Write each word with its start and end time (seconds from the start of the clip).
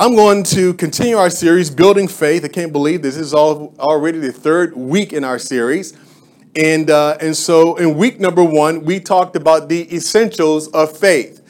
I'm 0.00 0.14
going 0.14 0.44
to 0.44 0.74
continue 0.74 1.16
our 1.16 1.28
series, 1.28 1.70
Building 1.70 2.06
Faith. 2.06 2.44
I 2.44 2.48
can't 2.48 2.72
believe 2.72 3.02
this 3.02 3.16
is 3.16 3.34
all, 3.34 3.74
already 3.80 4.18
the 4.18 4.30
third 4.30 4.76
week 4.76 5.12
in 5.12 5.24
our 5.24 5.40
series. 5.40 5.92
And, 6.54 6.88
uh, 6.88 7.18
and 7.20 7.36
so 7.36 7.74
in 7.74 7.96
week 7.96 8.20
number 8.20 8.44
one, 8.44 8.84
we 8.84 9.00
talked 9.00 9.34
about 9.34 9.68
the 9.68 9.92
essentials 9.92 10.68
of 10.68 10.96
faith. 10.96 11.42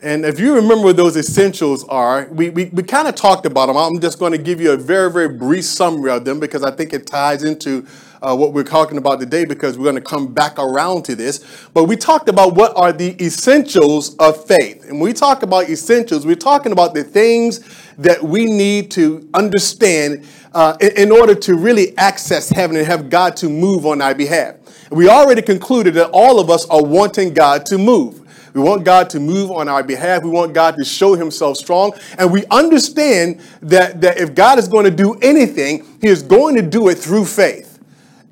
And 0.00 0.24
if 0.24 0.38
you 0.38 0.54
remember 0.54 0.84
what 0.84 0.96
those 0.96 1.16
essentials 1.16 1.82
are, 1.88 2.28
we, 2.30 2.50
we, 2.50 2.66
we 2.66 2.84
kind 2.84 3.08
of 3.08 3.16
talked 3.16 3.46
about 3.46 3.66
them. 3.66 3.76
I'm 3.76 3.98
just 3.98 4.20
going 4.20 4.30
to 4.30 4.38
give 4.38 4.60
you 4.60 4.70
a 4.70 4.76
very, 4.76 5.10
very 5.10 5.28
brief 5.30 5.64
summary 5.64 6.12
of 6.12 6.24
them 6.24 6.38
because 6.38 6.62
I 6.62 6.70
think 6.70 6.92
it 6.92 7.04
ties 7.04 7.42
into 7.42 7.84
uh, 8.22 8.36
what 8.36 8.52
we're 8.52 8.64
talking 8.64 8.98
about 8.98 9.20
today 9.20 9.44
because 9.44 9.78
we're 9.78 9.84
going 9.84 9.94
to 9.96 10.00
come 10.00 10.32
back 10.32 10.58
around 10.58 11.04
to 11.04 11.14
this. 11.14 11.68
But 11.74 11.84
we 11.84 11.96
talked 11.96 12.28
about 12.28 12.54
what 12.54 12.76
are 12.76 12.92
the 12.92 13.20
essentials 13.24 14.16
of 14.16 14.44
faith. 14.46 14.84
And 14.84 14.92
when 14.92 15.08
we 15.08 15.12
talk 15.12 15.42
about 15.42 15.68
essentials, 15.68 16.26
we're 16.26 16.36
talking 16.36 16.72
about 16.72 16.94
the 16.94 17.04
things 17.04 17.60
that 17.98 18.22
we 18.22 18.46
need 18.46 18.90
to 18.92 19.28
understand 19.34 20.26
uh, 20.54 20.76
in, 20.80 20.96
in 20.96 21.12
order 21.12 21.34
to 21.34 21.56
really 21.56 21.96
access 21.98 22.48
heaven 22.48 22.76
and 22.76 22.86
have 22.86 23.10
God 23.10 23.36
to 23.36 23.48
move 23.48 23.86
on 23.86 24.00
our 24.00 24.14
behalf. 24.14 24.56
We 24.90 25.08
already 25.08 25.42
concluded 25.42 25.94
that 25.94 26.10
all 26.12 26.40
of 26.40 26.48
us 26.48 26.68
are 26.70 26.82
wanting 26.82 27.34
God 27.34 27.66
to 27.66 27.78
move. 27.78 28.24
We 28.54 28.62
want 28.62 28.84
God 28.84 29.10
to 29.10 29.20
move 29.20 29.50
on 29.50 29.68
our 29.68 29.82
behalf. 29.82 30.22
We 30.22 30.30
want 30.30 30.54
God 30.54 30.76
to 30.78 30.84
show 30.84 31.14
himself 31.14 31.58
strong. 31.58 31.92
And 32.18 32.32
we 32.32 32.46
understand 32.46 33.40
that, 33.62 34.00
that 34.00 34.18
if 34.18 34.34
God 34.34 34.58
is 34.58 34.66
going 34.66 34.84
to 34.84 34.90
do 34.90 35.14
anything, 35.20 35.86
he 36.00 36.08
is 36.08 36.22
going 36.22 36.56
to 36.56 36.62
do 36.62 36.88
it 36.88 36.96
through 36.96 37.26
faith. 37.26 37.67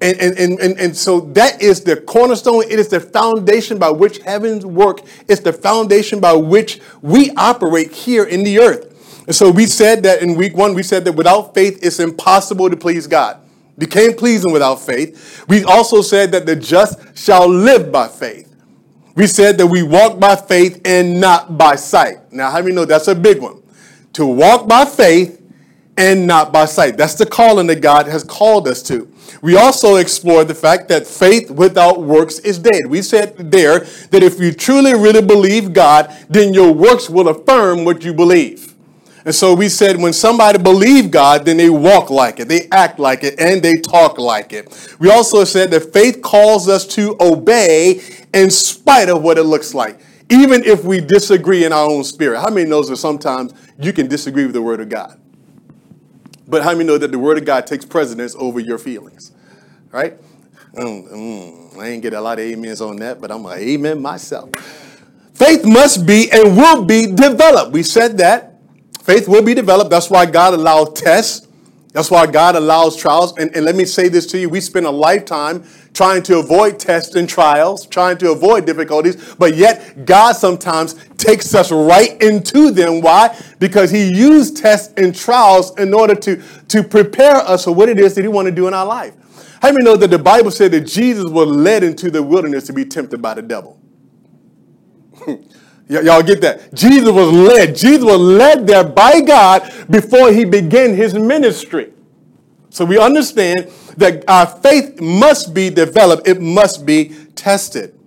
And, 0.01 0.19
and, 0.21 0.61
and, 0.61 0.79
and 0.79 0.97
so 0.97 1.21
that 1.21 1.63
is 1.63 1.83
the 1.83 1.97
cornerstone. 1.97 2.65
It 2.65 2.79
is 2.79 2.89
the 2.89 3.01
foundation 3.01 3.79
by 3.79 3.91
which 3.91 4.19
heavens 4.19 4.67
work. 4.67 5.01
It's 5.27 5.41
the 5.41 5.55
foundation 5.55 6.21
by 6.21 6.35
which 6.35 6.81
we 7.01 7.31
operate 7.31 7.93
here 7.93 8.25
in 8.25 8.45
the 8.45 8.59
earth. 8.59 8.93
And 9.27 9.35
so 9.35 9.51
we 9.51 9.67
said 9.67 10.03
that 10.03 10.23
in 10.23 10.35
week 10.35 10.55
one, 10.55 10.75
we 10.75 10.83
said 10.83 11.05
that 11.07 11.13
without 11.13 11.55
faith, 11.55 11.81
it's 11.83 11.99
impossible 11.99 12.69
to 12.69 12.77
please 12.77 13.07
God. 13.07 13.41
You 13.79 13.87
can't 13.87 14.17
please 14.17 14.45
Him 14.45 14.53
without 14.53 14.77
faith. 14.77 15.45
We 15.49 15.65
also 15.65 16.03
said 16.03 16.31
that 16.33 16.47
the 16.47 16.57
just 16.57 17.17
shall 17.17 17.49
live 17.49 17.91
by 17.91 18.09
faith. 18.09 18.55
We 19.15 19.27
said 19.27 19.57
that 19.59 19.67
we 19.67 19.83
walk 19.83 20.21
by 20.21 20.37
faith 20.37 20.81
and 20.85 21.21
not 21.21 21.57
by 21.57 21.77
sight. 21.77 22.33
Now, 22.33 22.51
how 22.51 22.61
many 22.61 22.75
know 22.75 22.85
that's 22.85 23.09
a 23.09 23.15
big 23.15 23.41
one? 23.41 23.63
To 24.13 24.27
walk 24.27 24.69
by 24.69 24.85
faith 24.85 25.43
and 25.97 26.27
not 26.27 26.53
by 26.53 26.67
sight. 26.67 26.97
That's 26.97 27.15
the 27.15 27.27
calling 27.27 27.67
that 27.69 27.81
God 27.81 28.07
has 28.07 28.23
called 28.23 28.69
us 28.69 28.83
to. 28.85 29.11
We 29.43 29.57
also 29.57 29.97
explored 29.97 30.49
the 30.49 30.55
fact 30.55 30.89
that 30.89 31.07
faith 31.07 31.51
without 31.51 32.03
works 32.03 32.39
is 32.41 32.59
dead. 32.59 32.87
We 32.89 33.03
said 33.03 33.37
there 33.51 33.81
that 33.81 34.23
if 34.23 34.41
you 34.41 34.53
truly, 34.53 34.95
really 34.95 35.23
believe 35.23 35.73
God, 35.73 36.15
then 36.29 36.55
your 36.55 36.73
works 36.73 37.11
will 37.11 37.29
affirm 37.29 37.85
what 37.85 38.05
you 38.05 38.15
believe. 38.15 38.75
And 39.27 39.35
so 39.35 39.55
we 39.55 39.69
said 39.69 39.97
when 39.97 40.13
somebody 40.13 40.57
believe 40.57 41.11
God, 41.11 41.45
then 41.45 41.57
they 41.57 41.69
walk 41.69 42.11
like 42.11 42.39
it, 42.39 42.47
they 42.47 42.69
act 42.71 43.01
like 43.01 43.25
it, 43.25 43.41
and 43.41 43.61
they 43.61 43.75
talk 43.75 44.19
like 44.19 44.53
it. 44.53 44.97
We 45.01 45.11
also 45.11 45.43
said 45.43 45.73
that 45.73 45.93
faith 45.93 46.23
calls 46.23 46.69
us 46.69 46.87
to 46.95 47.17
obey 47.21 48.01
in 48.33 48.51
spite 48.51 49.09
of 49.09 49.23
what 49.23 49.37
it 49.37 49.43
looks 49.43 49.75
like, 49.75 49.99
even 50.31 50.63
if 50.63 50.85
we 50.85 51.01
disagree 51.01 51.65
in 51.65 51.73
our 51.73 51.91
own 51.91 52.05
spirit. 52.05 52.41
How 52.41 52.51
many 52.51 52.71
knows 52.71 52.89
that 52.89 52.99
sometimes 52.99 53.53
you 53.81 53.93
can 53.93 54.07
disagree 54.07 54.45
with 54.45 54.55
the 54.55 54.63
word 54.63 54.81
of 54.81 54.89
God? 54.89 55.19
But 56.49 56.63
how 56.63 56.73
many 56.73 56.85
know 56.85 56.99
that 56.99 57.11
the 57.11 57.19
word 57.19 57.39
of 57.39 57.45
God 57.45 57.67
takes 57.67 57.85
precedence 57.85 58.35
over 58.39 58.61
your 58.61 58.79
feelings? 58.79 59.33
Right? 59.91 60.15
Mm, 60.75 61.11
mm, 61.11 61.79
I 61.79 61.89
ain't 61.89 62.03
get 62.03 62.13
a 62.13 62.21
lot 62.21 62.39
of 62.39 62.53
amens 62.53 62.81
on 62.81 62.97
that, 62.97 63.21
but 63.21 63.31
I'm 63.31 63.45
an 63.47 63.59
amen 63.59 64.01
myself. 64.01 64.51
Faith 65.35 65.65
must 65.65 66.07
be 66.07 66.31
and 66.31 66.57
will 66.57 66.85
be 66.85 67.07
developed. 67.07 67.73
We 67.73 67.83
said 67.83 68.19
that. 68.19 68.55
Faith 69.03 69.29
will 69.29 69.43
be 69.43 69.55
developed. 69.55 69.91
That's 69.91 70.11
why 70.11 70.27
God 70.27 70.55
allows 70.55 71.01
tests. 71.01 71.47
That's 71.93 72.11
why 72.11 72.27
God 72.27 72.57
allows 72.57 72.97
trials. 72.97 73.37
And, 73.39 73.55
and 73.57 73.65
let 73.65 73.75
me 73.75 73.85
say 73.85 74.09
this 74.09 74.27
to 74.29 74.39
you 74.39 74.49
we 74.49 74.61
spend 74.61 74.87
a 74.87 74.91
lifetime 74.91 75.65
trying 75.97 76.23
to 76.23 76.39
avoid 76.39 76.79
tests 76.79 77.15
and 77.15 77.27
trials, 77.27 77.87
trying 77.87 78.19
to 78.19 78.31
avoid 78.31 78.67
difficulties, 78.67 79.35
but 79.37 79.57
yet 79.57 80.05
God 80.05 80.35
sometimes 80.35 80.95
takes 81.17 81.55
us 81.55 81.73
right 81.73 82.21
into 82.21 82.71
them. 82.71 83.01
Why? 83.01 83.35
Because 83.59 83.91
He 83.91 84.13
used 84.13 84.59
tests 84.59 84.93
and 84.99 85.17
trials 85.17 85.75
in 85.79 85.95
order 85.95 86.15
to, 86.15 86.43
to 86.69 86.83
prepare 86.83 87.37
us 87.37 87.65
for 87.65 87.73
what 87.73 87.89
it 87.89 87.99
is 87.99 88.15
that 88.15 88.21
He 88.21 88.29
want 88.29 88.45
to 88.45 88.53
do 88.53 88.69
in 88.69 88.75
our 88.75 88.85
life. 88.85 89.15
How 89.63 89.73
many 89.73 89.85
know 89.85 89.97
that 89.97 90.11
the 90.11 90.19
Bible 90.19 90.51
said 90.51 90.71
that 90.73 90.83
Jesus 90.83 91.25
was 91.25 91.49
led 91.49 91.83
into 91.83 92.11
the 92.11 92.23
wilderness 92.23 92.67
to 92.67 92.75
be 92.75 92.85
tempted 92.85 93.23
by 93.23 93.33
the 93.33 93.43
devil? 93.43 93.81
Y- 95.89 96.01
y'all 96.01 96.23
get 96.23 96.41
that? 96.41 96.75
Jesus 96.75 97.09
was 97.09 97.33
led. 97.33 97.77
Jesus 97.77 98.03
was 98.03 98.19
led 98.19 98.67
there 98.67 98.83
by 98.85 99.21
God 99.21 99.63
before 99.89 100.33
he 100.33 100.45
began 100.45 100.95
his 100.95 101.15
ministry. 101.15 101.93
So 102.71 102.85
we 102.85 102.99
understand 102.99 103.71
that 103.97 104.25
our 104.29 104.47
faith 104.47 105.01
must 105.01 105.55
be 105.55 105.71
developed, 105.71 106.29
it 106.29 106.41
must 106.41 106.85
be 106.87 107.15
tested. 107.35 107.99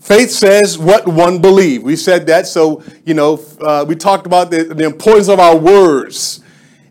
Faith 0.00 0.30
says 0.30 0.78
what 0.78 1.06
one 1.06 1.40
believes. 1.40 1.84
We 1.84 1.94
said 1.94 2.26
that. 2.26 2.48
So, 2.48 2.82
you 3.04 3.14
know, 3.14 3.40
uh, 3.60 3.84
we 3.86 3.94
talked 3.94 4.26
about 4.26 4.50
the, 4.50 4.64
the 4.64 4.84
importance 4.84 5.28
of 5.28 5.38
our 5.38 5.56
words 5.56 6.40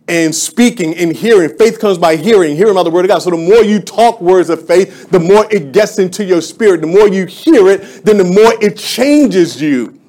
and 0.07 0.33
speaking 0.33 0.95
and 0.95 1.13
hearing. 1.13 1.57
Faith 1.57 1.79
comes 1.79 1.97
by 1.97 2.15
hearing, 2.15 2.55
hearing 2.55 2.75
by 2.75 2.83
the 2.83 2.89
word 2.89 3.05
of 3.05 3.09
God. 3.09 3.19
So 3.19 3.31
the 3.31 3.37
more 3.37 3.63
you 3.63 3.79
talk 3.81 4.21
words 4.21 4.49
of 4.49 4.65
faith, 4.65 5.09
the 5.09 5.19
more 5.19 5.45
it 5.51 5.73
gets 5.73 5.99
into 5.99 6.23
your 6.23 6.41
spirit. 6.41 6.81
The 6.81 6.87
more 6.87 7.07
you 7.07 7.25
hear 7.25 7.67
it, 7.67 8.05
then 8.05 8.17
the 8.17 8.23
more 8.23 8.53
it 8.61 8.77
changes 8.77 9.61
you. 9.61 9.99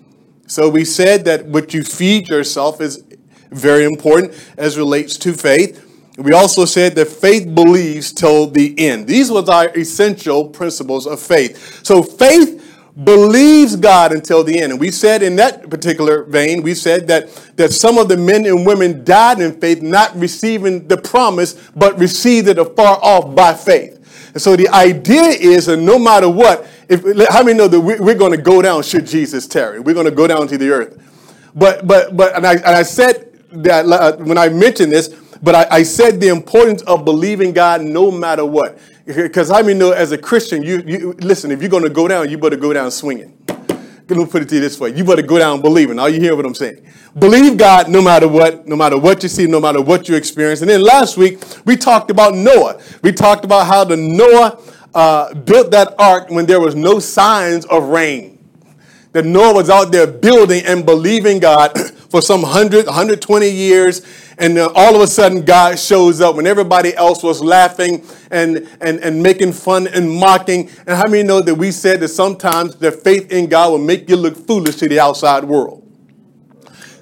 So 0.47 0.69
we 0.69 0.85
said 0.85 1.25
that 1.25 1.47
what 1.47 1.75
you 1.75 1.83
feed 1.83 2.29
yourself 2.29 2.81
is 2.81 3.03
very 3.51 3.85
important 3.85 4.33
as 4.57 4.79
relates 4.79 5.17
to 5.19 5.33
faith. 5.33 5.89
We 6.19 6.33
also 6.33 6.67
said 6.67 6.95
that 6.97 7.09
faith 7.09 7.55
believes 7.55 8.13
till 8.13 8.47
the 8.47 8.79
end. 8.79 9.07
These 9.07 9.31
was 9.31 9.49
our 9.49 9.69
essential 9.77 10.49
principles 10.49 11.07
of 11.07 11.21
faith. 11.21 11.85
So 11.85 12.03
faith 12.03 12.59
believes 13.05 13.77
God 13.77 14.13
until 14.13 14.45
the 14.45 14.61
end. 14.61 14.73
And 14.73 14.81
we 14.81 14.91
said 14.91 15.23
in 15.23 15.37
that 15.37 15.71
particular 15.71 16.25
vein, 16.25 16.63
we 16.63 16.75
said 16.75 17.09
that, 17.09 17.29
that 17.57 17.73
some 17.73 17.97
of 17.97 18.09
the 18.09 18.19
men 18.19 18.45
and 18.45 18.67
women 18.67 19.05
died 19.05 19.41
in 19.41 19.59
faith, 19.59 19.81
not 19.81 20.15
receiving 20.15 20.87
the 20.87 20.99
promise, 20.99 21.55
but 21.75 21.99
received 21.99 22.49
it 22.49 22.59
afar 22.59 22.99
off 23.03 23.35
by 23.35 23.55
faith. 23.55 23.99
And 24.35 24.43
so 24.43 24.57
the 24.57 24.69
idea 24.69 25.23
is 25.23 25.67
that 25.67 25.79
no 25.79 25.99
matter 25.99 26.29
what, 26.29 26.67
if, 26.89 27.03
how 27.31 27.43
many 27.43 27.57
know 27.57 27.69
that 27.69 27.81
we're 27.81 28.15
going 28.15 28.33
to 28.33 28.43
go 28.43 28.61
down 28.61 28.83
should 28.83 29.07
Jesus 29.07 29.47
tarry? 29.47 29.81
We're 29.81 29.95
going 29.95 30.07
to 30.07 30.13
go 30.13 30.27
down 30.27 30.47
to 30.49 30.59
the 30.59 30.71
earth. 30.71 30.99
But, 31.55 31.87
but, 31.87 32.17
but, 32.17 32.37
and 32.37 32.47
I, 32.47 32.55
and 32.55 32.65
I 32.67 32.83
said 32.83 33.33
that 33.53 33.87
uh, 33.87 34.17
when 34.17 34.39
I 34.39 34.49
mentioned 34.51 34.93
this, 34.93 35.15
but 35.43 35.55
I, 35.55 35.67
I, 35.79 35.83
said 35.83 36.21
the 36.21 36.29
importance 36.29 36.83
of 36.83 37.05
believing 37.05 37.53
God 37.53 37.83
no 37.83 38.11
matter 38.11 38.45
what. 38.45 38.79
Because 39.05 39.51
I 39.51 39.63
mean, 39.63 39.79
know 39.79 39.91
as 39.91 40.13
a 40.13 40.19
Christian, 40.19 40.63
you, 40.63 40.83
you 40.87 41.13
listen, 41.15 41.51
if 41.51 41.61
you're 41.61 41.71
going 41.71 41.83
to 41.83 41.91
go 41.91 42.07
down, 42.07 42.31
you 42.31 42.39
better 42.39 42.57
go 42.57 42.73
down 42.73 42.91
swinging. 42.91 43.37
Let 44.09 44.19
me 44.19 44.27
put 44.27 44.43
it 44.43 44.49
to 44.51 44.57
you 44.57 44.61
this 44.61 44.79
way. 44.79 44.95
You 44.95 45.05
better 45.05 45.23
go 45.23 45.39
down 45.39 45.63
believing. 45.63 45.99
Are 45.99 46.09
you 46.09 46.21
hear 46.21 46.37
what 46.37 46.45
I'm 46.45 46.55
saying? 46.55 46.85
Believe 47.19 47.57
God 47.57 47.89
no 47.89 48.03
matter 48.03 48.29
what, 48.29 48.67
no 48.67 48.77
matter 48.77 48.99
what 48.99 49.23
you 49.23 49.29
see, 49.29 49.47
no 49.47 49.61
matter 49.61 49.81
what 49.81 50.09
you 50.09 50.17
experience. 50.17 50.61
And 50.61 50.69
then 50.69 50.83
last 50.83 51.17
week, 51.17 51.43
we 51.65 51.77
talked 51.77 52.11
about 52.11 52.35
Noah. 52.35 52.81
We 53.03 53.13
talked 53.13 53.45
about 53.45 53.67
how 53.67 53.85
the 53.85 53.97
Noah 53.97 54.61
uh, 54.95 55.35
built 55.35 55.71
that 55.71 55.95
ark 55.99 56.31
when 56.31 56.47
there 56.47 56.61
was 56.61 56.75
no 56.75 56.99
signs 56.99 57.65
of 57.67 57.85
rain. 57.85 58.39
That 59.13 59.25
Noah 59.25 59.55
was 59.55 59.71
out 59.71 59.93
there 59.93 60.07
building 60.07 60.65
and 60.67 60.85
believing 60.85 61.39
God 61.39 61.73
for 62.13 62.21
some 62.21 62.43
100, 62.43 62.85
120 62.85 63.49
years. 63.49 64.03
And 64.37 64.59
uh, 64.59 64.71
all 64.75 64.95
of 64.95 65.01
a 65.01 65.07
sudden, 65.07 65.47
God 65.47 65.79
shows 65.79 66.21
up 66.21 66.37
when 66.37 66.47
everybody 66.47 66.95
else 66.95 67.23
was 67.23 67.43
laughing 67.43 68.05
and, 68.31 68.69
and, 68.83 69.01
and 69.01 69.23
making 69.23 69.55
fun 69.55 69.87
and 69.87 70.11
mocking. 70.11 70.69
And 70.87 70.91
how 70.99 71.09
many 71.09 71.23
know 71.23 71.41
that 71.41 71.55
we 71.55 71.71
said 71.71 72.01
that 72.01 72.09
sometimes 72.09 72.77
the 72.77 72.93
faith 72.93 73.33
in 73.33 73.47
God 73.47 73.71
will 73.71 73.79
make 73.79 74.11
you 74.11 74.17
look 74.17 74.37
foolish 74.37 74.77
to 74.77 74.89
the 74.89 75.01
outside 75.01 75.43
world? 75.45 75.79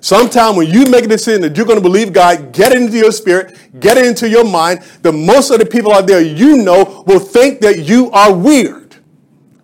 Sometime 0.01 0.55
when 0.55 0.69
you 0.69 0.87
make 0.87 1.05
a 1.05 1.09
decision 1.09 1.43
that 1.43 1.57
you're 1.57 1.67
going 1.67 1.79
to 1.79 1.83
believe 1.83 2.13
God, 2.13 2.53
get 2.53 2.73
into 2.73 2.97
your 2.97 3.13
spirit, 3.13 3.59
get 3.81 3.99
into 3.99 4.29
your 4.29 4.49
mind, 4.49 4.81
the 5.03 5.13
most 5.13 5.51
of 5.51 5.59
the 5.59 5.67
people 5.67 5.93
out 5.93 6.07
there 6.07 6.23
you 6.23 6.57
know 6.57 7.03
will 7.07 7.19
think 7.19 7.61
that 7.63 7.81
you 7.81 8.13
are 8.13 8.33
weird 8.33 8.80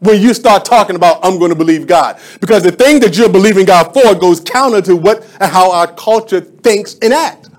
when 0.01 0.21
you 0.21 0.35
start 0.35 0.65
talking 0.65 0.97
about 0.97 1.19
I'm 1.23 1.39
going 1.39 1.51
to 1.51 1.57
believe 1.57 1.87
God. 1.87 2.21
Because 2.41 2.63
the 2.63 2.73
thing 2.73 3.01
that 3.01 3.17
you're 3.17 3.29
believing 3.29 3.67
God 3.67 3.93
for 3.95 4.15
goes 4.15 4.41
counter 4.41 4.83
to 4.83 4.97
what 4.97 5.23
and 5.41 5.51
how 5.51 5.73
our 5.73 5.93
culture 5.93 6.41
thinks 6.41 6.97
and 7.01 7.13
acts. 7.13 7.51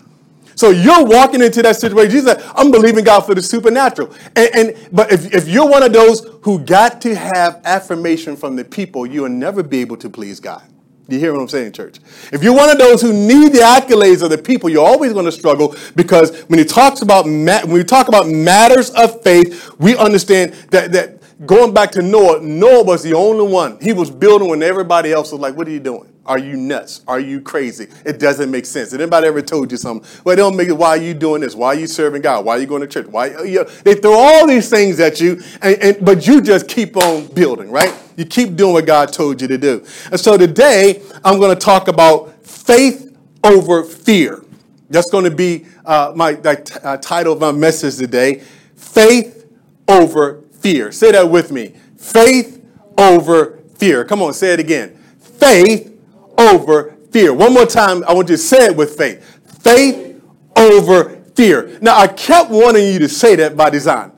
So 0.56 0.72
you're 0.72 1.06
walking 1.06 1.42
into 1.42 1.62
that 1.62 1.76
situation. 1.76 2.16
You 2.16 2.22
said, 2.22 2.44
I'm 2.56 2.72
believing 2.72 3.04
God 3.04 3.22
for 3.22 3.36
the 3.36 3.44
supernatural. 3.44 4.12
And, 4.36 4.50
and 4.56 4.90
but 4.92 5.12
if, 5.12 5.32
if 5.32 5.48
you're 5.48 5.70
one 5.70 5.84
of 5.84 5.94
those 5.94 6.28
who 6.42 6.58
got 6.58 7.00
to 7.02 7.16
have 7.16 7.62
affirmation 7.64 8.36
from 8.36 8.56
the 8.56 8.66
people, 8.66 9.06
you 9.06 9.22
will 9.22 9.30
never 9.30 9.62
be 9.62 9.82
able 9.82 9.98
to 9.98 10.10
please 10.10 10.40
God. 10.40 10.64
You 11.10 11.20
hear 11.20 11.32
what 11.32 11.42
I'm 11.42 11.48
saying, 11.48 11.72
church? 11.72 12.00
If 12.34 12.44
you're 12.44 12.56
one 12.56 12.70
of 12.70 12.78
those 12.78 13.02
who 13.02 13.14
need 13.14 13.54
the 13.54 13.60
accolades 13.60 14.24
of 14.24 14.30
the 14.30 14.38
people, 14.38 14.70
you're 14.70 14.86
always 14.86 15.14
going 15.14 15.26
to 15.26 15.32
struggle 15.32 15.76
because 15.96 16.42
when 16.46 16.60
he 16.60 16.66
talks 16.66 17.02
about 17.02 17.26
when 17.26 17.72
we 17.72 17.84
talk 17.84 18.08
about 18.10 18.28
matters 18.28 18.90
of 18.90 19.22
faith, 19.22 19.72
we 19.80 19.96
understand 19.96 20.54
that 20.72 20.92
that 20.92 21.17
going 21.46 21.74
back 21.74 21.92
to 21.92 22.02
Noah, 22.02 22.42
Noah 22.42 22.84
was 22.84 23.04
the 23.04 23.14
only 23.14 23.52
one. 23.52 23.78
He 23.82 23.94
was 23.94 24.10
building 24.10 24.50
when 24.50 24.64
everybody 24.64 25.12
else 25.12 25.32
was 25.32 25.42
like, 25.42 25.56
What 25.56 25.68
are 25.68 25.72
you 25.72 25.80
doing? 25.80 26.12
Are 26.28 26.38
you 26.38 26.58
nuts? 26.58 27.02
Are 27.08 27.22
you 27.22 27.40
crazy? 27.40 27.88
It 28.06 28.20
doesn't 28.20 28.52
make 28.52 28.66
sense. 28.66 28.90
Did 28.90 29.00
anybody 29.00 29.28
ever 29.28 29.42
told 29.42 29.72
you 29.72 29.78
something? 29.78 30.08
Well, 30.26 30.36
they 30.36 30.42
don't 30.42 30.58
make 30.58 30.68
it. 30.68 30.74
Why 30.74 30.90
are 30.90 30.98
you 30.98 31.14
doing 31.14 31.40
this? 31.40 31.56
Why 31.56 31.68
are 31.68 31.76
you 31.76 31.88
serving 31.88 32.22
God? 32.22 32.44
Why 32.44 32.58
are 32.58 32.60
you 32.60 32.66
going 32.66 32.82
to 32.82 32.88
church? 32.88 33.08
Why 33.08 33.28
you 33.44 33.60
know, 33.60 33.64
they 33.64 33.96
throw 33.96 34.14
all 34.14 34.46
these 34.46 34.70
things 34.70 35.00
at 35.00 35.22
you, 35.22 35.42
and, 35.62 35.82
and, 35.82 36.06
but 36.06 36.28
you 36.28 36.42
just 36.42 36.68
keep 36.68 36.98
on 36.98 37.28
building, 37.28 37.72
right? 37.72 37.94
You 38.18 38.26
keep 38.26 38.58
doing 38.58 38.74
what 38.74 38.86
God 38.86 39.14
told 39.14 39.42
you 39.42 39.48
to 39.48 39.58
do. 39.58 39.86
And 40.12 40.20
so 40.20 40.38
today 40.38 41.02
I'm 41.24 41.40
going 41.40 41.58
to 41.58 41.60
talk 41.60 41.88
about 41.88 42.46
faith 42.46 43.16
over 43.46 43.84
fear. 43.86 44.44
That's 44.90 45.10
going 45.10 45.24
to 45.24 45.32
be 45.32 45.66
uh, 45.86 46.12
my 46.14 46.34
uh, 46.34 46.98
title 46.98 47.34
of 47.34 47.40
my 47.40 47.54
message 47.54 47.96
today: 47.96 48.44
faith 48.76 49.46
over 49.88 50.44
fear. 50.72 50.92
Say 50.92 51.14
that 51.14 51.30
with 51.30 51.50
me. 51.50 51.74
Faith 51.96 52.62
over 52.98 53.60
fear. 53.78 54.04
Come 54.04 54.22
on, 54.22 54.34
say 54.34 54.52
it 54.52 54.60
again. 54.60 54.98
Faith 55.18 55.98
over 56.38 56.94
fear. 57.12 57.34
One 57.34 57.54
more 57.54 57.66
time, 57.66 58.04
I 58.06 58.14
want 58.14 58.28
you 58.30 58.36
to 58.36 58.42
say 58.42 58.66
it 58.66 58.76
with 58.76 58.98
faith. 58.98 59.40
Faith 59.62 60.22
over 60.58 61.22
fear. 61.36 61.80
Now, 61.82 61.98
I 61.98 62.08
kept 62.08 62.50
wanting 62.50 62.92
you 62.92 63.00
to 63.00 63.08
say 63.08 63.38
that 63.38 63.56
by 63.56 63.70
design 63.70 64.12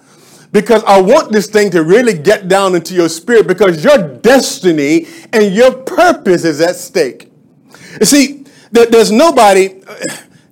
because 0.51 0.84
I 0.86 1.00
want 1.00 1.31
this 1.31 1.46
thing 1.46 1.69
to 1.69 1.84
really 1.84 2.18
get 2.18 2.48
down 2.48 2.74
into 2.74 2.96
your 2.96 3.10
spirit 3.10 3.46
because 3.46 3.84
your 3.84 4.16
destiny 4.18 5.06
and 5.31 5.54
your 5.54 5.72
purpose 5.72 6.46
is 6.46 6.62
at 6.62 6.78
stake. 6.78 7.31
You 8.00 8.07
see, 8.07 8.46
there's 8.72 9.12
nobody 9.12 9.84
uh, 9.88 9.96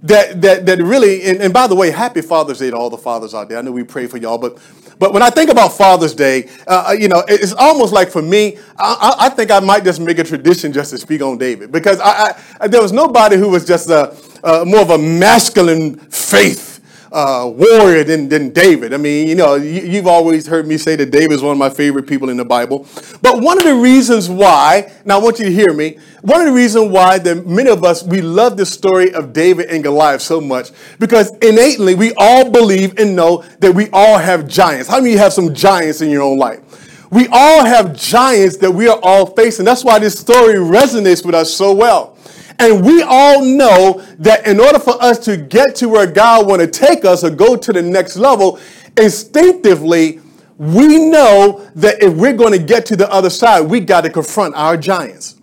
that, 0.04 0.44
that, 0.44 0.66
that 0.68 0.78
really, 0.78 1.24
and, 1.24 1.42
and 1.42 1.52
by 1.52 1.66
the 1.66 1.76
way, 1.76 1.90
happy 1.90 2.22
Father's 2.22 2.60
Day 2.60 2.70
to 2.70 2.78
all 2.78 2.92
the 2.92 3.00
fathers 3.00 3.34
out 3.34 3.50
there. 3.50 3.58
I 3.58 3.62
know 3.62 3.72
we 3.72 3.84
pray 3.84 4.06
for 4.06 4.18
y'all, 4.18 4.38
but 4.38 4.60
but 5.00 5.14
when 5.14 5.22
I 5.22 5.30
think 5.30 5.50
about 5.50 5.74
Father's 5.74 6.14
Day, 6.14 6.50
uh, 6.68 6.88
uh, 6.90 6.92
you 6.92 7.08
know, 7.08 7.24
it's 7.28 7.54
almost 7.54 7.94
like 7.94 8.10
for 8.10 8.22
me, 8.22 8.58
I, 8.78 9.16
I, 9.20 9.30
think 9.30 9.52
I 9.52 9.60
might 9.60 9.84
just 9.84 10.00
make 10.00 10.20
a 10.20 10.24
tradition 10.24 10.74
just 10.74 10.92
to 10.92 10.98
speak 10.98 11.22
on 11.22 11.38
David 11.38 11.72
because 11.72 12.00
I, 12.00 12.36
I 12.60 12.68
there 12.68 12.82
was 12.82 12.92
nobody 12.92 13.38
who 13.38 13.50
was 13.50 13.66
just 13.66 13.90
a, 13.90 14.16
a 14.44 14.66
more 14.66 14.82
of 14.82 14.90
a 14.90 14.98
masculine 14.98 15.96
faith 15.96 16.67
uh, 17.12 17.52
warrior 17.54 18.04
than, 18.04 18.30
than 18.30 18.50
David. 18.52 18.94
I 18.94 18.98
mean, 18.98 19.28
you 19.28 19.36
know, 19.36 19.56
you, 19.56 19.98
have 19.98 20.08
always 20.08 20.48
heard 20.48 20.68
me 20.68 20.78
say 20.78 20.96
that 20.96 21.12
David 21.12 21.32
is 21.34 21.42
one 21.42 21.52
of 21.54 21.58
my 21.58 21.70
favorite 21.70 22.08
people 22.08 22.30
in 22.30 22.38
the 22.38 22.46
Bible. 22.46 22.86
But 23.22 23.42
one 23.42 23.58
of 23.58 23.64
the 23.64 23.76
reasons 23.76 24.30
why, 24.30 24.92
now 25.06 25.20
I 25.20 25.24
want 25.24 25.40
you 25.40 25.46
to 25.46 25.52
hear 25.52 25.74
me, 25.74 25.98
one 26.22 26.42
of 26.42 26.48
the 26.48 26.54
reasons 26.54 26.92
why 26.92 27.20
that 27.20 27.46
many 27.46 27.70
of 27.70 27.84
us, 27.84 28.04
we 28.04 28.22
love 28.22 28.58
the 28.58 28.66
story 28.66 29.14
of 29.14 29.34
David 29.34 29.70
and 29.70 29.84
Goliath 29.84 30.22
so 30.22 30.42
much, 30.42 30.72
because 31.00 31.36
innately 31.38 31.96
we 31.96 32.14
all 32.18 32.50
believe 32.50 32.98
and 33.00 33.16
know 33.16 33.44
that 33.60 33.74
we 33.74 33.90
all 33.92 34.18
have 34.18 34.48
giants. 34.48 34.90
How 34.90 34.98
many 34.98 35.10
of 35.10 35.14
you 35.14 35.20
have 35.20 35.34
some 35.34 35.54
giants 35.54 36.02
in 36.02 36.10
your 36.10 36.24
own 36.24 36.38
life? 36.38 36.62
We 37.10 37.28
all 37.32 37.64
have 37.64 37.96
giants 37.96 38.58
that 38.58 38.72
we 38.72 38.90
are 38.90 39.00
all 39.02 39.28
facing. 39.28 39.64
That's 39.64 39.84
why 39.84 40.00
this 40.00 40.20
story 40.20 40.56
resonates 40.56 41.26
with 41.26 41.36
us 41.36 41.54
so 41.54 41.74
well. 41.74 42.17
And 42.60 42.84
we 42.84 43.04
all 43.04 43.44
know 43.44 44.04
that 44.20 44.48
in 44.48 44.60
order 44.60 44.80
for 44.80 45.02
us 45.02 45.20
to 45.26 45.38
get 45.38 45.76
to 45.76 45.90
where 45.90 46.08
God 46.08 46.48
want 46.48 46.62
to 46.62 46.68
take 46.68 47.06
us 47.06 47.24
or 47.24 47.30
go 47.30 47.56
to 47.56 47.72
the 47.72 47.82
next 47.82 48.18
level, 48.18 48.60
instinctively, 48.98 50.22
we 50.58 50.98
know 50.98 51.70
that 51.76 52.02
if 52.02 52.14
we're 52.16 52.34
going 52.34 52.54
to 52.54 52.64
get 52.64 52.86
to 52.88 52.96
the 52.96 53.12
other 53.12 53.30
side, 53.30 53.62
we 53.62 53.80
got 53.80 54.02
to 54.02 54.10
confront 54.10 54.56
our 54.56 54.76
giants. 54.76 55.36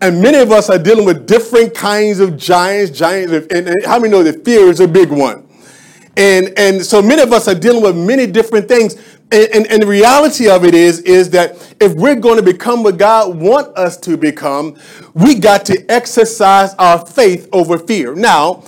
And 0.00 0.22
many 0.22 0.38
of 0.38 0.50
us 0.52 0.70
are 0.70 0.78
dealing 0.78 1.04
with 1.04 1.26
different 1.26 1.74
kinds 1.74 2.20
of 2.20 2.36
giants, 2.36 2.90
giants, 2.90 3.46
and, 3.50 3.70
how 3.84 3.98
many 3.98 4.10
know 4.10 4.22
that 4.22 4.44
fear 4.44 4.68
is 4.68 4.80
a 4.80 4.88
big 4.88 5.10
one? 5.10 5.46
And, 6.16 6.52
and 6.56 6.84
so 6.84 7.02
many 7.02 7.22
of 7.22 7.32
us 7.32 7.48
are 7.48 7.54
dealing 7.54 7.82
with 7.82 7.96
many 7.96 8.26
different 8.26 8.68
things. 8.68 8.94
And, 9.32 9.48
and, 9.52 9.66
and, 9.66 9.82
the 9.82 9.86
reality 9.86 10.48
of 10.48 10.64
it 10.64 10.74
is, 10.74 11.00
is 11.00 11.30
that 11.30 11.74
if 11.80 11.94
we're 11.94 12.14
going 12.14 12.36
to 12.36 12.42
become 12.42 12.82
what 12.82 12.98
God 12.98 13.36
wants 13.36 13.70
us 13.76 13.96
to 14.00 14.16
become, 14.16 14.76
we 15.14 15.34
got 15.34 15.64
to 15.66 15.84
exercise 15.90 16.74
our 16.74 17.04
faith 17.04 17.48
over 17.52 17.78
fear. 17.78 18.14
Now, 18.14 18.62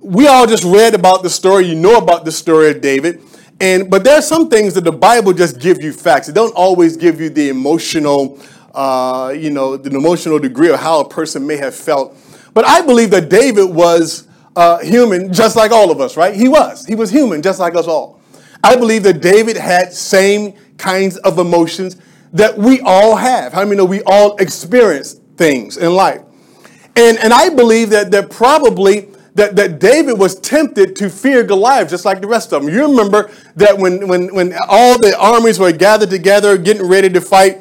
we 0.00 0.26
all 0.26 0.46
just 0.46 0.64
read 0.64 0.94
about 0.94 1.22
the 1.22 1.30
story. 1.30 1.66
You 1.66 1.74
know 1.74 1.96
about 1.96 2.24
the 2.24 2.32
story 2.32 2.70
of 2.70 2.80
David. 2.80 3.22
And, 3.60 3.90
but 3.90 4.04
there 4.04 4.18
are 4.18 4.22
some 4.22 4.48
things 4.48 4.74
that 4.74 4.84
the 4.84 4.92
Bible 4.92 5.32
just 5.32 5.60
give 5.60 5.82
you 5.82 5.92
facts. 5.92 6.28
It 6.28 6.34
don't 6.34 6.54
always 6.54 6.96
give 6.96 7.20
you 7.20 7.30
the 7.30 7.48
emotional, 7.48 8.40
uh, 8.74 9.32
you 9.36 9.50
know, 9.50 9.76
the 9.76 9.96
emotional 9.96 10.38
degree 10.38 10.70
of 10.70 10.80
how 10.80 11.00
a 11.00 11.08
person 11.08 11.46
may 11.46 11.56
have 11.56 11.74
felt. 11.74 12.16
But 12.54 12.64
I 12.64 12.82
believe 12.82 13.10
that 13.10 13.28
David 13.28 13.70
was 13.72 14.26
uh, 14.56 14.78
human 14.78 15.32
just 15.32 15.56
like 15.56 15.70
all 15.70 15.90
of 15.90 16.00
us, 16.00 16.16
right? 16.16 16.34
He 16.34 16.48
was. 16.48 16.86
He 16.86 16.94
was 16.94 17.10
human 17.10 17.42
just 17.42 17.58
like 17.58 17.74
us 17.74 17.86
all. 17.86 18.20
I 18.62 18.76
believe 18.76 19.02
that 19.04 19.20
David 19.20 19.56
had 19.56 19.92
same 19.92 20.54
kinds 20.78 21.16
of 21.18 21.38
emotions 21.38 21.96
that 22.32 22.56
we 22.56 22.80
all 22.80 23.16
have. 23.16 23.52
How 23.52 23.64
many 23.64 23.76
know 23.76 23.84
we 23.84 24.02
all 24.02 24.36
experience 24.36 25.14
things 25.36 25.76
in 25.76 25.94
life? 25.94 26.22
And, 26.96 27.18
and 27.18 27.32
I 27.32 27.48
believe 27.48 27.90
that, 27.90 28.10
that 28.10 28.30
probably 28.30 29.08
that, 29.34 29.56
that 29.56 29.78
David 29.78 30.18
was 30.18 30.38
tempted 30.40 30.94
to 30.96 31.08
fear 31.08 31.42
Goliath 31.42 31.88
just 31.88 32.04
like 32.04 32.20
the 32.20 32.26
rest 32.26 32.52
of 32.52 32.62
them. 32.62 32.72
You 32.72 32.82
remember 32.86 33.30
that 33.56 33.76
when, 33.78 34.06
when, 34.06 34.34
when 34.34 34.54
all 34.68 34.98
the 34.98 35.18
armies 35.18 35.58
were 35.58 35.72
gathered 35.72 36.10
together, 36.10 36.58
getting 36.58 36.86
ready 36.86 37.08
to 37.10 37.20
fight, 37.20 37.60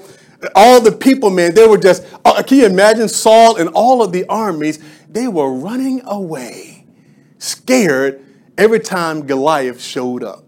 all 0.55 0.81
the 0.81 0.91
people, 0.91 1.29
man, 1.29 1.53
they 1.53 1.67
were 1.67 1.77
just, 1.77 2.05
uh, 2.25 2.41
can 2.44 2.57
you 2.57 2.65
imagine 2.65 3.07
Saul 3.07 3.57
and 3.57 3.69
all 3.69 4.01
of 4.01 4.11
the 4.11 4.25
armies? 4.27 4.79
They 5.09 5.27
were 5.27 5.53
running 5.53 6.01
away, 6.05 6.70
scared 7.41 8.23
every 8.57 8.79
time 8.79 9.25
Goliath 9.25 9.81
showed 9.81 10.23
up 10.23 10.45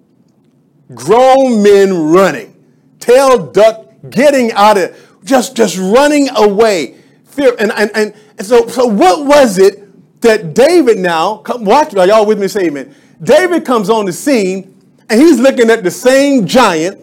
grown 0.94 1.64
men 1.64 2.12
running, 2.12 2.56
tail 3.00 3.52
duck, 3.52 3.88
getting 4.10 4.52
out 4.54 4.78
of, 4.78 4.96
just, 5.24 5.56
just 5.56 5.78
running 5.78 6.30
away. 6.36 6.98
Fear. 7.26 7.56
And, 7.60 7.72
and, 7.72 8.14
and 8.38 8.46
so, 8.46 8.68
so 8.68 8.86
what 8.86 9.26
was 9.26 9.58
it 9.58 10.22
that 10.22 10.54
David 10.54 11.00
now, 11.00 11.38
come 11.38 11.66
watch, 11.66 11.96
are 11.96 12.08
y'all 12.08 12.26
with 12.26 12.40
me? 12.40 12.48
Say 12.48 12.68
amen. 12.68 12.96
David 13.22 13.66
comes 13.66 13.90
on 13.90 14.06
the 14.06 14.14
scene 14.14 14.80
and 15.10 15.20
he's 15.20 15.40
looking 15.40 15.70
at 15.70 15.84
the 15.84 15.92
same 15.92 16.46
giant 16.46 17.00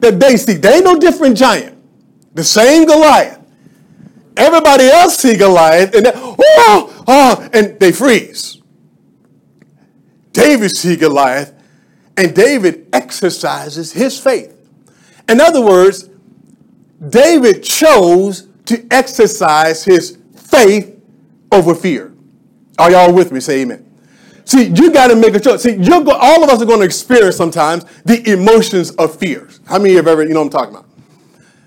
that 0.00 0.20
they 0.20 0.36
see. 0.36 0.54
They 0.54 0.76
ain't 0.76 0.84
no 0.84 0.98
different 0.98 1.36
giant. 1.36 1.76
The 2.34 2.44
same 2.44 2.86
Goliath. 2.86 3.40
Everybody 4.36 4.84
else 4.84 5.16
see 5.16 5.36
Goliath 5.36 5.94
and 5.94 6.06
they, 6.06 6.12
oh, 6.14 7.04
oh, 7.08 7.48
and 7.52 7.80
they 7.80 7.92
freeze. 7.92 8.60
David 10.36 10.76
see 10.76 10.96
Goliath 10.96 11.54
and 12.18 12.34
David 12.34 12.88
exercises 12.92 13.90
his 13.92 14.20
faith. 14.20 14.54
In 15.30 15.40
other 15.40 15.62
words, 15.62 16.10
David 17.08 17.64
chose 17.64 18.46
to 18.66 18.86
exercise 18.90 19.82
his 19.82 20.18
faith 20.34 21.02
over 21.50 21.74
fear. 21.74 22.12
Are 22.78 22.90
y'all 22.90 23.14
with 23.14 23.32
me? 23.32 23.40
Say 23.40 23.62
amen. 23.62 23.82
See, 24.44 24.64
you 24.64 24.92
got 24.92 25.08
to 25.08 25.16
make 25.16 25.34
a 25.34 25.40
choice. 25.40 25.62
See, 25.62 25.74
you're 25.74 26.04
go- 26.04 26.12
all 26.12 26.44
of 26.44 26.50
us 26.50 26.60
are 26.60 26.66
going 26.66 26.80
to 26.80 26.86
experience 26.86 27.36
sometimes 27.36 27.84
the 28.04 28.30
emotions 28.30 28.90
of 28.92 29.18
fear. 29.18 29.48
How 29.66 29.78
many 29.78 29.94
have 29.94 30.06
ever, 30.06 30.22
you 30.22 30.34
know 30.34 30.40
what 30.40 30.54
I'm 30.54 30.60
talking 30.60 30.74
about? 30.74 30.86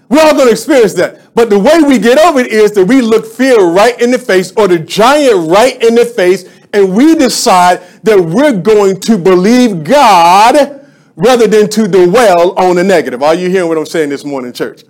We're 0.09 0.21
all 0.21 0.33
going 0.33 0.45
to 0.45 0.51
experience 0.51 0.93
that. 0.93 1.33
But 1.33 1.49
the 1.49 1.57
way 1.59 1.79
we 1.81 1.97
get 1.97 2.19
over 2.19 2.39
it 2.39 2.47
is 2.47 2.71
that 2.73 2.85
we 2.85 3.01
look 3.01 3.25
fear 3.25 3.57
right 3.59 3.99
in 3.99 4.11
the 4.11 4.19
face 4.19 4.53
or 4.55 4.67
the 4.67 4.77
giant 4.79 5.49
right 5.49 5.81
in 5.83 5.95
the 5.95 6.05
face 6.05 6.45
and 6.73 6.95
we 6.95 7.15
decide 7.15 7.81
that 8.03 8.19
we're 8.19 8.57
going 8.57 8.99
to 9.01 9.17
believe 9.17 9.83
God 9.83 10.85
rather 11.15 11.47
than 11.47 11.69
to 11.69 11.87
dwell 11.87 12.57
on 12.57 12.77
the 12.77 12.83
negative. 12.83 13.21
Are 13.21 13.35
you 13.35 13.49
hearing 13.49 13.67
what 13.67 13.77
I'm 13.77 13.85
saying 13.85 14.09
this 14.09 14.23
morning, 14.23 14.53
church? 14.53 14.83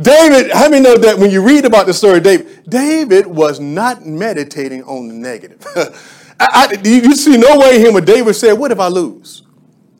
David, 0.00 0.50
how 0.50 0.68
many 0.68 0.82
know 0.82 0.96
that 0.96 1.18
when 1.18 1.30
you 1.30 1.42
read 1.42 1.64
about 1.64 1.86
the 1.86 1.92
story 1.92 2.18
of 2.18 2.24
David, 2.24 2.64
David 2.68 3.26
was 3.26 3.60
not 3.60 4.06
meditating 4.06 4.82
on 4.84 5.08
the 5.08 5.14
negative. 5.14 5.64
I, 6.40 6.68
I, 6.72 6.88
you 6.88 7.14
see 7.14 7.36
no 7.36 7.58
way 7.58 7.76
in 7.76 7.86
him 7.86 7.92
where 7.92 8.02
David 8.02 8.34
said, 8.34 8.54
What 8.54 8.72
if 8.72 8.80
I 8.80 8.88
lose? 8.88 9.42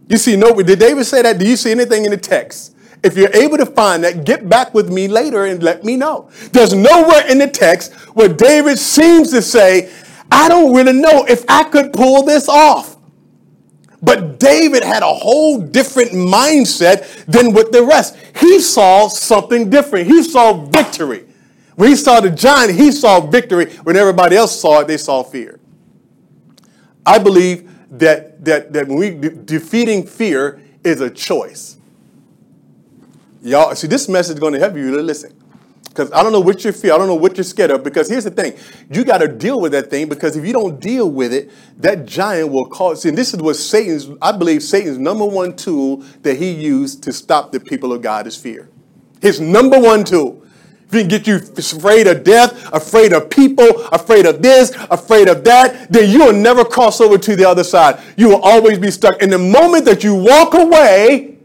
You 0.08 0.16
see 0.16 0.36
no 0.36 0.54
did 0.54 0.78
David 0.78 1.04
say 1.04 1.22
that? 1.22 1.38
Do 1.38 1.46
you 1.46 1.56
see 1.56 1.70
anything 1.70 2.04
in 2.04 2.10
the 2.10 2.16
text? 2.16 2.74
If 3.02 3.16
you're 3.16 3.34
able 3.34 3.56
to 3.58 3.66
find 3.66 4.02
that, 4.04 4.24
get 4.24 4.48
back 4.48 4.74
with 4.74 4.90
me 4.90 5.06
later 5.06 5.46
and 5.46 5.62
let 5.62 5.84
me 5.84 5.96
know. 5.96 6.30
There's 6.52 6.74
nowhere 6.74 7.26
in 7.30 7.38
the 7.38 7.48
text 7.48 7.94
where 8.14 8.28
David 8.28 8.78
seems 8.78 9.30
to 9.30 9.40
say, 9.40 9.90
I 10.30 10.48
don't 10.48 10.74
really 10.74 10.92
know 10.92 11.24
if 11.24 11.44
I 11.48 11.64
could 11.64 11.92
pull 11.92 12.24
this 12.24 12.48
off. 12.48 12.96
But 14.02 14.38
David 14.38 14.82
had 14.82 15.02
a 15.02 15.12
whole 15.12 15.60
different 15.60 16.12
mindset 16.12 17.26
than 17.26 17.52
with 17.52 17.70
the 17.70 17.82
rest. 17.82 18.16
He 18.36 18.60
saw 18.60 19.08
something 19.08 19.68
different. 19.68 20.06
He 20.06 20.22
saw 20.22 20.54
victory. 20.54 21.26
When 21.76 21.90
he 21.90 21.96
saw 21.96 22.20
the 22.20 22.30
giant, 22.30 22.78
he 22.78 22.92
saw 22.92 23.20
victory. 23.20 23.70
When 23.82 23.96
everybody 23.96 24.36
else 24.36 24.58
saw 24.58 24.80
it, 24.80 24.88
they 24.88 24.96
saw 24.96 25.22
fear. 25.22 25.60
I 27.04 27.18
believe 27.18 27.70
that, 27.98 28.44
that, 28.44 28.72
that 28.72 28.88
when 28.88 28.98
we 28.98 29.10
de- 29.10 29.30
defeating 29.30 30.06
fear 30.06 30.60
is 30.84 31.00
a 31.00 31.10
choice. 31.10 31.76
Y'all, 33.42 33.74
see, 33.74 33.86
this 33.86 34.08
message 34.08 34.34
is 34.34 34.40
going 34.40 34.52
to 34.52 34.58
help 34.58 34.76
you 34.76 34.94
to 34.96 35.02
listen. 35.02 35.34
Because 36.00 36.14
I 36.18 36.22
don't 36.22 36.32
know 36.32 36.40
what 36.40 36.64
you 36.64 36.72
feel. 36.72 36.94
I 36.94 36.98
don't 36.98 37.08
know 37.08 37.14
what 37.14 37.36
you're 37.36 37.44
scared 37.44 37.70
of. 37.70 37.84
Because 37.84 38.08
here's 38.08 38.24
the 38.24 38.30
thing 38.30 38.54
you 38.90 39.04
got 39.04 39.18
to 39.18 39.28
deal 39.28 39.60
with 39.60 39.72
that 39.72 39.90
thing. 39.90 40.08
Because 40.08 40.34
if 40.34 40.46
you 40.46 40.52
don't 40.54 40.80
deal 40.80 41.10
with 41.10 41.30
it, 41.30 41.50
that 41.76 42.06
giant 42.06 42.50
will 42.50 42.64
cause. 42.64 43.04
And 43.04 43.18
this 43.18 43.34
is 43.34 43.40
what 43.42 43.56
Satan's, 43.56 44.08
I 44.22 44.32
believe, 44.32 44.62
Satan's 44.62 44.96
number 44.96 45.26
one 45.26 45.54
tool 45.54 45.98
that 46.22 46.38
he 46.38 46.52
used 46.52 47.02
to 47.02 47.12
stop 47.12 47.52
the 47.52 47.60
people 47.60 47.92
of 47.92 48.00
God 48.00 48.26
is 48.26 48.34
fear. 48.34 48.70
His 49.20 49.40
number 49.40 49.78
one 49.78 50.04
tool. 50.04 50.42
If 50.86 50.94
he 50.94 51.00
can 51.00 51.08
get 51.08 51.26
you 51.26 51.36
afraid 51.36 52.06
of 52.06 52.24
death, 52.24 52.72
afraid 52.72 53.12
of 53.12 53.28
people, 53.28 53.68
afraid 53.92 54.24
of 54.24 54.40
this, 54.40 54.70
afraid 54.90 55.28
of 55.28 55.44
that, 55.44 55.92
then 55.92 56.08
you 56.08 56.24
will 56.24 56.32
never 56.32 56.64
cross 56.64 57.02
over 57.02 57.18
to 57.18 57.36
the 57.36 57.46
other 57.46 57.62
side. 57.62 58.00
You 58.16 58.30
will 58.30 58.40
always 58.40 58.78
be 58.78 58.90
stuck. 58.90 59.22
And 59.22 59.30
the 59.30 59.38
moment 59.38 59.84
that 59.84 60.02
you 60.02 60.14
walk 60.14 60.54
away, 60.54 61.36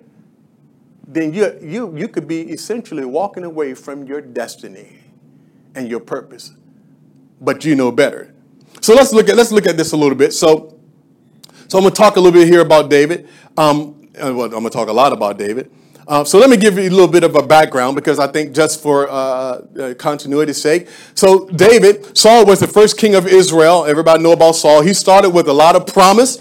then 1.16 1.34
you, 1.34 1.58
you, 1.62 1.98
you 1.98 2.08
could 2.10 2.28
be 2.28 2.42
essentially 2.52 3.06
walking 3.06 3.46
away 3.46 3.74
from 3.74 4.06
your 4.06 4.20
destiny 4.20 5.00
and 5.74 5.90
your 5.90 6.02
purpose. 6.02 6.52
But 7.40 7.64
you 7.64 7.76
know 7.76 7.92
better. 7.92 8.34
So 8.82 8.94
let's 8.94 9.14
look 9.14 9.30
at 9.30 9.36
let's 9.36 9.52
look 9.52 9.66
at 9.66 9.78
this 9.78 9.94
a 9.94 9.98
little 9.98 10.18
bit. 10.18 10.34
So, 10.34 10.78
so 11.68 11.78
I'm 11.78 11.84
going 11.84 11.94
to 11.94 11.98
talk 11.98 12.18
a 12.18 12.20
little 12.20 12.38
bit 12.38 12.48
here 12.48 12.60
about 12.60 12.90
David. 12.90 13.28
Um, 13.58 14.10
well, 14.14 14.44
I'm 14.44 14.52
going 14.52 14.64
to 14.66 14.70
talk 14.70 14.90
a 14.90 14.94
lot 14.94 15.14
about 15.14 15.38
David. 15.38 15.72
Uh, 16.08 16.24
so 16.24 16.38
let 16.38 16.50
me 16.50 16.58
give 16.58 16.78
you 16.78 16.84
a 16.84 16.90
little 16.90 17.08
bit 17.08 17.24
of 17.24 17.34
a 17.36 17.42
background 17.42 17.96
because 17.96 18.20
I 18.20 18.28
think 18.28 18.54
just 18.54 18.84
for 18.84 19.10
uh, 19.10 19.14
uh, 19.14 19.94
continuity's 19.98 20.62
sake. 20.62 20.88
So 21.16 21.48
David, 21.48 22.16
Saul 22.16 22.46
was 22.46 22.60
the 22.60 22.68
first 22.68 22.98
king 22.98 23.16
of 23.16 23.26
Israel. 23.26 23.86
Everybody 23.86 24.22
know 24.22 24.34
about 24.34 24.56
Saul. 24.56 24.82
He 24.82 24.94
started 24.94 25.32
with 25.32 25.48
a 25.48 25.54
lot 25.54 25.76
of 25.76 25.88
promise, 25.88 26.38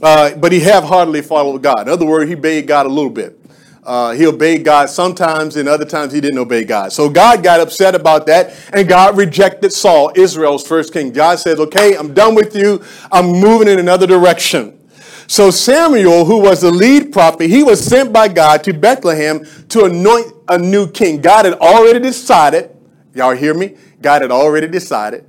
uh, 0.00 0.36
but 0.36 0.52
he 0.52 0.60
have 0.60 0.84
hardly 0.84 1.22
followed 1.22 1.62
God. 1.62 1.80
In 1.80 1.88
other 1.88 2.06
words, 2.06 2.28
he 2.28 2.36
obeyed 2.36 2.68
God 2.68 2.86
a 2.86 2.88
little 2.88 3.10
bit. 3.10 3.39
Uh, 3.82 4.12
he 4.12 4.26
obeyed 4.26 4.64
God 4.64 4.90
sometimes, 4.90 5.56
and 5.56 5.68
other 5.68 5.86
times 5.86 6.12
he 6.12 6.20
didn't 6.20 6.38
obey 6.38 6.64
God. 6.64 6.92
So 6.92 7.08
God 7.08 7.42
got 7.42 7.60
upset 7.60 7.94
about 7.94 8.26
that, 8.26 8.54
and 8.74 8.86
God 8.86 9.16
rejected 9.16 9.72
Saul, 9.72 10.12
Israel's 10.14 10.66
first 10.66 10.92
king. 10.92 11.12
God 11.12 11.38
says, 11.38 11.58
"Okay, 11.58 11.96
I'm 11.96 12.12
done 12.12 12.34
with 12.34 12.54
you. 12.54 12.82
I'm 13.10 13.26
moving 13.26 13.68
in 13.68 13.78
another 13.78 14.06
direction." 14.06 14.78
So 15.26 15.50
Samuel, 15.50 16.24
who 16.24 16.40
was 16.40 16.60
the 16.60 16.70
lead 16.70 17.12
prophet, 17.12 17.48
he 17.48 17.62
was 17.62 17.82
sent 17.82 18.12
by 18.12 18.28
God 18.28 18.64
to 18.64 18.74
Bethlehem 18.74 19.46
to 19.68 19.84
anoint 19.84 20.34
a 20.48 20.58
new 20.58 20.90
king. 20.90 21.20
God 21.20 21.44
had 21.44 21.54
already 21.54 22.00
decided, 22.00 22.76
y'all 23.14 23.36
hear 23.36 23.54
me? 23.54 23.76
God 24.02 24.22
had 24.22 24.32
already 24.32 24.66
decided. 24.66 25.24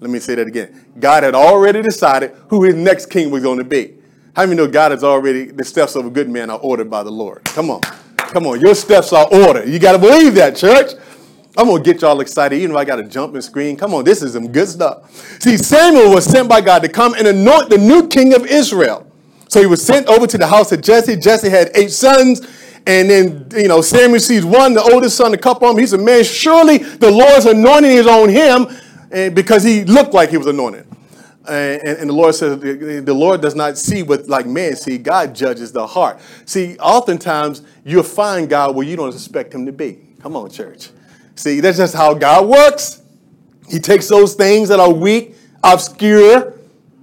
Let 0.00 0.10
me 0.10 0.18
say 0.18 0.34
that 0.34 0.46
again. 0.48 0.86
God 0.98 1.22
had 1.22 1.34
already 1.34 1.82
decided 1.82 2.32
who 2.48 2.64
his 2.64 2.74
next 2.74 3.10
king 3.10 3.30
was 3.30 3.42
going 3.42 3.58
to 3.58 3.64
be. 3.64 3.94
How 4.34 4.46
many 4.46 4.56
know 4.56 4.66
God 4.66 4.92
has 4.92 5.04
already, 5.04 5.44
the 5.44 5.64
steps 5.64 5.94
of 5.94 6.06
a 6.06 6.10
good 6.10 6.30
man 6.30 6.48
are 6.48 6.58
ordered 6.58 6.88
by 6.88 7.02
the 7.02 7.10
Lord? 7.10 7.44
Come 7.44 7.70
on. 7.70 7.82
Come 8.16 8.46
on. 8.46 8.60
Your 8.60 8.74
steps 8.74 9.12
are 9.12 9.28
ordered. 9.30 9.68
You 9.68 9.78
got 9.78 9.92
to 9.92 9.98
believe 9.98 10.34
that, 10.36 10.56
church. 10.56 10.92
I'm 11.54 11.66
going 11.66 11.84
to 11.84 11.92
get 11.92 12.00
y'all 12.00 12.18
excited, 12.22 12.56
even 12.56 12.70
if 12.70 12.76
I 12.78 12.86
got 12.86 12.96
to 12.96 13.04
jump 13.04 13.34
and 13.34 13.44
scream. 13.44 13.76
Come 13.76 13.92
on, 13.92 14.04
this 14.04 14.22
is 14.22 14.32
some 14.32 14.50
good 14.50 14.68
stuff. 14.68 15.10
See, 15.42 15.58
Samuel 15.58 16.14
was 16.14 16.24
sent 16.24 16.48
by 16.48 16.62
God 16.62 16.82
to 16.82 16.88
come 16.88 17.12
and 17.12 17.26
anoint 17.26 17.68
the 17.68 17.76
new 17.76 18.08
king 18.08 18.34
of 18.34 18.46
Israel. 18.46 19.06
So 19.48 19.60
he 19.60 19.66
was 19.66 19.84
sent 19.84 20.06
over 20.06 20.26
to 20.26 20.38
the 20.38 20.46
house 20.46 20.72
of 20.72 20.80
Jesse. 20.80 21.16
Jesse 21.16 21.50
had 21.50 21.70
eight 21.74 21.90
sons. 21.90 22.40
And 22.86 23.10
then, 23.10 23.48
you 23.54 23.68
know, 23.68 23.82
Samuel 23.82 24.18
sees 24.18 24.46
one, 24.46 24.72
the 24.72 24.82
oldest 24.82 25.14
son, 25.18 25.34
a 25.34 25.36
cup 25.36 25.62
of 25.62 25.72
him. 25.72 25.78
He 25.78 25.86
said, 25.86 26.00
man, 26.00 26.24
surely 26.24 26.78
the 26.78 27.10
Lord's 27.10 27.44
anointing 27.44 27.90
is 27.90 28.06
on 28.06 28.30
him 28.30 28.66
and 29.10 29.34
because 29.34 29.62
he 29.62 29.84
looked 29.84 30.14
like 30.14 30.30
he 30.30 30.38
was 30.38 30.46
anointed. 30.46 30.86
And, 31.48 31.82
and, 31.82 32.08
the 32.08 32.12
Lord 32.12 32.34
says, 32.34 32.60
the 32.60 33.14
Lord 33.14 33.40
does 33.40 33.56
not 33.56 33.76
see 33.76 34.02
what 34.02 34.28
like 34.28 34.46
man 34.46 34.76
see. 34.76 34.96
God 34.96 35.34
judges 35.34 35.72
the 35.72 35.86
heart. 35.86 36.20
See, 36.44 36.76
oftentimes 36.78 37.62
you'll 37.84 38.04
find 38.04 38.48
God 38.48 38.76
where 38.76 38.86
you 38.86 38.94
don't 38.96 39.12
expect 39.12 39.52
him 39.52 39.66
to 39.66 39.72
be. 39.72 39.98
Come 40.20 40.36
on, 40.36 40.50
church. 40.50 40.90
See, 41.34 41.58
that's 41.58 41.78
just 41.78 41.94
how 41.94 42.14
God 42.14 42.46
works. 42.46 43.02
He 43.68 43.80
takes 43.80 44.08
those 44.08 44.34
things 44.34 44.68
that 44.68 44.78
are 44.78 44.92
weak, 44.92 45.34
obscure, 45.64 46.54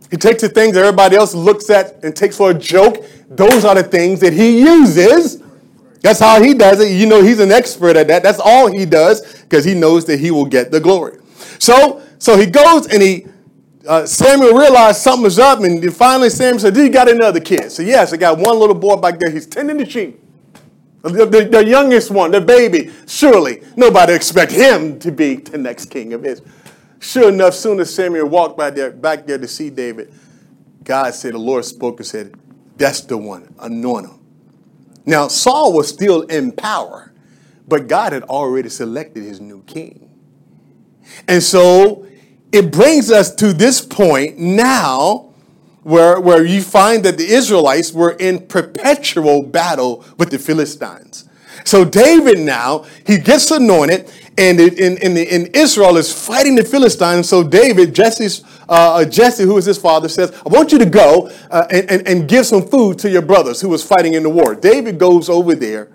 he 0.09 0.17
takes 0.17 0.41
the 0.41 0.49
things 0.49 0.73
that 0.73 0.81
everybody 0.81 1.15
else 1.15 1.35
looks 1.35 1.69
at 1.69 2.03
and 2.03 2.15
takes 2.15 2.37
for 2.37 2.51
a 2.51 2.53
joke. 2.53 3.05
Those 3.29 3.63
are 3.63 3.75
the 3.75 3.83
things 3.83 4.19
that 4.21 4.33
he 4.33 4.59
uses. 4.59 5.41
That's 6.01 6.19
how 6.19 6.41
he 6.41 6.53
does 6.53 6.79
it. 6.79 6.91
You 6.91 7.05
know, 7.05 7.21
he's 7.21 7.39
an 7.39 7.51
expert 7.51 7.95
at 7.95 8.07
that. 8.07 8.23
That's 8.23 8.39
all 8.39 8.71
he 8.71 8.85
does 8.85 9.41
because 9.43 9.63
he 9.63 9.75
knows 9.75 10.05
that 10.05 10.19
he 10.19 10.31
will 10.31 10.45
get 10.45 10.71
the 10.71 10.79
glory. 10.79 11.19
So, 11.59 12.01
so 12.17 12.37
he 12.37 12.47
goes 12.47 12.87
and 12.87 13.03
he, 13.03 13.27
uh, 13.89 14.05
Samuel 14.05 14.53
realized 14.53 15.01
something 15.01 15.23
was 15.23 15.39
up, 15.39 15.61
and 15.61 15.93
finally 15.95 16.29
Samuel 16.29 16.59
said, 16.59 16.75
"Did 16.75 16.85
you 16.85 16.91
got 16.91 17.09
another 17.09 17.39
kid?" 17.39 17.71
So 17.71 17.81
yes, 17.81 18.13
I 18.13 18.17
got 18.17 18.37
one 18.37 18.59
little 18.59 18.75
boy 18.75 18.97
back 18.97 19.19
there. 19.19 19.31
He's 19.31 19.47
tending 19.47 19.77
the 19.77 19.89
sheep. 19.89 20.21
The, 21.01 21.25
the, 21.25 21.45
the 21.45 21.65
youngest 21.65 22.11
one, 22.11 22.29
the 22.29 22.39
baby. 22.39 22.91
Surely 23.07 23.63
nobody 23.75 24.13
expect 24.13 24.51
him 24.51 24.99
to 24.99 25.11
be 25.11 25.35
the 25.37 25.57
next 25.57 25.85
king 25.85 26.13
of 26.13 26.23
Israel. 26.23 26.51
Sure 26.99 27.29
enough, 27.29 27.55
soon 27.55 27.79
as 27.79 27.93
Samuel 27.93 28.27
walked 28.27 28.57
by 28.57 28.69
there, 28.69 28.91
back 28.91 29.25
there 29.25 29.37
to 29.37 29.47
see 29.47 29.69
David, 29.69 30.13
God 30.83 31.13
said, 31.13 31.33
the 31.33 31.39
Lord 31.39 31.63
spoke 31.65 31.99
and 31.99 32.05
said, 32.05 32.35
That's 32.75 33.01
the 33.01 33.17
one, 33.17 33.53
anoint 33.59 34.07
him. 34.07 34.19
Now, 35.05 35.29
Saul 35.29 35.73
was 35.73 35.87
still 35.87 36.23
in 36.23 36.51
power, 36.51 37.11
but 37.67 37.87
God 37.87 38.13
had 38.13 38.23
already 38.23 38.69
selected 38.69 39.23
his 39.23 39.39
new 39.39 39.63
king. 39.63 40.11
And 41.27 41.41
so 41.41 42.05
it 42.51 42.71
brings 42.71 43.11
us 43.11 43.33
to 43.35 43.53
this 43.53 43.81
point 43.81 44.37
now 44.37 45.29
where, 45.83 46.19
where 46.19 46.45
you 46.45 46.61
find 46.61 47.03
that 47.05 47.17
the 47.17 47.27
Israelites 47.27 47.93
were 47.93 48.11
in 48.11 48.47
perpetual 48.47 49.43
battle 49.43 50.03
with 50.17 50.29
the 50.29 50.39
Philistines. 50.39 51.29
So 51.65 51.85
David 51.85 52.39
now, 52.39 52.85
he 53.05 53.17
gets 53.17 53.51
anointed, 53.51 54.11
and 54.37 54.59
in, 54.59 54.97
in, 54.97 55.17
in, 55.17 55.47
Israel 55.53 55.97
is 55.97 56.11
fighting 56.11 56.55
the 56.55 56.63
Philistines. 56.63 57.27
So 57.27 57.43
David, 57.43 57.93
Jesse's, 57.93 58.43
uh, 58.67 58.95
uh, 58.95 59.05
Jesse, 59.05 59.43
who 59.43 59.57
is 59.57 59.65
his 59.65 59.77
father, 59.77 60.09
says, 60.09 60.31
I 60.45 60.49
want 60.49 60.71
you 60.71 60.79
to 60.79 60.85
go 60.85 61.29
uh, 61.51 61.67
and, 61.69 61.91
and, 61.91 62.07
and, 62.07 62.29
give 62.29 62.45
some 62.45 62.65
food 62.65 62.97
to 62.99 63.09
your 63.09 63.21
brothers 63.21 63.61
who 63.61 63.69
was 63.69 63.83
fighting 63.83 64.13
in 64.13 64.23
the 64.23 64.29
war. 64.29 64.55
David 64.55 64.97
goes 64.97 65.29
over 65.29 65.53
there 65.53 65.89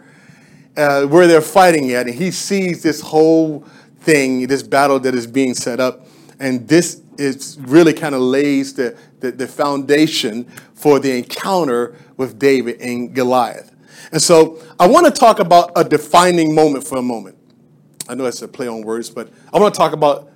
uh, 0.77 1.07
where 1.07 1.27
they're 1.27 1.41
fighting 1.41 1.91
at, 1.93 2.07
and 2.07 2.15
he 2.15 2.31
sees 2.31 2.83
this 2.83 3.01
whole 3.01 3.65
thing, 4.01 4.47
this 4.47 4.63
battle 4.63 5.01
that 5.01 5.15
is 5.15 5.27
being 5.27 5.55
set 5.55 5.81
up. 5.81 6.07
And 6.41 6.67
this 6.69 7.03
is 7.19 7.59
really 7.61 7.93
kind 7.93 8.15
of 8.15 8.21
lays 8.21 8.75
the, 8.75 8.97
the, 9.21 9.33
the 9.33 9.47
foundation 9.47 10.45
for 10.75 10.99
the 10.99 11.17
encounter 11.17 11.97
with 12.17 12.39
David 12.39 12.81
and 12.81 13.15
Goliath. 13.15 13.75
And 14.13 14.21
so 14.21 14.63
I 14.79 14.87
want 14.87 15.07
to 15.07 15.13
talk 15.13 15.39
about 15.39 15.73
a 15.77 15.85
defining 15.85 16.55
moment 16.55 16.85
for 16.85 16.99
a 16.99 17.03
moment. 17.03 17.37
I 18.09 18.15
know 18.15 18.25
that's 18.25 18.43
a 18.43 18.49
play 18.49 18.69
on 18.69 18.83
words, 18.83 19.11
but 19.11 19.31
I 19.53 19.59
want 19.59 19.75
to 19.75 19.79
talk 19.79 19.93
about 19.93 20.31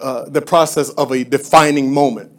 uh, 0.00 0.28
the 0.28 0.42
process 0.42 0.90
of 0.90 1.12
a 1.12 1.22
defining 1.22 1.92
moment. 1.92 2.30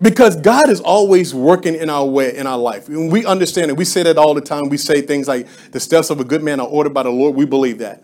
Because 0.00 0.34
God 0.34 0.68
is 0.68 0.80
always 0.80 1.32
working 1.32 1.76
in 1.76 1.88
our 1.88 2.04
way, 2.04 2.36
in 2.36 2.48
our 2.48 2.58
life. 2.58 2.88
And 2.88 3.12
we 3.12 3.24
understand 3.24 3.70
it. 3.70 3.76
We 3.76 3.84
say 3.84 4.02
that 4.02 4.18
all 4.18 4.34
the 4.34 4.40
time. 4.40 4.68
We 4.68 4.76
say 4.76 5.00
things 5.00 5.28
like, 5.28 5.46
the 5.70 5.78
steps 5.78 6.10
of 6.10 6.18
a 6.18 6.24
good 6.24 6.42
man 6.42 6.58
are 6.58 6.66
ordered 6.66 6.92
by 6.92 7.04
the 7.04 7.10
Lord. 7.10 7.36
We 7.36 7.46
believe 7.46 7.78
that. 7.78 8.02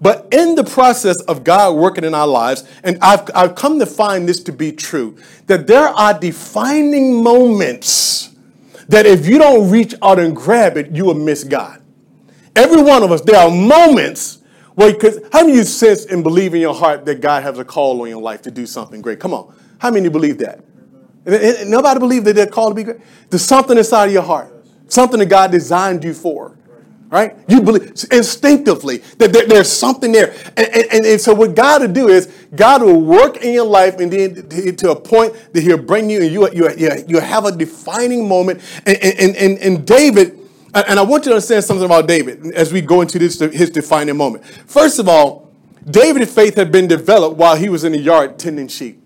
But 0.00 0.28
in 0.30 0.54
the 0.54 0.64
process 0.64 1.20
of 1.22 1.42
God 1.42 1.76
working 1.76 2.04
in 2.04 2.14
our 2.14 2.26
lives, 2.26 2.64
and 2.84 2.98
I've, 3.00 3.28
I've 3.34 3.54
come 3.54 3.78
to 3.78 3.86
find 3.86 4.28
this 4.28 4.42
to 4.44 4.52
be 4.52 4.72
true, 4.72 5.16
that 5.46 5.66
there 5.66 5.88
are 5.88 6.18
defining 6.18 7.22
moments 7.22 8.34
that 8.88 9.06
if 9.06 9.26
you 9.26 9.38
don't 9.38 9.70
reach 9.70 9.94
out 10.02 10.18
and 10.18 10.36
grab 10.36 10.76
it, 10.76 10.90
you 10.90 11.06
will 11.06 11.14
miss 11.14 11.44
God. 11.44 11.82
Every 12.54 12.82
one 12.82 13.02
of 13.02 13.10
us, 13.10 13.20
there 13.22 13.36
are 13.36 13.50
moments 13.50 14.38
where, 14.74 14.92
because 14.92 15.18
how 15.32 15.40
many 15.40 15.52
of 15.52 15.58
you 15.58 15.64
sense 15.64 16.04
and 16.06 16.22
believe 16.22 16.54
in 16.54 16.60
your 16.60 16.74
heart 16.74 17.04
that 17.06 17.20
God 17.20 17.42
has 17.42 17.58
a 17.58 17.64
call 17.64 18.00
on 18.02 18.08
your 18.08 18.20
life 18.20 18.42
to 18.42 18.50
do 18.50 18.66
something 18.66 19.00
great? 19.00 19.18
Come 19.18 19.34
on. 19.34 19.54
How 19.78 19.90
many 19.90 20.08
believe 20.08 20.38
that? 20.38 20.60
Nobody 21.66 21.98
believe 21.98 22.24
that 22.24 22.34
they're 22.34 22.46
called 22.46 22.72
to 22.72 22.74
be 22.74 22.84
great? 22.84 22.98
There's 23.30 23.44
something 23.44 23.76
inside 23.76 24.06
of 24.06 24.12
your 24.12 24.22
heart, 24.22 24.52
something 24.88 25.18
that 25.18 25.26
God 25.26 25.50
designed 25.50 26.04
you 26.04 26.14
for. 26.14 26.55
Right? 27.08 27.36
You 27.46 27.62
believe 27.62 27.92
instinctively 28.10 28.98
that 29.18 29.32
there, 29.32 29.46
there's 29.46 29.70
something 29.70 30.10
there. 30.10 30.34
And, 30.56 30.68
and, 30.92 31.06
and, 31.06 31.20
so, 31.20 31.34
what 31.34 31.54
God 31.54 31.82
will 31.82 31.92
do 31.92 32.08
is, 32.08 32.26
God 32.54 32.82
will 32.82 33.00
work 33.00 33.36
in 33.36 33.54
your 33.54 33.64
life 33.64 34.00
and 34.00 34.12
then 34.12 34.76
to 34.76 34.90
a 34.90 34.96
point 34.96 35.32
that 35.52 35.60
He'll 35.60 35.78
bring 35.78 36.10
you 36.10 36.22
and 36.22 36.32
you, 36.32 36.50
you, 36.52 36.68
you, 37.06 37.20
have 37.20 37.44
a 37.44 37.52
defining 37.52 38.28
moment. 38.28 38.60
And, 38.86 38.96
and, 38.96 39.36
and, 39.36 39.58
and 39.58 39.86
David, 39.86 40.36
and 40.74 40.98
I 40.98 41.02
want 41.02 41.24
you 41.24 41.30
to 41.30 41.36
understand 41.36 41.62
something 41.62 41.86
about 41.86 42.08
David 42.08 42.54
as 42.54 42.72
we 42.72 42.80
go 42.80 43.02
into 43.02 43.20
this 43.20 43.38
his 43.38 43.70
defining 43.70 44.16
moment. 44.16 44.44
First 44.44 44.98
of 44.98 45.08
all, 45.08 45.52
David's 45.88 46.34
faith 46.34 46.56
had 46.56 46.72
been 46.72 46.88
developed 46.88 47.36
while 47.36 47.54
he 47.54 47.68
was 47.68 47.84
in 47.84 47.92
the 47.92 47.98
yard 47.98 48.38
tending 48.38 48.66
sheep. 48.66 49.00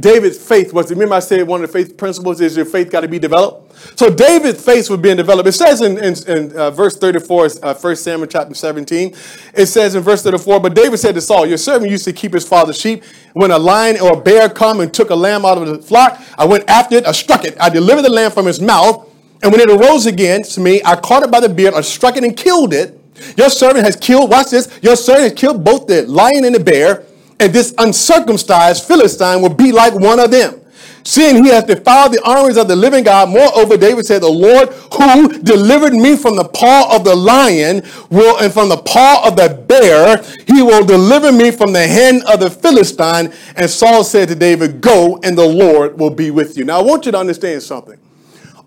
David's 0.00 0.38
faith 0.38 0.72
was, 0.72 0.90
remember 0.90 1.14
I 1.14 1.20
said 1.20 1.46
one 1.46 1.62
of 1.62 1.70
the 1.70 1.72
faith 1.72 1.96
principles 1.96 2.40
is 2.40 2.56
your 2.56 2.64
faith 2.64 2.90
got 2.90 3.00
to 3.00 3.08
be 3.08 3.18
developed? 3.18 3.98
So 3.98 4.08
David's 4.12 4.64
faith 4.64 4.88
was 4.90 5.00
being 5.00 5.16
developed. 5.16 5.48
It 5.48 5.52
says 5.52 5.80
in, 5.80 5.98
in, 5.98 6.14
in 6.28 6.56
uh, 6.56 6.70
verse 6.70 6.96
34, 6.96 7.48
uh, 7.62 7.74
1 7.74 7.96
Samuel 7.96 8.26
chapter 8.26 8.54
17, 8.54 9.14
it 9.54 9.66
says 9.66 9.94
in 9.94 10.02
verse 10.02 10.22
34, 10.22 10.60
But 10.60 10.74
David 10.74 10.98
said 10.98 11.14
to 11.14 11.20
Saul, 11.20 11.46
Your 11.46 11.58
servant 11.58 11.90
used 11.90 12.04
to 12.04 12.12
keep 12.12 12.32
his 12.32 12.46
father's 12.46 12.78
sheep. 12.78 13.04
When 13.32 13.50
a 13.50 13.58
lion 13.58 14.00
or 14.00 14.14
a 14.14 14.20
bear 14.20 14.48
come 14.48 14.80
and 14.80 14.92
took 14.92 15.10
a 15.10 15.14
lamb 15.14 15.44
out 15.44 15.58
of 15.58 15.66
the 15.68 15.78
flock, 15.78 16.20
I 16.36 16.44
went 16.44 16.68
after 16.68 16.96
it, 16.96 17.06
I 17.06 17.12
struck 17.12 17.44
it. 17.44 17.56
I 17.60 17.68
delivered 17.68 18.02
the 18.02 18.10
lamb 18.10 18.30
from 18.30 18.46
his 18.46 18.60
mouth, 18.60 19.08
and 19.42 19.52
when 19.52 19.60
it 19.60 19.70
arose 19.70 20.06
against 20.06 20.58
me, 20.58 20.82
I 20.84 20.96
caught 20.96 21.22
it 21.22 21.30
by 21.30 21.40
the 21.40 21.48
beard, 21.48 21.74
I 21.74 21.80
struck 21.80 22.16
it 22.16 22.24
and 22.24 22.36
killed 22.36 22.74
it. 22.74 22.98
Your 23.36 23.50
servant 23.50 23.84
has 23.84 23.96
killed, 23.96 24.30
watch 24.30 24.50
this, 24.50 24.78
your 24.82 24.96
servant 24.96 25.30
has 25.30 25.32
killed 25.40 25.64
both 25.64 25.86
the 25.86 26.02
lion 26.06 26.44
and 26.44 26.54
the 26.54 26.60
bear, 26.60 27.04
and 27.40 27.52
this 27.52 27.74
uncircumcised 27.78 28.84
Philistine 28.84 29.42
will 29.42 29.54
be 29.54 29.72
like 29.72 29.94
one 29.94 30.20
of 30.20 30.30
them. 30.30 30.60
Seeing 31.02 31.42
he 31.42 31.50
has 31.50 31.64
defiled 31.64 32.12
the 32.12 32.22
armies 32.24 32.58
of 32.58 32.68
the 32.68 32.76
living 32.76 33.04
God, 33.04 33.30
moreover, 33.30 33.76
David 33.76 34.06
said, 34.06 34.20
The 34.20 34.28
Lord 34.28 34.68
who 34.92 35.42
delivered 35.42 35.94
me 35.94 36.14
from 36.14 36.36
the 36.36 36.44
paw 36.44 36.94
of 36.94 37.04
the 37.04 37.16
lion 37.16 37.82
will, 38.10 38.38
and 38.38 38.52
from 38.52 38.68
the 38.68 38.76
paw 38.76 39.26
of 39.26 39.36
the 39.36 39.48
bear, 39.66 40.22
he 40.46 40.62
will 40.62 40.84
deliver 40.84 41.32
me 41.32 41.50
from 41.50 41.72
the 41.72 41.86
hand 41.86 42.22
of 42.32 42.40
the 42.40 42.50
Philistine. 42.50 43.32
And 43.56 43.70
Saul 43.70 44.04
said 44.04 44.28
to 44.28 44.34
David, 44.34 44.80
Go, 44.80 45.18
and 45.22 45.36
the 45.36 45.46
Lord 45.46 45.98
will 45.98 46.10
be 46.10 46.30
with 46.30 46.58
you. 46.58 46.64
Now, 46.64 46.80
I 46.80 46.82
want 46.82 47.06
you 47.06 47.12
to 47.12 47.18
understand 47.18 47.62
something. 47.62 47.98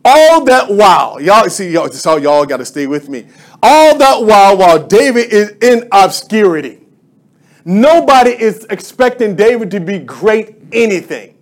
All 0.04 0.44
that 0.46 0.70
while, 0.70 1.22
y'all 1.22 1.48
see, 1.50 1.70
y'all, 1.70 2.20
y'all 2.20 2.46
got 2.46 2.58
to 2.58 2.66
stay 2.66 2.88
with 2.88 3.08
me. 3.08 3.28
All 3.62 3.98
that 3.98 4.22
while, 4.22 4.58
while 4.58 4.86
David 4.86 5.32
is 5.32 5.52
in 5.62 5.88
obscurity, 5.92 6.83
nobody 7.66 8.32
is 8.32 8.66
expecting 8.70 9.36
David 9.36 9.72
to 9.72 9.80
be 9.80 10.00
great 10.00 10.56
anything. 10.72 11.34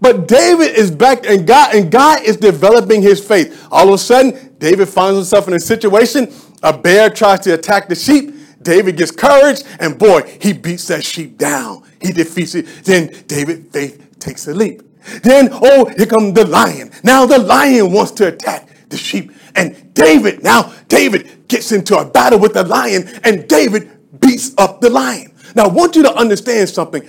But 0.00 0.28
David 0.28 0.76
is 0.76 0.90
back 0.90 1.26
and 1.26 1.46
God 1.46 1.74
and 1.74 1.90
God 1.90 2.22
is 2.22 2.36
developing 2.36 3.02
his 3.02 3.26
faith. 3.26 3.66
All 3.70 3.88
of 3.88 3.94
a 3.94 3.98
sudden, 3.98 4.54
David 4.58 4.88
finds 4.88 5.16
himself 5.16 5.48
in 5.48 5.54
a 5.54 5.60
situation. 5.60 6.32
A 6.62 6.76
bear 6.76 7.10
tries 7.10 7.40
to 7.40 7.54
attack 7.54 7.88
the 7.88 7.94
sheep. 7.94 8.34
David 8.62 8.96
gets 8.96 9.12
courage, 9.12 9.62
and 9.78 9.96
boy, 9.96 10.22
he 10.40 10.52
beats 10.52 10.88
that 10.88 11.04
sheep 11.04 11.38
down. 11.38 11.84
He 12.00 12.12
defeats 12.12 12.54
it. 12.54 12.66
Then 12.84 13.14
David 13.26 13.72
faith 13.72 14.18
takes 14.18 14.48
a 14.48 14.54
leap. 14.54 14.82
Then, 15.22 15.50
oh, 15.52 15.86
here 15.96 16.06
comes 16.06 16.34
the 16.34 16.46
lion. 16.46 16.90
Now 17.04 17.26
the 17.26 17.38
lion 17.38 17.92
wants 17.92 18.10
to 18.12 18.26
attack 18.26 18.88
the 18.88 18.96
sheep. 18.96 19.30
And 19.54 19.94
David, 19.94 20.42
now 20.42 20.72
David 20.88 21.48
gets 21.48 21.70
into 21.70 21.96
a 21.96 22.04
battle 22.04 22.40
with 22.40 22.54
the 22.54 22.64
lion, 22.64 23.08
and 23.22 23.46
David 23.48 24.20
beats 24.20 24.52
up 24.58 24.80
the 24.80 24.90
lion. 24.90 25.32
Now, 25.56 25.64
I 25.64 25.68
want 25.68 25.96
you 25.96 26.02
to 26.02 26.14
understand 26.14 26.68
something. 26.68 27.02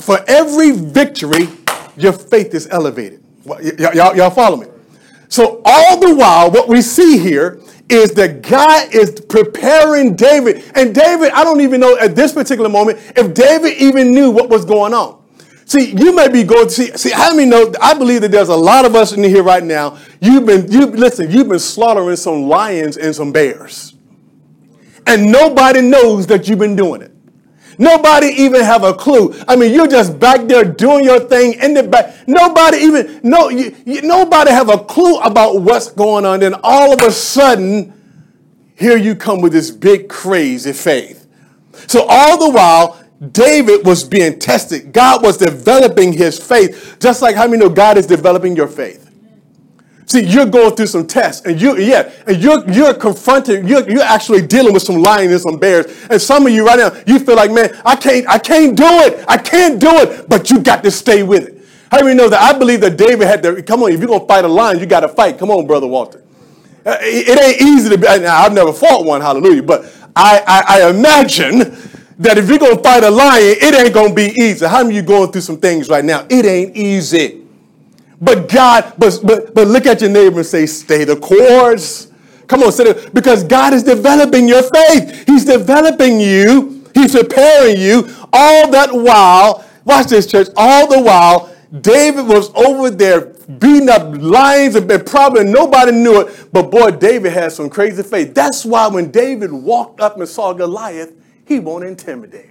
For 0.00 0.22
every 0.28 0.72
victory, 0.72 1.48
your 1.96 2.12
faith 2.12 2.54
is 2.54 2.68
elevated. 2.70 3.24
Y'all, 3.46 4.14
y'all 4.14 4.30
follow 4.30 4.58
me? 4.58 4.66
So, 5.28 5.62
all 5.64 5.98
the 5.98 6.14
while, 6.14 6.50
what 6.50 6.68
we 6.68 6.82
see 6.82 7.18
here 7.18 7.60
is 7.88 8.12
that 8.12 8.42
God 8.42 8.94
is 8.94 9.20
preparing 9.22 10.16
David. 10.16 10.64
And 10.74 10.94
David, 10.94 11.30
I 11.30 11.44
don't 11.44 11.62
even 11.62 11.80
know 11.80 11.96
at 11.98 12.14
this 12.14 12.34
particular 12.34 12.68
moment 12.68 12.98
if 13.16 13.32
David 13.32 13.78
even 13.78 14.12
knew 14.12 14.30
what 14.30 14.50
was 14.50 14.66
going 14.66 14.92
on. 14.92 15.22
See, 15.64 15.92
you 15.92 16.14
may 16.14 16.28
be 16.28 16.44
going. 16.44 16.68
See, 16.68 16.88
see. 16.96 17.10
How 17.10 17.34
many 17.34 17.48
know? 17.48 17.72
I 17.80 17.94
believe 17.94 18.20
that 18.20 18.30
there's 18.30 18.50
a 18.50 18.56
lot 18.56 18.84
of 18.84 18.94
us 18.94 19.12
in 19.12 19.24
here 19.24 19.42
right 19.42 19.64
now. 19.64 19.98
You've 20.20 20.44
been, 20.44 20.70
you 20.70 20.86
listen. 20.88 21.30
You've 21.30 21.48
been 21.48 21.58
slaughtering 21.58 22.16
some 22.16 22.48
lions 22.48 22.98
and 22.98 23.14
some 23.14 23.32
bears, 23.32 23.94
and 25.06 25.32
nobody 25.32 25.80
knows 25.80 26.26
that 26.26 26.48
you've 26.48 26.58
been 26.58 26.76
doing 26.76 27.00
it. 27.00 27.13
Nobody 27.78 28.28
even 28.28 28.62
have 28.62 28.84
a 28.84 28.94
clue. 28.94 29.34
I 29.48 29.56
mean, 29.56 29.72
you're 29.74 29.88
just 29.88 30.18
back 30.20 30.46
there 30.48 30.64
doing 30.64 31.04
your 31.04 31.20
thing 31.20 31.54
in 31.62 31.74
the 31.74 31.84
back. 31.84 32.14
Nobody 32.28 32.78
even 32.78 33.20
no. 33.24 33.50
You, 33.50 33.76
you, 33.86 34.02
nobody 34.02 34.50
have 34.52 34.70
a 34.70 34.78
clue 34.78 35.18
about 35.20 35.62
what's 35.62 35.90
going 35.90 36.26
on. 36.26 36.40
Then 36.40 36.54
all 36.64 36.92
of 36.92 37.02
a 37.02 37.12
sudden, 37.12 37.94
here 38.76 38.96
you 38.98 39.16
come 39.16 39.40
with 39.42 39.52
this 39.52 39.70
big 39.70 40.08
crazy 40.08 40.72
faith. 40.72 41.26
So 41.88 42.06
all 42.08 42.38
the 42.38 42.50
while, 42.50 43.00
David 43.32 43.86
was 43.86 44.04
being 44.04 44.38
tested. 44.38 44.92
God 44.92 45.22
was 45.22 45.38
developing 45.38 46.12
his 46.12 46.38
faith, 46.38 46.96
just 47.00 47.22
like 47.22 47.36
how 47.36 47.46
many 47.46 47.58
know 47.58 47.70
God 47.70 47.98
is 47.98 48.06
developing 48.06 48.56
your 48.56 48.68
faith. 48.68 49.03
See, 50.14 50.26
you're 50.26 50.46
going 50.46 50.76
through 50.76 50.86
some 50.86 51.08
tests, 51.08 51.44
and 51.44 51.60
you, 51.60 51.76
yeah, 51.76 52.08
and 52.28 52.40
you're 52.40 52.70
you're 52.70 52.94
confronting, 52.94 53.66
you're, 53.66 53.90
you're 53.90 54.00
actually 54.00 54.46
dealing 54.46 54.72
with 54.72 54.84
some 54.84 55.02
lions 55.02 55.32
and 55.32 55.40
some 55.40 55.58
bears. 55.58 55.86
And 56.08 56.22
some 56.22 56.46
of 56.46 56.52
you 56.52 56.64
right 56.64 56.78
now, 56.78 56.92
you 57.04 57.18
feel 57.18 57.34
like, 57.34 57.50
man, 57.50 57.76
I 57.84 57.96
can't, 57.96 58.24
I 58.28 58.38
can't 58.38 58.76
do 58.76 58.84
it, 58.86 59.24
I 59.26 59.36
can't 59.36 59.80
do 59.80 59.88
it, 59.90 60.28
but 60.28 60.52
you 60.52 60.60
got 60.60 60.84
to 60.84 60.92
stay 60.92 61.24
with 61.24 61.48
it. 61.48 61.66
How 61.90 61.98
do 61.98 62.06
you 62.06 62.14
know 62.14 62.28
that? 62.28 62.40
I 62.40 62.56
believe 62.56 62.80
that 62.82 62.96
David 62.96 63.26
had 63.26 63.42
to 63.42 63.60
come 63.64 63.82
on. 63.82 63.90
If 63.90 63.98
you're 63.98 64.06
gonna 64.06 64.24
fight 64.24 64.44
a 64.44 64.48
lion, 64.48 64.78
you 64.78 64.86
got 64.86 65.00
to 65.00 65.08
fight. 65.08 65.36
Come 65.36 65.50
on, 65.50 65.66
brother 65.66 65.88
Walter. 65.88 66.22
Uh, 66.86 66.96
it, 67.00 67.30
it, 67.30 67.42
ain't 67.42 67.60
easy 67.60 67.88
to 67.88 67.98
be. 67.98 68.06
I've 68.06 68.52
never 68.52 68.72
fought 68.72 69.04
one, 69.04 69.20
hallelujah. 69.20 69.64
But 69.64 69.92
I, 70.14 70.44
I, 70.46 70.78
I 70.78 70.90
imagine 70.90 71.58
that 72.20 72.38
if 72.38 72.48
you're 72.48 72.60
gonna 72.60 72.80
fight 72.80 73.02
a 73.02 73.10
lion, 73.10 73.56
it 73.60 73.74
ain't 73.74 73.92
gonna 73.92 74.14
be 74.14 74.26
easy. 74.26 74.64
How 74.64 74.84
many 74.84 74.90
of 74.90 74.94
you 74.94 75.02
going 75.02 75.32
through 75.32 75.40
some 75.40 75.58
things 75.58 75.88
right 75.88 76.04
now? 76.04 76.24
It 76.30 76.46
ain't 76.46 76.76
easy. 76.76 77.43
But 78.24 78.48
God, 78.48 78.94
but, 78.96 79.20
but, 79.22 79.54
but 79.54 79.68
look 79.68 79.84
at 79.84 80.00
your 80.00 80.08
neighbor 80.08 80.38
and 80.38 80.46
say, 80.46 80.64
stay 80.64 81.04
the 81.04 81.16
course. 81.16 82.10
Come 82.46 82.62
on, 82.62 82.72
sit 82.72 82.86
it. 82.86 83.12
Because 83.12 83.44
God 83.44 83.74
is 83.74 83.82
developing 83.82 84.48
your 84.48 84.62
faith. 84.62 85.26
He's 85.26 85.44
developing 85.44 86.20
you. 86.20 86.86
He's 86.94 87.12
preparing 87.12 87.78
you. 87.78 88.08
All 88.32 88.70
that 88.70 88.92
while, 88.92 89.62
watch 89.84 90.06
this, 90.06 90.26
church, 90.26 90.48
all 90.56 90.88
the 90.88 91.02
while, 91.02 91.54
David 91.82 92.26
was 92.26 92.50
over 92.54 92.88
there 92.88 93.34
beating 93.58 93.90
up 93.90 94.16
lions 94.16 94.74
and 94.74 94.88
probably 95.04 95.44
nobody 95.44 95.92
knew 95.92 96.22
it. 96.22 96.48
But 96.50 96.70
boy, 96.70 96.92
David 96.92 97.32
had 97.32 97.52
some 97.52 97.68
crazy 97.68 98.02
faith. 98.02 98.34
That's 98.34 98.64
why 98.64 98.86
when 98.86 99.10
David 99.10 99.52
walked 99.52 100.00
up 100.00 100.16
and 100.16 100.26
saw 100.26 100.54
Goliath, 100.54 101.12
he 101.44 101.58
won't 101.58 101.84
intimidate. 101.84 102.50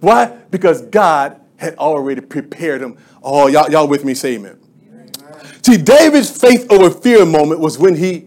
Why? 0.00 0.26
Because 0.50 0.82
God 0.82 1.40
had 1.56 1.76
already 1.76 2.20
prepared 2.20 2.82
him. 2.82 2.98
Oh, 3.22 3.46
y'all, 3.46 3.70
y'all 3.70 3.86
with 3.86 4.04
me? 4.04 4.14
Say 4.14 4.34
amen. 4.34 4.58
amen. 4.88 5.62
See, 5.62 5.76
David's 5.76 6.30
faith 6.30 6.70
over 6.70 6.90
fear 6.90 7.24
moment 7.24 7.60
was 7.60 7.78
when 7.78 7.94
he 7.94 8.26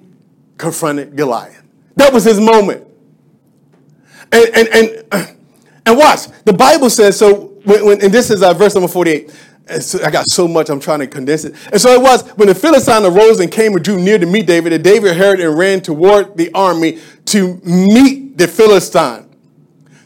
confronted 0.58 1.16
Goliath. 1.16 1.64
That 1.96 2.14
was 2.14 2.24
his 2.24 2.40
moment. 2.40 2.88
And, 4.32 4.46
and, 4.56 4.68
and, 4.70 5.06
and 5.86 5.98
watch, 5.98 6.28
the 6.46 6.54
Bible 6.54 6.90
says, 6.90 7.18
so, 7.18 7.54
when, 7.66 7.86
when, 7.86 8.02
and 8.04 8.14
this 8.14 8.30
is 8.30 8.42
uh, 8.42 8.54
verse 8.54 8.76
number 8.76 8.88
48. 8.88 9.32
So 9.82 10.04
I 10.04 10.12
got 10.12 10.28
so 10.28 10.48
much, 10.48 10.70
I'm 10.70 10.80
trying 10.80 11.00
to 11.00 11.08
condense 11.08 11.44
it. 11.44 11.56
And 11.72 11.82
so 11.82 11.90
it 11.90 12.02
was 12.02 12.28
when 12.36 12.48
the 12.48 12.56
Philistine 12.56 13.04
arose 13.04 13.40
and 13.40 13.52
came 13.52 13.74
and 13.74 13.84
drew 13.84 14.00
near 14.00 14.20
to 14.20 14.26
meet 14.26 14.46
David, 14.46 14.74
and 14.74 14.84
David 14.84 15.18
heard 15.18 15.40
and 15.40 15.58
ran 15.58 15.82
toward 15.82 16.38
the 16.38 16.52
army 16.54 17.00
to 17.26 17.60
meet 17.64 18.38
the 18.38 18.48
Philistine. 18.48 19.28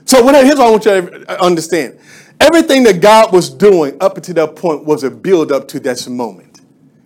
So 0.05 0.23
what, 0.23 0.33
here's 0.45 0.57
what 0.57 0.67
I 0.67 0.71
want 0.71 0.85
you 0.85 1.25
to 1.25 1.43
understand. 1.43 1.99
Everything 2.39 2.83
that 2.83 3.01
God 3.01 3.33
was 3.33 3.49
doing 3.49 3.97
up 3.99 4.17
until 4.17 4.35
that 4.35 4.55
point 4.55 4.85
was 4.85 5.03
a 5.03 5.11
build 5.11 5.51
up 5.51 5.67
to 5.69 5.79
this 5.79 6.07
moment. 6.07 6.61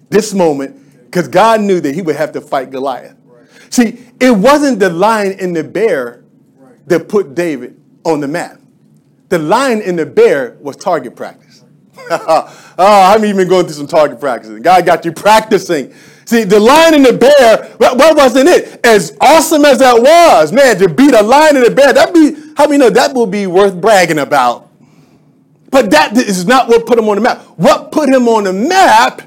This 0.09 0.33
moment, 0.33 1.05
because 1.05 1.27
God 1.27 1.61
knew 1.61 1.81
that 1.81 1.95
he 1.95 2.01
would 2.01 2.15
have 2.15 2.31
to 2.33 2.41
fight 2.41 2.69
Goliath. 2.69 3.15
Right. 3.25 3.47
See, 3.69 4.05
it 4.19 4.31
wasn't 4.31 4.79
the 4.79 4.89
lion 4.89 5.37
and 5.39 5.55
the 5.55 5.63
bear 5.63 6.23
right. 6.57 6.87
that 6.87 7.09
put 7.09 7.33
David 7.33 7.81
on 8.05 8.19
the 8.19 8.27
map. 8.27 8.59
The 9.29 9.39
lion 9.39 9.81
and 9.81 9.97
the 9.97 10.05
bear 10.05 10.57
was 10.59 10.75
target 10.75 11.15
practice. 11.15 11.63
oh, 11.97 12.55
I'm 12.77 13.25
even 13.25 13.47
going 13.47 13.65
through 13.65 13.75
some 13.75 13.87
target 13.87 14.19
practicing. 14.19 14.61
God 14.61 14.85
got 14.85 15.05
you 15.05 15.11
practicing. 15.11 15.93
See, 16.25 16.43
the 16.43 16.59
lion 16.59 16.93
and 16.93 17.05
the 17.05 17.13
bear, 17.13 17.73
what 17.77 18.15
wasn't 18.15 18.49
it? 18.49 18.85
As 18.85 19.17
awesome 19.19 19.65
as 19.65 19.79
that 19.79 19.99
was, 19.99 20.51
man, 20.51 20.77
to 20.77 20.87
beat 20.87 21.13
a 21.13 21.23
lion 21.23 21.57
and 21.57 21.65
a 21.65 21.71
bear, 21.71 21.91
that 21.91 22.13
be, 22.13 22.35
how 22.55 22.65
many 22.67 22.77
know 22.77 22.89
that 22.91 23.13
will 23.13 23.27
be 23.27 23.47
worth 23.47 23.79
bragging 23.79 24.19
about? 24.19 24.69
But 25.73 25.89
that 25.89 26.15
is 26.15 26.45
not 26.45 26.67
what 26.67 26.85
put 26.85 26.99
him 26.99 27.09
on 27.09 27.15
the 27.15 27.21
map. 27.21 27.41
What 27.57 27.91
put 27.91 28.07
him 28.07 28.27
on 28.27 28.43
the 28.43 28.53
map 28.53 29.23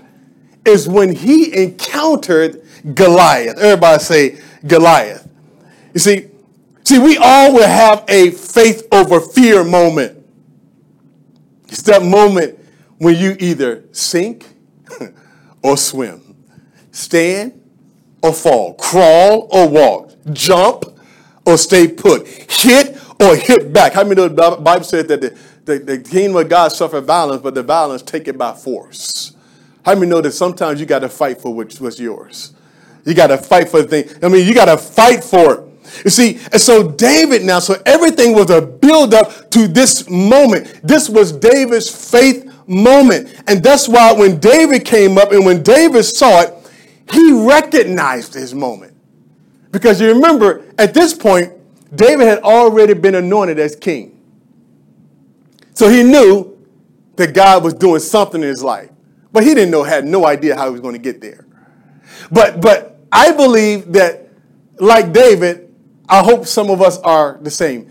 is 0.64 0.88
when 0.88 1.12
he 1.12 1.52
encountered 1.60 2.62
Goliath. 2.94 3.58
Everybody 3.58 4.00
say 4.00 4.38
Goliath. 4.64 5.28
You 5.92 5.98
see, 5.98 6.28
see, 6.84 7.00
we 7.00 7.16
all 7.16 7.52
will 7.52 7.66
have 7.66 8.04
a 8.06 8.30
faith 8.30 8.86
over 8.92 9.18
fear 9.18 9.64
moment. 9.64 10.24
It's 11.66 11.82
that 11.82 12.04
moment 12.04 12.60
when 12.98 13.16
you 13.16 13.36
either 13.40 13.82
sink 13.90 14.46
or 15.64 15.76
swim, 15.76 16.44
stand 16.92 17.60
or 18.22 18.32
fall, 18.32 18.74
crawl 18.74 19.48
or 19.50 19.68
walk, 19.68 20.12
jump 20.32 20.84
or 21.44 21.58
stay 21.58 21.88
put, 21.88 22.28
hit 22.28 22.96
or 23.20 23.34
hit 23.34 23.72
back. 23.72 23.94
How 23.94 24.04
many 24.04 24.22
of 24.22 24.36
the 24.36 24.58
Bible 24.60 24.84
said 24.84 25.08
that 25.08 25.20
the 25.20 25.38
the, 25.66 25.78
the 25.78 25.98
kingdom 25.98 26.36
of 26.36 26.48
God 26.48 26.68
suffer 26.68 27.00
violence, 27.00 27.42
but 27.42 27.54
the 27.54 27.62
violence 27.62 28.02
take 28.02 28.28
it 28.28 28.38
by 28.38 28.54
force. 28.54 29.36
How 29.84 29.94
many 29.94 30.06
know 30.06 30.20
that 30.20 30.32
sometimes 30.32 30.80
you 30.80 30.86
got 30.86 31.00
to 31.00 31.08
fight 31.08 31.40
for 31.40 31.54
what's, 31.54 31.80
what's 31.80 32.00
yours? 32.00 32.54
You 33.04 33.14
got 33.14 33.28
to 33.28 33.38
fight 33.38 33.68
for 33.68 33.82
the 33.82 33.88
thing. 33.88 34.24
I 34.24 34.28
mean, 34.28 34.46
you 34.46 34.54
got 34.54 34.64
to 34.66 34.78
fight 34.78 35.22
for 35.22 35.54
it. 35.54 35.60
You 36.04 36.10
see, 36.10 36.40
and 36.52 36.60
so 36.60 36.90
David 36.90 37.44
now, 37.44 37.58
so 37.58 37.80
everything 37.86 38.34
was 38.34 38.50
a 38.50 38.60
build 38.60 39.14
up 39.14 39.50
to 39.50 39.68
this 39.68 40.08
moment. 40.08 40.80
This 40.82 41.08
was 41.08 41.32
David's 41.32 42.10
faith 42.10 42.52
moment. 42.66 43.34
And 43.46 43.62
that's 43.62 43.88
why 43.88 44.12
when 44.12 44.38
David 44.38 44.84
came 44.84 45.18
up 45.18 45.32
and 45.32 45.44
when 45.44 45.62
David 45.62 46.04
saw 46.04 46.42
it, 46.42 46.52
he 47.12 47.32
recognized 47.46 48.34
his 48.34 48.54
moment. 48.54 48.94
Because 49.70 50.00
you 50.00 50.08
remember, 50.08 50.64
at 50.78 50.94
this 50.94 51.14
point, 51.14 51.52
David 51.94 52.26
had 52.26 52.38
already 52.40 52.94
been 52.94 53.14
anointed 53.14 53.58
as 53.58 53.76
king. 53.76 54.15
So 55.76 55.90
he 55.90 56.02
knew 56.02 56.56
that 57.16 57.34
God 57.34 57.62
was 57.62 57.74
doing 57.74 58.00
something 58.00 58.42
in 58.42 58.48
his 58.48 58.64
life. 58.64 58.88
But 59.30 59.42
he 59.44 59.50
didn't 59.50 59.70
know, 59.70 59.82
had 59.82 60.06
no 60.06 60.24
idea 60.24 60.56
how 60.56 60.64
he 60.64 60.70
was 60.70 60.80
going 60.80 60.94
to 60.94 60.98
get 60.98 61.20
there. 61.20 61.46
But 62.32 62.62
but 62.62 62.98
I 63.12 63.32
believe 63.32 63.92
that, 63.92 64.30
like 64.78 65.12
David, 65.12 65.70
I 66.08 66.22
hope 66.22 66.46
some 66.46 66.70
of 66.70 66.80
us 66.80 66.98
are 67.00 67.38
the 67.42 67.50
same. 67.50 67.90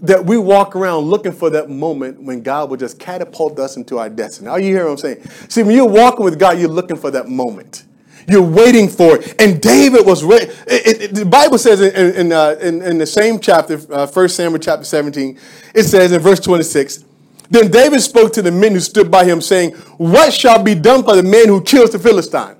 That 0.00 0.26
we 0.26 0.36
walk 0.36 0.76
around 0.76 1.04
looking 1.04 1.32
for 1.32 1.48
that 1.48 1.70
moment 1.70 2.22
when 2.22 2.42
God 2.42 2.68
will 2.68 2.76
just 2.76 2.98
catapult 2.98 3.58
us 3.58 3.78
into 3.78 3.98
our 3.98 4.10
destiny. 4.10 4.48
Are 4.48 4.60
you 4.60 4.66
hearing 4.66 4.88
what 4.88 4.92
I'm 4.92 4.98
saying? 4.98 5.24
See, 5.48 5.62
when 5.62 5.74
you're 5.74 5.88
walking 5.88 6.26
with 6.26 6.38
God, 6.38 6.58
you're 6.58 6.68
looking 6.68 6.98
for 6.98 7.10
that 7.12 7.28
moment. 7.28 7.84
You're 8.28 8.42
waiting 8.42 8.90
for 8.90 9.16
it. 9.16 9.40
And 9.40 9.58
David 9.58 10.04
was 10.04 10.22
ready. 10.22 10.46
The 10.66 11.26
Bible 11.26 11.56
says 11.56 11.80
in, 11.80 12.14
in, 12.14 12.32
uh, 12.32 12.56
in, 12.60 12.82
in, 12.82 12.98
the 12.98 13.06
same 13.06 13.40
chapter, 13.40 13.80
uh, 13.90 14.06
1 14.06 14.28
Samuel 14.28 14.60
chapter 14.60 14.84
17, 14.84 15.38
it 15.74 15.84
says 15.84 16.12
in 16.12 16.20
verse 16.20 16.38
26, 16.38 17.04
Then 17.52 17.70
David 17.70 18.00
spoke 18.00 18.32
to 18.32 18.40
the 18.40 18.50
men 18.50 18.72
who 18.72 18.80
stood 18.80 19.10
by 19.10 19.26
him, 19.26 19.42
saying, 19.42 19.72
What 19.98 20.32
shall 20.32 20.62
be 20.62 20.74
done 20.74 21.04
for 21.04 21.14
the 21.14 21.22
man 21.22 21.48
who 21.48 21.60
kills 21.60 21.92
the 21.92 21.98
Philistine? 21.98 22.56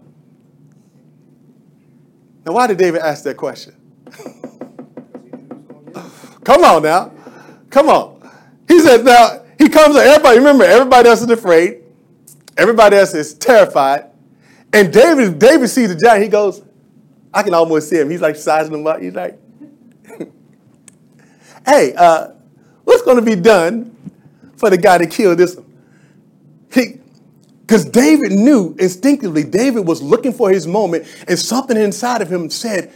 Now, 2.44 2.52
why 2.52 2.66
did 2.66 2.76
David 2.76 3.00
ask 3.00 3.24
that 3.24 3.38
question? 3.38 3.74
Come 6.44 6.62
on 6.62 6.82
now. 6.82 7.10
Come 7.70 7.88
on. 7.88 8.30
He 8.68 8.80
said, 8.80 9.02
now, 9.02 9.42
he 9.58 9.70
comes, 9.70 9.96
everybody, 9.96 10.36
remember, 10.36 10.64
everybody 10.64 11.08
else 11.08 11.22
is 11.22 11.30
afraid. 11.30 11.84
Everybody 12.58 12.96
else 12.96 13.14
is 13.14 13.32
terrified. 13.32 14.10
And 14.74 14.92
David, 14.92 15.38
David 15.38 15.68
sees 15.68 15.88
the 15.88 15.96
giant. 15.96 16.22
He 16.22 16.28
goes, 16.28 16.62
I 17.32 17.42
can 17.42 17.54
almost 17.54 17.88
see 17.88 17.98
him. 17.98 18.10
He's 18.10 18.20
like 18.20 18.36
sizing 18.36 18.74
him 18.74 18.86
up. 18.86 19.00
He's 19.00 19.14
like, 19.14 19.38
hey, 21.66 21.94
uh, 21.94 22.32
what's 22.84 23.00
going 23.00 23.16
to 23.16 23.22
be 23.22 23.36
done 23.36 23.91
for 24.62 24.70
the 24.70 24.78
guy 24.78 24.96
that 24.98 25.10
killed 25.10 25.38
this 25.38 25.56
one? 25.56 25.66
Because 26.68 27.84
David 27.84 28.30
knew 28.30 28.76
instinctively, 28.78 29.42
David 29.42 29.88
was 29.88 30.00
looking 30.00 30.32
for 30.32 30.50
his 30.50 30.68
moment, 30.68 31.04
and 31.26 31.36
something 31.36 31.76
inside 31.76 32.22
of 32.22 32.32
him 32.32 32.48
said, 32.48 32.92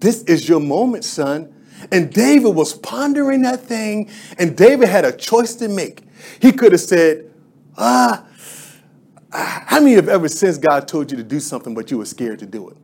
This 0.00 0.22
is 0.22 0.48
your 0.48 0.58
moment, 0.58 1.04
son. 1.04 1.54
And 1.90 2.10
David 2.10 2.54
was 2.54 2.72
pondering 2.72 3.42
that 3.42 3.60
thing, 3.60 4.08
and 4.38 4.56
David 4.56 4.88
had 4.88 5.04
a 5.04 5.12
choice 5.12 5.54
to 5.56 5.68
make. 5.68 6.00
He 6.40 6.50
could 6.50 6.72
have 6.72 6.80
said, 6.80 7.30
Ah, 7.76 8.24
how 9.30 9.80
many 9.80 9.92
have 9.92 10.08
ever 10.08 10.28
since 10.28 10.56
God 10.56 10.88
told 10.88 11.10
you 11.10 11.18
to 11.18 11.22
do 11.22 11.40
something, 11.40 11.74
but 11.74 11.90
you 11.90 11.98
were 11.98 12.06
scared 12.06 12.38
to 12.38 12.46
do 12.46 12.70
it? 12.70 12.76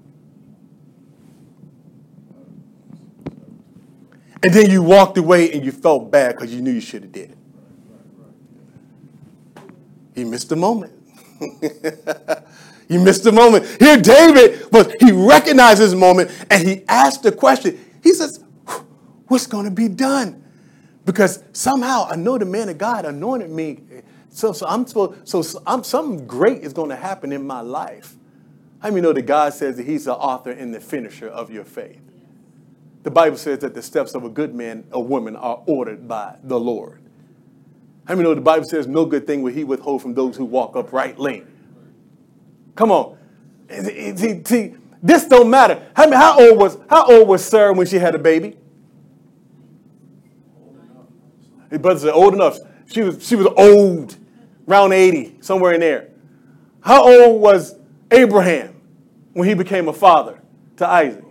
And 4.45 4.53
then 4.53 4.69
you 4.71 4.83
walked 4.83 5.17
away 5.17 5.51
and 5.51 5.65
you 5.65 5.73
felt 5.73 6.11
bad 6.11 6.37
because 6.37 6.55
you 6.55 6.61
knew 6.61 6.73
you 6.73 6.83
should 6.83 7.05
have 7.05 7.13
did 7.13 7.31
it. 7.31 7.38
He 10.19 10.25
missed 10.25 10.49
the 10.49 10.57
moment. 10.57 10.93
he 12.89 12.99
missed 12.99 13.23
the 13.23 13.31
moment. 13.31 13.65
Here, 13.79 13.97
David 13.97 14.69
but 14.73 15.01
he 15.01 15.13
recognized 15.13 15.81
his 15.81 15.95
moment 15.95 16.33
and 16.51 16.67
he 16.67 16.83
asked 16.89 17.23
the 17.23 17.31
question. 17.31 17.79
He 18.03 18.13
says, 18.13 18.43
what's 19.29 19.47
going 19.47 19.67
to 19.67 19.71
be 19.71 19.87
done? 19.87 20.43
Because 21.05 21.45
somehow 21.53 22.09
I 22.11 22.17
know 22.17 22.37
the 22.37 22.47
man 22.47 22.69
of 22.69 22.79
God 22.79 23.05
anointed 23.05 23.51
me. 23.51 23.79
So, 24.31 24.53
so 24.53 24.67
I'm 24.67 24.89
supposed, 24.89 25.29
so 25.29 25.63
I'm, 25.65 25.85
something 25.85 26.27
great 26.27 26.63
is 26.63 26.73
going 26.73 26.91
to 26.91 26.97
happen 26.97 27.31
in 27.31 27.47
my 27.47 27.61
life. 27.61 28.17
How 28.81 28.89
many 28.89 29.03
know 29.03 29.13
that 29.13 29.23
God 29.23 29.55
says 29.55 29.77
that 29.77 29.87
He's 29.87 30.07
the 30.07 30.15
author 30.15 30.51
and 30.51 30.75
the 30.75 30.81
finisher 30.81 31.29
of 31.29 31.53
your 31.53 31.65
faith? 31.65 32.01
The 33.05 33.13
Bible 33.13 33.37
says 33.37 33.61
that 33.61 33.73
the 33.73 33.83
steps 33.83 34.17
of 34.17 34.25
a 34.25 34.29
good 34.29 34.53
man 34.53 34.85
or 34.91 35.05
woman 35.05 35.37
are 35.37 35.63
ordered 35.67 36.09
by 36.09 36.39
the 36.43 36.59
Lord. 36.59 37.08
How 38.09 38.15
many 38.15 38.27
know 38.27 38.35
the 38.35 38.41
Bible 38.41 38.67
says 38.67 38.87
no 38.87 39.05
good 39.05 39.27
thing 39.27 39.43
will 39.43 39.53
He 39.53 39.65
withhold 39.65 40.01
from 40.01 40.15
those 40.15 40.35
who 40.35 40.47
walk 40.47 40.75
uprightly? 40.77 41.45
Come 42.75 42.91
on. 42.91 43.19
See, 43.71 44.75
this 45.03 45.27
don't 45.27 45.51
matter. 45.51 45.87
How, 45.95 46.11
how, 46.11 46.41
old 46.41 46.59
was, 46.59 46.79
how 46.89 47.05
old 47.05 47.29
was 47.29 47.45
Sarah 47.45 47.75
when 47.75 47.87
she 47.87 47.99
had 47.99 48.15
a 48.15 48.19
baby? 48.19 48.57
His 51.69 51.81
brother 51.81 52.01
said, 52.01 52.13
old 52.13 52.33
enough. 52.33 52.59
She 52.87 53.03
was, 53.03 53.27
she 53.27 53.37
was 53.37 53.47
old, 53.59 54.17
around 54.67 54.93
80, 54.95 55.43
somewhere 55.43 55.75
in 55.75 55.81
there. 55.81 56.09
How 56.81 57.07
old 57.07 57.43
was 57.43 57.75
Abraham 58.11 58.81
when 59.35 59.47
he 59.47 59.53
became 59.53 59.87
a 59.89 59.93
father 59.93 60.41
to 60.79 60.89
Isaac? 60.89 61.25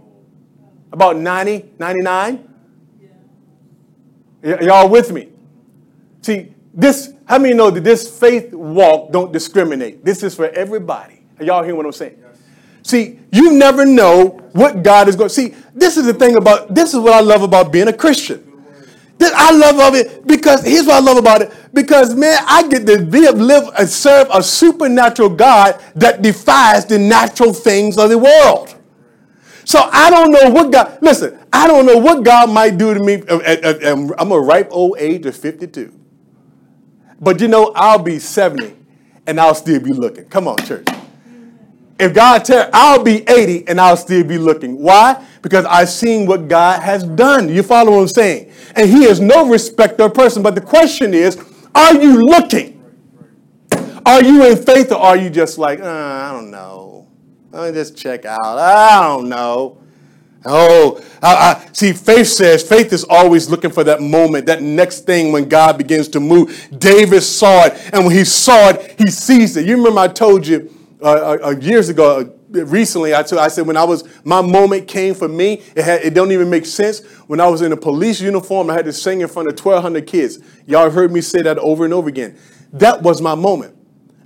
About 0.92 1.18
90, 1.18 1.72
99? 1.80 2.54
Y- 4.44 4.60
y'all 4.62 4.88
with 4.88 5.12
me? 5.12 5.30
See, 6.22 6.54
this, 6.78 7.12
how 7.26 7.40
many 7.40 7.56
know 7.56 7.72
that 7.72 7.84
this 7.84 8.08
faith 8.20 8.54
walk 8.54 9.12
don't 9.12 9.34
discriminate? 9.34 10.06
This 10.06 10.22
is 10.22 10.36
for 10.36 10.48
everybody. 10.50 11.24
Are 11.40 11.44
y'all 11.44 11.64
hear 11.64 11.76
what 11.76 11.88
I'm 11.88 11.92
saying? 11.92 12.20
Yes. 12.22 12.40
See, 12.84 13.20
you 13.32 13.54
never 13.54 13.84
know 13.84 14.40
what 14.54 14.84
God 14.84 15.10
is 15.10 15.16
going 15.16 15.30
to 15.30 15.34
see. 15.34 15.56
This 15.74 15.98
is 15.98 16.06
the 16.06 16.14
thing 16.14 16.38
about 16.38 16.74
this 16.74 16.94
is 16.94 17.00
what 17.00 17.14
I 17.14 17.20
love 17.22 17.42
about 17.42 17.72
being 17.72 17.88
a 17.88 17.94
Christian. 17.94 18.44
That 19.18 19.34
I 19.34 19.52
love 19.52 19.80
of 19.80 19.96
it 19.96 20.28
because 20.28 20.64
here's 20.64 20.86
what 20.86 20.98
I 20.98 21.00
love 21.00 21.18
about 21.18 21.42
it. 21.42 21.52
Because 21.74 22.14
man, 22.14 22.38
I 22.46 22.68
get 22.68 22.86
to 22.86 23.02
live, 23.02 23.42
live 23.42 23.74
and 23.78 23.90
serve 23.90 24.28
a 24.32 24.44
supernatural 24.44 25.30
God 25.30 25.82
that 25.96 26.22
defies 26.22 26.86
the 26.86 27.00
natural 27.00 27.54
things 27.54 27.98
of 27.98 28.12
the 28.12 28.20
world. 28.20 28.76
So 29.66 29.90
I 29.92 30.12
don't 30.12 30.32
know 30.32 30.52
what 30.52 30.72
God. 30.72 31.00
Listen, 31.02 31.40
I 31.52 31.66
don't 31.66 31.88
know 31.88 31.98
what 31.98 32.24
God 32.24 32.52
might 32.52 32.78
do 32.78 32.94
to 32.94 33.00
me. 33.00 33.24
Uh, 33.24 33.40
uh, 33.40 33.74
uh, 33.84 34.14
I'm 34.20 34.32
a 34.32 34.40
ripe 34.40 34.70
old 34.70 34.98
age 35.00 35.26
of 35.26 35.36
52. 35.36 35.92
But 37.20 37.42
you 37.42 37.48
know, 37.48 37.72
I'll 37.76 38.00
be 38.00 38.20
70 38.20 38.76
and 39.26 39.40
I'll 39.40 39.56
still 39.56 39.80
be 39.80 39.94
looking. 39.94 40.26
Come 40.26 40.48
on, 40.48 40.58
church. 40.58 40.88
If 42.00 42.14
God 42.14 42.46
tell, 42.46 42.70
I'll 42.74 43.04
be 43.04 43.28
80 43.28 43.68
and 43.68 43.82
I'll 43.82 43.98
still 43.98 44.24
be 44.24 44.38
looking. 44.38 44.78
Why? 44.78 45.26
Because 45.42 45.66
I've 45.66 45.90
seen 45.90 46.28
what 46.28 46.48
God 46.48 46.82
has 46.84 47.04
done. 47.04 47.50
You 47.50 47.64
follow 47.64 47.94
what 47.94 48.02
I'm 48.02 48.08
saying? 48.08 48.52
And 48.76 48.90
He 48.90 49.06
is 49.06 49.20
no 49.20 49.50
respecter 49.50 50.04
of 50.04 50.14
person. 50.14 50.44
But 50.44 50.54
the 50.54 50.62
question 50.62 51.14
is, 51.16 51.44
are 51.74 51.96
you 51.96 52.24
looking? 52.24 52.76
Are 54.06 54.24
you 54.24 54.46
in 54.50 54.58
faith 54.58 54.92
or 54.92 55.00
are 55.00 55.18
you 55.18 55.30
just 55.30 55.58
like, 55.58 55.80
uh, 55.80 55.86
I 55.86 56.32
don't 56.32 56.52
know. 56.52 57.08
Let 57.52 57.74
me 57.74 57.80
just 57.80 57.98
check 57.98 58.26
out. 58.26 58.58
I 58.58 59.02
don't 59.02 59.28
know. 59.28 59.82
Oh, 60.50 61.04
I, 61.22 61.36
I, 61.36 61.70
see, 61.74 61.94
faith 61.94 62.28
says, 62.28 62.68
faith 62.68 62.94
is 62.94 63.04
always 63.04 63.50
looking 63.50 63.72
for 63.72 63.84
that 63.84 64.02
moment, 64.02 64.46
that 64.46 64.62
next 64.62 65.02
thing 65.06 65.32
when 65.32 65.50
God 65.50 65.78
begins 65.78 66.08
to 66.10 66.20
move. 66.20 66.68
David 66.78 67.22
saw 67.22 67.66
it, 67.66 67.74
and 67.94 68.06
when 68.06 68.16
he 68.16 68.24
saw 68.24 68.70
it, 68.70 68.96
he 68.98 69.10
sees 69.12 69.58
it. 69.58 69.66
You 69.66 69.78
remember 69.78 70.00
I 70.00 70.08
told 70.08 70.48
you 70.48 70.74
uh, 71.02 71.06
uh, 71.06 71.48
uh 71.48 71.50
years 71.60 71.90
ago, 71.90 72.22
uh, 72.22 72.66
recently, 72.66 73.14
I, 73.14 73.24
told, 73.24 73.42
I 73.42 73.50
said 73.50 73.68
when 73.68 73.78
I 73.78 73.84
was, 73.84 74.08
my 74.24 74.42
moment 74.42 74.88
came 74.88 75.14
for 75.14 75.28
me, 75.28 75.62
it, 75.76 75.84
had, 75.84 76.02
it 76.02 76.14
don't 76.14 76.32
even 76.32 76.50
make 76.50 76.66
sense. 76.66 77.04
When 77.28 77.40
I 77.40 77.48
was 77.48 77.62
in 77.62 77.72
a 77.72 77.78
police 77.78 78.22
uniform, 78.22 78.70
I 78.70 78.74
had 78.74 78.86
to 78.86 78.94
sing 78.94 79.22
in 79.22 79.28
front 79.28 79.50
of 79.50 79.60
1,200 79.60 80.08
kids. 80.08 80.40
Y'all 80.66 80.90
heard 80.90 81.12
me 81.12 81.22
say 81.22 81.42
that 81.42 81.58
over 81.58 81.84
and 81.84 81.94
over 81.94 82.10
again. 82.10 82.38
That 82.74 83.02
was 83.02 83.22
my 83.22 83.36
moment. 83.36 83.76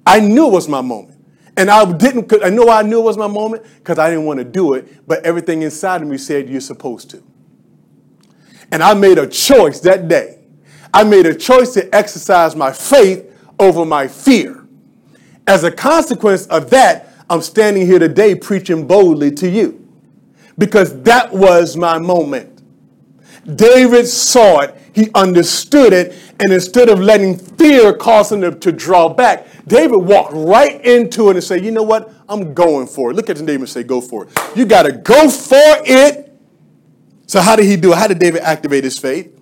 I 0.05 0.19
knew 0.19 0.47
it 0.47 0.51
was 0.51 0.67
my 0.67 0.81
moment. 0.81 1.10
And 1.61 1.69
I 1.69 1.91
didn't, 1.91 2.33
I 2.43 2.49
know 2.49 2.69
I 2.69 2.81
knew 2.81 3.01
it 3.01 3.03
was 3.03 3.19
my 3.19 3.27
moment 3.27 3.63
because 3.75 3.99
I 3.99 4.09
didn't 4.09 4.25
want 4.25 4.39
to 4.39 4.43
do 4.43 4.73
it, 4.73 5.07
but 5.07 5.23
everything 5.23 5.61
inside 5.61 6.01
of 6.01 6.07
me 6.07 6.17
said 6.17 6.49
you're 6.49 6.59
supposed 6.59 7.11
to. 7.11 7.21
And 8.71 8.81
I 8.81 8.95
made 8.95 9.19
a 9.19 9.27
choice 9.27 9.79
that 9.81 10.07
day. 10.07 10.39
I 10.91 11.03
made 11.03 11.27
a 11.27 11.35
choice 11.35 11.75
to 11.75 11.95
exercise 11.95 12.55
my 12.55 12.71
faith 12.71 13.31
over 13.59 13.85
my 13.85 14.07
fear. 14.07 14.65
As 15.45 15.63
a 15.63 15.69
consequence 15.69 16.47
of 16.47 16.71
that, 16.71 17.13
I'm 17.29 17.43
standing 17.43 17.85
here 17.85 17.99
today 17.99 18.33
preaching 18.33 18.87
boldly 18.87 19.29
to 19.33 19.47
you 19.47 19.87
because 20.57 20.99
that 21.03 21.31
was 21.31 21.77
my 21.77 21.99
moment. 21.99 22.63
David 23.55 24.07
saw 24.07 24.61
it, 24.61 24.75
he 24.93 25.09
understood 25.15 25.93
it, 25.93 26.17
and 26.39 26.51
instead 26.51 26.89
of 26.89 26.99
letting 26.99 27.37
fear 27.37 27.93
cause 27.93 28.31
him 28.31 28.59
to, 28.59 28.71
draw 28.71 29.09
back, 29.09 29.47
David 29.67 29.97
walked 29.97 30.33
right 30.33 30.83
into 30.85 31.29
it 31.29 31.35
and 31.35 31.43
said, 31.43 31.63
You 31.63 31.71
know 31.71 31.83
what? 31.83 32.13
I'm 32.27 32.53
going 32.53 32.87
for 32.87 33.11
it. 33.11 33.15
Look 33.15 33.29
at 33.29 33.37
the 33.37 33.43
neighbor 33.43 33.63
and 33.63 33.69
say, 33.69 33.83
Go 33.83 34.01
for 34.01 34.25
it. 34.25 34.29
You 34.55 34.65
got 34.65 34.83
to 34.83 34.91
go 34.91 35.29
for 35.29 35.55
it. 35.57 36.27
So, 37.27 37.39
how 37.39 37.55
did 37.55 37.65
he 37.65 37.77
do 37.77 37.93
it? 37.93 37.97
How 37.97 38.07
did 38.07 38.19
David 38.19 38.41
activate 38.41 38.83
his 38.83 38.97
faith? 38.97 39.37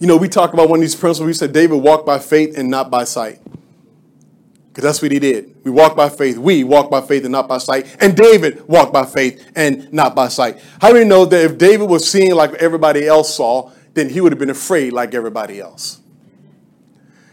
You 0.00 0.08
know, 0.08 0.16
we 0.16 0.28
talk 0.28 0.52
about 0.52 0.68
one 0.68 0.80
of 0.80 0.82
these 0.82 0.96
principles. 0.96 1.26
We 1.26 1.32
said 1.32 1.52
David 1.52 1.76
walked 1.76 2.04
by 2.04 2.18
faith 2.18 2.58
and 2.58 2.68
not 2.68 2.90
by 2.90 3.04
sight. 3.04 3.40
Because 4.74 4.82
that's 4.82 5.02
what 5.02 5.12
he 5.12 5.20
did. 5.20 5.54
We 5.62 5.70
walk 5.70 5.94
by 5.94 6.08
faith. 6.08 6.36
We 6.36 6.64
walk 6.64 6.90
by 6.90 7.00
faith 7.00 7.22
and 7.22 7.30
not 7.30 7.46
by 7.46 7.58
sight. 7.58 7.96
And 8.00 8.16
David 8.16 8.66
walked 8.66 8.92
by 8.92 9.06
faith 9.06 9.52
and 9.54 9.92
not 9.92 10.16
by 10.16 10.26
sight. 10.26 10.60
How 10.80 10.92
do 10.92 10.98
we 10.98 11.04
know 11.04 11.24
that 11.24 11.44
if 11.44 11.58
David 11.58 11.88
was 11.88 12.10
seeing 12.10 12.34
like 12.34 12.54
everybody 12.54 13.06
else 13.06 13.32
saw, 13.32 13.70
then 13.94 14.08
he 14.08 14.20
would 14.20 14.32
have 14.32 14.38
been 14.38 14.50
afraid 14.50 14.92
like 14.92 15.14
everybody 15.14 15.60
else? 15.60 16.00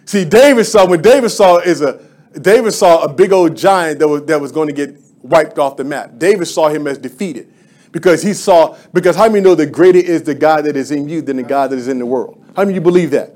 See, 0.06 0.26
David 0.26 0.66
saw 0.66 0.88
when 0.88 1.02
David 1.02 1.30
saw 1.30 1.58
is 1.58 1.82
a 1.82 2.02
David 2.40 2.72
saw 2.72 3.04
a 3.04 3.14
big 3.14 3.32
old 3.32 3.56
giant 3.56 4.00
that 4.00 4.08
was 4.08 4.24
that 4.26 4.40
was 4.40 4.52
going 4.52 4.68
to 4.68 4.74
get 4.74 4.96
wiped 5.22 5.60
off 5.60 5.78
the 5.78 5.84
map. 5.84 6.18
David 6.18 6.46
saw 6.46 6.70
him 6.70 6.88
as 6.88 6.98
defeated 6.98 7.52
because 7.92 8.22
he 8.22 8.34
saw 8.34 8.78
because 8.94 9.16
how 9.16 9.28
many 9.28 9.42
know 9.42 9.56
that 9.56 9.68
greater 9.68 10.00
is 10.00 10.24
the 10.24 10.36
God 10.36 10.66
that 10.66 10.76
is 10.76 10.92
in 10.92 11.08
you 11.08 11.22
than 11.22 11.38
the 11.38 11.44
God 11.44 11.72
that 11.72 11.80
is 11.80 11.88
in 11.88 12.00
the 12.00 12.06
world? 12.06 12.44
How 12.56 12.64
many 12.64 12.76
you 12.76 12.82
believe 12.82 13.12
that? 13.12 13.34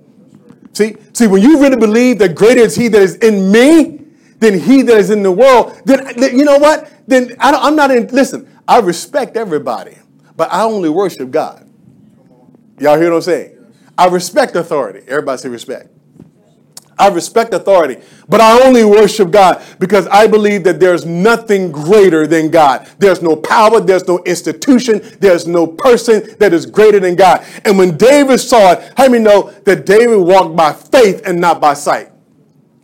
See, 0.74 0.98
see, 1.14 1.28
when 1.28 1.42
you 1.42 1.62
really 1.62 1.78
believe 1.78 2.20
that 2.20 2.36
greater 2.36 2.62
is 2.62 2.76
He 2.76 2.90
that 2.90 3.02
is 3.02 3.16
in 3.16 3.52
me 3.52 4.02
than 4.40 4.60
He 4.60 4.82
that 4.82 4.98
is 4.98 5.10
in 5.10 5.24
the 5.24 5.32
world, 5.32 5.80
then, 5.86 6.14
then 6.18 6.38
you 6.38 6.44
know 6.44 6.58
what? 6.58 6.92
Then 7.08 7.36
I 7.40 7.68
am 7.68 7.76
not 7.76 7.92
in. 7.92 8.08
Listen, 8.08 8.50
I 8.68 8.80
respect 8.80 9.38
everybody, 9.38 9.96
but 10.36 10.52
I 10.52 10.64
only 10.64 10.90
worship 10.90 11.32
God. 11.32 11.66
Y'all 12.80 12.98
hear 12.98 13.10
what 13.10 13.18
I'm 13.18 13.22
saying? 13.22 13.74
I 13.98 14.08
respect 14.08 14.56
authority. 14.56 15.02
Everybody 15.08 15.38
say 15.38 15.50
respect. 15.50 15.90
I 16.98 17.10
respect 17.10 17.54
authority, 17.54 18.02
but 18.30 18.40
I 18.40 18.66
only 18.66 18.86
worship 18.86 19.30
God 19.30 19.62
because 19.80 20.08
I 20.08 20.28
believe 20.28 20.64
that 20.64 20.80
there's 20.80 21.06
nothing 21.06 21.70
greater 21.72 22.26
than 22.26 22.50
God. 22.50 22.90
There's 23.00 23.22
no 23.22 23.36
power, 23.36 23.82
there's 23.82 24.08
no 24.08 24.20
institution, 24.24 25.02
there's 25.20 25.46
no 25.46 25.68
person 25.68 26.24
that 26.40 26.54
is 26.54 26.66
greater 26.66 27.02
than 27.02 27.16
God. 27.16 27.46
And 27.66 27.78
when 27.78 27.98
David 27.98 28.40
saw 28.40 28.74
it, 28.74 28.94
how 28.96 29.10
many 29.10 29.24
know 29.24 29.52
that 29.66 29.86
David 29.86 30.20
walked 30.20 30.56
by 30.56 30.72
faith 30.72 31.22
and 31.26 31.42
not 31.42 31.60
by 31.60 31.74
sight? 31.74 32.12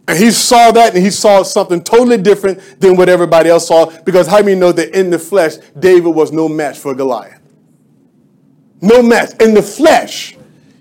And 0.10 0.17
he 0.17 0.32
saw 0.32 0.71
that 0.71 0.93
and 0.93 1.01
he 1.01 1.10
saw 1.10 1.43
something 1.43 1.82
totally 1.82 2.17
different 2.17 2.82
than 2.82 2.97
what 2.97 3.08
everybody 3.08 3.49
else 3.49 3.67
saw 3.69 3.86
because 4.01 4.27
how 4.27 4.39
many 4.39 4.56
know 4.56 4.73
that 4.73 4.97
in 4.97 5.10
the 5.10 5.19
flesh, 5.19 5.56
David 5.80 6.10
was 6.10 6.34
no 6.34 6.49
match 6.49 6.80
for 6.80 6.93
Goliath? 6.93 7.40
No 8.82 9.02
match. 9.04 9.39
In 9.41 9.54
the 9.54 9.62
flesh, 9.62 10.36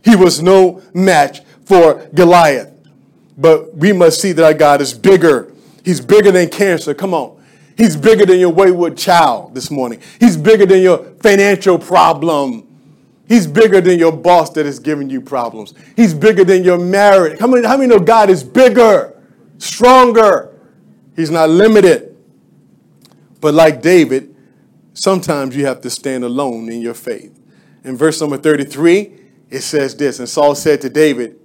he 0.05 0.17
was 0.17 0.43
no 0.43 0.83
match 0.95 1.43
for 1.65 2.09
Goliath. 2.15 2.73
But 3.37 3.77
we 3.77 3.93
must 3.93 4.21
see 4.21 4.33
that 4.33 4.45
our 4.45 4.55
God 4.55 4.81
is 4.81 4.93
bigger. 4.93 5.53
He's 5.85 6.01
bigger 6.01 6.31
than 6.31 6.49
cancer. 6.49 6.95
Come 6.95 7.15
on. 7.15 7.41
He's 7.77 7.97
bigger 7.97 8.27
than 8.27 8.39
your 8.39 8.51
wayward 8.51 8.99
child 8.99 9.55
this 9.55 9.71
morning. 9.71 10.01
He's 10.19 10.37
bigger 10.37 10.67
than 10.67 10.83
your 10.83 10.99
financial 11.23 11.79
problem. 11.79 12.67
He's 13.27 13.47
bigger 13.47 13.81
than 13.81 13.99
your 13.99 14.13
boss 14.13 14.51
that 14.51 14.67
is 14.67 14.79
giving 14.79 15.09
you 15.09 15.21
problems. 15.21 15.73
He's 15.97 16.13
bigger 16.13 16.45
than 16.45 16.65
your 16.65 16.79
marriage. 16.79 17.39
How 17.39 17.47
many, 17.47 17.67
how 17.67 17.77
many 17.77 17.89
know 17.89 18.01
God 18.01 18.29
is 18.29 18.45
bigger, 18.45 19.19
stronger? 19.57 20.55
He's 21.17 21.31
not 21.31 21.49
limited. 21.49 22.17
But 23.41 23.55
like 23.55 23.81
David, 23.81 24.35
sometimes 24.93 25.57
you 25.57 25.65
have 25.65 25.81
to 25.83 25.91
stand 25.91 26.25
alone 26.25 26.69
in 26.69 26.83
your 26.83 26.93
faith. 26.93 27.39
In 27.85 27.97
verse 27.97 28.21
number 28.21 28.37
33, 28.37 29.19
it 29.51 29.61
says 29.61 29.97
this 29.97 30.19
And 30.19 30.29
Saul 30.29 30.55
said 30.55 30.81
to 30.83 30.90
David, 30.90 31.40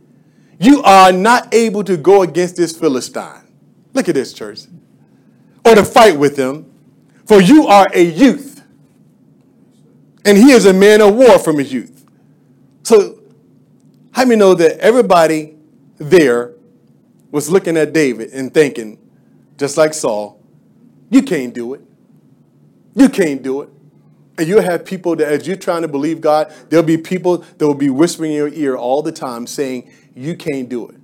you 0.60 0.82
are 0.84 1.12
not 1.12 1.54
able 1.54 1.84
to 1.84 1.98
go 1.98 2.22
against 2.22 2.56
this 2.56 2.78
Philistine. 2.78 3.44
Look 3.94 4.08
at 4.10 4.16
this, 4.16 4.34
church. 4.34 4.62
Or 5.66 5.76
to 5.76 5.84
fight 5.84 6.18
with 6.18 6.38
him, 6.38 6.72
for 7.26 7.42
you 7.42 7.68
are 7.68 7.88
a 7.94 8.04
youth. 8.04 8.64
And 10.24 10.38
he 10.38 10.52
is 10.52 10.66
a 10.66 10.74
man 10.74 11.02
of 11.02 11.16
war 11.16 11.40
from 11.40 11.58
his 11.58 11.72
youth. 11.72 12.06
So, 12.84 13.20
how 14.12 14.24
many 14.24 14.38
know 14.38 14.54
that 14.54 14.80
everybody 14.80 15.56
there 15.98 16.54
was 17.32 17.50
looking 17.50 17.78
at 17.78 17.94
David 17.94 18.32
and 18.32 18.54
thinking, 18.54 18.98
just 19.58 19.78
like 19.78 19.94
Saul, 19.94 20.42
you 21.10 21.22
can't 21.22 21.54
do 21.54 21.74
it. 21.74 21.82
You 22.96 23.10
can't 23.10 23.42
do 23.44 23.62
it. 23.62 23.70
And 24.38 24.48
you'll 24.48 24.62
have 24.62 24.86
people 24.86 25.16
that, 25.16 25.28
as 25.28 25.48
you're 25.48 25.56
trying 25.56 25.84
to 25.84 25.88
believe 25.88 26.20
God, 26.20 26.54
there'll 26.70 26.86
be 26.86 26.98
people 26.98 27.38
that 27.38 27.66
will 27.66 27.74
be 27.74 27.90
whispering 27.90 28.32
in 28.32 28.38
your 28.38 28.50
ear 28.50 28.76
all 28.76 29.02
the 29.02 29.12
time 29.12 29.48
saying, 29.48 29.92
You 30.14 30.36
can't 30.36 30.68
do 30.68 30.88
it. 30.90 30.96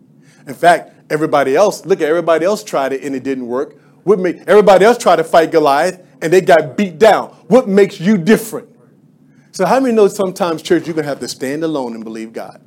In 0.48 0.54
fact, 0.54 0.94
everybody 1.10 1.56
else, 1.56 1.86
look 1.86 2.02
at 2.02 2.10
everybody 2.10 2.46
else 2.46 2.64
tried 2.64 2.94
it 2.94 3.04
and 3.04 3.16
it 3.16 3.24
didn't 3.24 3.48
work. 3.48 3.78
What 4.04 4.20
make, 4.20 4.42
everybody 4.48 4.84
else 4.84 4.98
tried 4.98 5.18
to 5.18 5.24
fight 5.24 5.52
Goliath 5.52 6.02
and 6.22 6.32
they 6.32 6.42
got 6.42 6.76
beat 6.76 7.00
down. 7.00 7.30
What 7.48 7.68
makes 7.68 8.00
you 8.00 8.18
different? 8.18 8.70
So, 9.52 9.66
how 9.66 9.80
many 9.80 9.94
know 9.94 10.08
sometimes, 10.08 10.62
church, 10.62 10.88
you're 10.88 10.94
going 10.94 11.04
to 11.04 11.10
have 11.10 11.20
to 11.20 11.28
stand 11.28 11.64
alone 11.64 11.94
and 11.94 12.04
believe 12.04 12.32
God? 12.32 12.62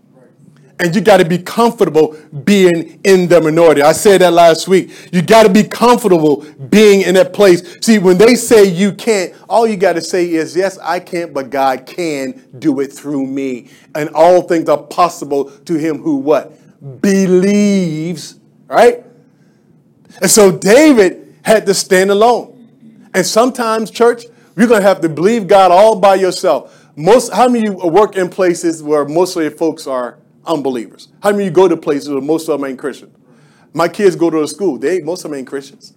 And 0.81 0.95
you 0.95 1.01
got 1.01 1.19
to 1.19 1.25
be 1.25 1.39
comfortable 1.39 2.17
being 2.45 3.01
in 3.05 3.29
the 3.29 3.41
minority. 3.41 3.83
I 3.83 3.93
said 3.93 4.21
that 4.23 4.33
last 4.33 4.67
week. 4.67 4.91
You 5.13 5.23
got 5.23 5.45
to 5.45 5.49
be 5.49 5.63
comfortable 5.63 6.45
being 6.69 7.03
in 7.03 7.15
that 7.15 7.33
place. 7.33 7.77
See, 7.81 7.99
when 7.99 8.19
they 8.19 8.35
say 8.35 8.65
you 8.65 8.93
can't, 8.93 9.33
all 9.49 9.67
you 9.67 9.77
got 9.77 9.93
to 9.93 10.01
say 10.01 10.33
is, 10.33 10.57
Yes, 10.57 10.79
I 10.79 10.99
can't, 10.99 11.33
but 11.33 11.51
God 11.51 11.87
can 11.87 12.45
do 12.59 12.81
it 12.81 12.93
through 12.93 13.27
me. 13.27 13.71
And 13.95 14.11
all 14.11 14.43
things 14.43 14.69
are 14.69 14.83
possible 14.83 15.51
to 15.51 15.75
him 15.75 15.99
who 15.99 16.17
what? 16.17 16.53
Believes, 17.01 18.41
right? 18.67 19.05
And 20.21 20.31
so 20.31 20.51
David 20.51 21.37
had 21.45 21.67
to 21.67 21.75
stand 21.75 22.11
alone. 22.11 22.51
And 23.15 23.25
sometimes, 23.25 23.93
church, 23.93 24.25
you're 24.57 24.67
going 24.67 24.83
to 24.83 24.89
have 24.89 25.01
to 25.03 25.09
believe 25.09 25.47
God 25.47 25.71
all 25.71 26.01
by 26.01 26.17
yourself. 26.17 26.91
Most, 26.97 27.33
how 27.33 27.49
many 27.49 27.69
of 27.69 27.75
you 27.75 27.89
work 27.89 28.17
in 28.17 28.29
places 28.29 28.83
where 28.83 29.05
mostly 29.05 29.49
folks 29.51 29.87
are 29.87 30.19
unbelievers? 30.47 31.09
How 31.23 31.31
many 31.31 31.45
of 31.45 31.49
you 31.49 31.55
go 31.55 31.69
to 31.69 31.77
places 31.77 32.09
where 32.09 32.21
most 32.21 32.49
of 32.49 32.61
them 32.61 32.69
ain't 32.69 32.79
Christian? 32.79 33.13
My 33.73 33.89
kids 33.89 34.17
go 34.17 34.31
to 34.31 34.43
a 34.43 34.49
school. 34.49 34.79
They 34.79 35.01
most 35.01 35.25
of 35.25 35.31
them 35.31 35.39
ain't 35.39 35.49
Christians. 35.49 35.95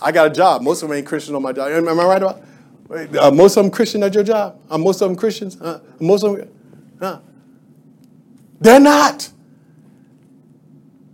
I 0.00 0.12
got 0.12 0.26
a 0.28 0.34
job. 0.34 0.62
Most 0.62 0.82
of 0.82 0.88
them 0.88 0.98
ain't 0.98 1.06
Christian 1.06 1.34
on 1.34 1.42
my 1.42 1.52
job. 1.52 1.70
Am 1.70 1.88
I 1.88 2.04
right 2.04 2.22
about? 2.22 2.42
Uh, 2.90 3.30
most 3.30 3.56
of 3.56 3.64
them 3.64 3.70
Christian 3.70 4.02
at 4.02 4.14
your 4.14 4.24
job? 4.24 4.60
Are 4.70 4.78
most 4.78 5.00
of 5.02 5.08
them 5.08 5.16
Christians? 5.16 5.60
Uh, 5.60 5.80
most 6.00 6.24
of 6.24 6.36
them? 6.36 6.48
Uh. 7.00 7.18
They're 8.60 8.80
not. 8.80 9.30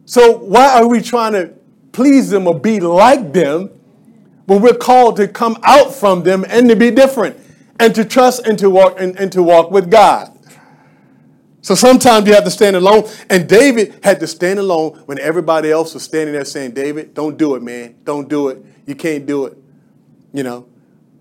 So 0.06 0.38
why 0.38 0.80
are 0.80 0.86
we 0.86 1.00
trying 1.00 1.32
to 1.32 1.54
please 1.92 2.30
them 2.30 2.46
or 2.46 2.58
be 2.58 2.80
like 2.80 3.32
them 3.32 3.70
when 4.46 4.60
we're 4.60 4.74
called 4.74 5.16
to 5.16 5.28
come 5.28 5.58
out 5.62 5.94
from 5.94 6.22
them 6.22 6.44
and 6.48 6.68
to 6.68 6.76
be 6.76 6.90
different 6.90 7.38
and 7.80 7.94
to 7.94 8.04
trust 8.04 8.46
and 8.46 8.58
to 8.58 8.70
walk 8.70 8.96
and, 8.98 9.18
and 9.18 9.32
to 9.32 9.42
walk 9.42 9.70
with 9.70 9.90
God? 9.90 10.33
So 11.64 11.74
sometimes 11.74 12.28
you 12.28 12.34
have 12.34 12.44
to 12.44 12.50
stand 12.50 12.76
alone. 12.76 13.08
And 13.30 13.48
David 13.48 13.98
had 14.04 14.20
to 14.20 14.26
stand 14.26 14.58
alone 14.58 15.02
when 15.06 15.18
everybody 15.18 15.70
else 15.70 15.94
was 15.94 16.02
standing 16.02 16.34
there 16.34 16.44
saying, 16.44 16.72
David, 16.72 17.14
don't 17.14 17.38
do 17.38 17.54
it, 17.54 17.62
man. 17.62 17.94
Don't 18.04 18.28
do 18.28 18.48
it. 18.48 18.62
You 18.84 18.94
can't 18.94 19.24
do 19.24 19.46
it. 19.46 19.56
You 20.34 20.42
know, 20.42 20.66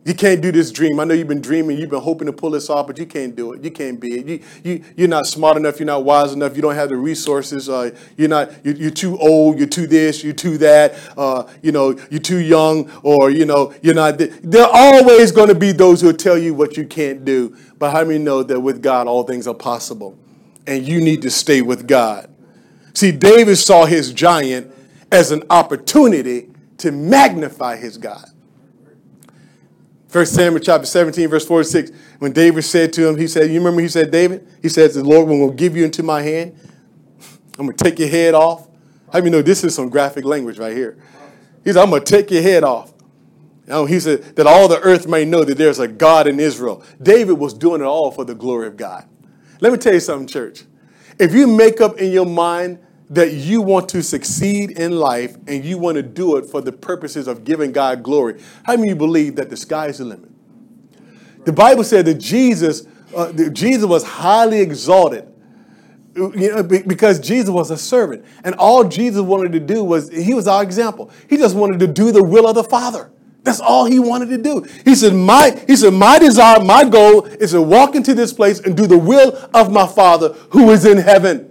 you 0.03 0.13
can't 0.13 0.41
do 0.41 0.51
this 0.51 0.69
dream. 0.69 0.99
I 0.99 1.05
know 1.05 1.13
you've 1.13 1.29
been 1.29 1.39
dreaming, 1.39 1.77
you've 1.77 1.91
been 1.91 2.01
hoping 2.01 2.25
to 2.25 2.33
pull 2.33 2.49
this 2.49 2.69
off, 2.69 2.87
but 2.87 2.97
you 2.97 3.05
can't 3.05 3.33
do 3.37 3.53
it. 3.53 3.63
You 3.63 3.71
can't 3.71 4.01
be 4.01 4.19
it. 4.19 4.27
You, 4.27 4.39
you, 4.65 4.83
you're 4.97 5.07
not 5.07 5.27
smart 5.27 5.55
enough. 5.55 5.79
You're 5.79 5.87
not 5.87 6.03
wise 6.03 6.33
enough. 6.33 6.57
You 6.57 6.61
don't 6.61 6.75
have 6.75 6.89
the 6.89 6.97
resources. 6.97 7.69
Uh, 7.69 7.91
you're 8.17 8.27
not. 8.27 8.51
You're, 8.65 8.75
you're, 8.75 8.91
too 8.91 9.17
old. 9.19 9.57
You're 9.57 9.69
too 9.69 9.87
this. 9.87 10.25
You're 10.25 10.33
too 10.33 10.57
that. 10.57 10.95
Uh, 11.17 11.47
you 11.61 11.71
know, 11.71 11.97
you're 12.09 12.19
too 12.19 12.39
young, 12.39 12.91
or 13.01 13.29
you 13.29 13.45
know, 13.45 13.73
you're 13.81 13.95
not. 13.95 14.17
Th- 14.17 14.33
there 14.43 14.65
are 14.65 14.69
always 14.73 15.31
going 15.31 15.47
to 15.47 15.55
be 15.55 15.71
those 15.71 16.01
who 16.01 16.11
tell 16.11 16.37
you 16.37 16.53
what 16.53 16.75
you 16.75 16.85
can't 16.85 17.23
do. 17.23 17.55
But 17.79 17.91
how 17.91 18.03
many 18.03 18.19
know 18.19 18.43
that 18.43 18.59
with 18.59 18.81
God, 18.81 19.07
all 19.07 19.23
things 19.23 19.47
are 19.47 19.53
possible? 19.53 20.17
And 20.67 20.87
you 20.87 21.01
need 21.01 21.21
to 21.23 21.29
stay 21.29 21.61
with 21.61 21.87
God. 21.87 22.29
See, 22.93 23.11
David 23.11 23.57
saw 23.57 23.85
his 23.85 24.13
giant 24.13 24.73
as 25.11 25.31
an 25.31 25.43
opportunity 25.49 26.49
to 26.77 26.91
magnify 26.91 27.77
his 27.77 27.97
God. 27.97 28.25
First 30.07 30.35
Samuel 30.35 30.61
chapter 30.61 30.85
17, 30.85 31.27
verse 31.27 31.45
46, 31.45 31.91
when 32.19 32.33
David 32.33 32.63
said 32.63 32.93
to 32.93 33.07
him, 33.07 33.17
he 33.17 33.27
said, 33.27 33.49
You 33.49 33.57
remember 33.57 33.81
he 33.81 33.87
said, 33.87 34.11
David? 34.11 34.47
He 34.61 34.69
says, 34.69 34.93
The 34.93 35.03
Lord 35.03 35.27
will 35.27 35.49
give 35.49 35.75
you 35.75 35.83
into 35.83 36.03
my 36.03 36.21
hand. 36.21 36.55
I'm 37.57 37.65
gonna 37.65 37.73
take 37.73 37.97
your 37.97 38.09
head 38.09 38.33
off. 38.35 38.67
How 39.11 39.19
do 39.19 39.25
you 39.25 39.31
know 39.31 39.41
this 39.41 39.63
is 39.63 39.73
some 39.73 39.89
graphic 39.89 40.23
language 40.23 40.59
right 40.59 40.75
here? 40.75 40.97
He 41.63 41.71
said, 41.71 41.81
I'm 41.81 41.89
gonna 41.89 42.03
take 42.03 42.29
your 42.29 42.43
head 42.43 42.63
off. 42.63 42.93
Know, 43.65 43.85
he 43.85 43.99
said 43.99 44.35
that 44.35 44.45
all 44.45 44.67
the 44.67 44.79
earth 44.81 45.07
may 45.07 45.23
know 45.25 45.43
that 45.43 45.57
there's 45.57 45.79
a 45.79 45.87
God 45.87 46.27
in 46.27 46.39
Israel. 46.39 46.83
David 47.01 47.33
was 47.33 47.53
doing 47.53 47.81
it 47.81 47.85
all 47.85 48.11
for 48.11 48.25
the 48.25 48.35
glory 48.35 48.67
of 48.67 48.75
God. 48.75 49.07
Let 49.63 49.71
me 49.71 49.77
tell 49.77 49.93
you 49.93 50.01
something, 50.01 50.27
church. 50.27 50.65
If 51.17 51.33
you 51.33 51.47
make 51.47 51.79
up 51.79 51.97
in 51.97 52.11
your 52.11 52.25
mind 52.25 52.79
that 53.09 53.31
you 53.31 53.61
want 53.61 53.87
to 53.89 54.03
succeed 54.03 54.71
in 54.71 54.91
life 54.91 55.37
and 55.47 55.63
you 55.63 55.77
want 55.77 55.95
to 55.95 56.03
do 56.03 56.35
it 56.35 56.45
for 56.47 56.59
the 56.59 56.73
purposes 56.73 57.29
of 57.29 57.45
giving 57.45 57.71
God 57.71 58.03
glory, 58.03 58.41
how 58.65 58.75
many 58.75 58.89
you 58.89 58.95
believe 58.97 59.37
that 59.37 59.49
the 59.49 59.55
sky 59.55 59.87
is 59.87 59.99
the 59.99 60.03
limit? 60.03 60.29
The 61.45 61.53
Bible 61.53 61.85
said 61.85 62.03
that 62.07 62.15
Jesus, 62.15 62.85
uh, 63.15 63.31
that 63.31 63.51
Jesus 63.51 63.85
was 63.85 64.03
highly 64.03 64.59
exalted 64.59 65.33
you 66.13 66.51
know, 66.53 66.61
because 66.61 67.21
Jesus 67.21 67.49
was 67.49 67.71
a 67.71 67.77
servant. 67.77 68.25
And 68.43 68.55
all 68.55 68.83
Jesus 68.83 69.21
wanted 69.21 69.53
to 69.53 69.61
do 69.61 69.81
was, 69.81 70.09
he 70.09 70.33
was 70.33 70.45
our 70.45 70.61
example. 70.61 71.09
He 71.29 71.37
just 71.37 71.55
wanted 71.55 71.79
to 71.79 71.87
do 71.87 72.11
the 72.11 72.21
will 72.21 72.49
of 72.49 72.55
the 72.55 72.65
Father. 72.65 73.13
That's 73.43 73.59
all 73.59 73.85
he 73.85 73.99
wanted 73.99 74.29
to 74.29 74.37
do. 74.37 74.61
He 74.85 74.95
said, 74.95 75.13
my, 75.13 75.61
he 75.67 75.75
said, 75.75 75.93
my 75.93 76.17
desire, 76.17 76.63
my 76.63 76.85
goal 76.85 77.25
is 77.25 77.51
to 77.51 77.61
walk 77.61 77.93
into 77.93 78.13
this 78.13 78.31
place 78.31 78.59
and 78.59 78.75
do 78.75 78.87
the 78.87 78.97
will 78.97 79.37
of 79.53 79.71
my 79.71 79.85
Father 79.85 80.29
who 80.51 80.71
is 80.71 80.85
in 80.85 80.97
heaven. 80.97 81.49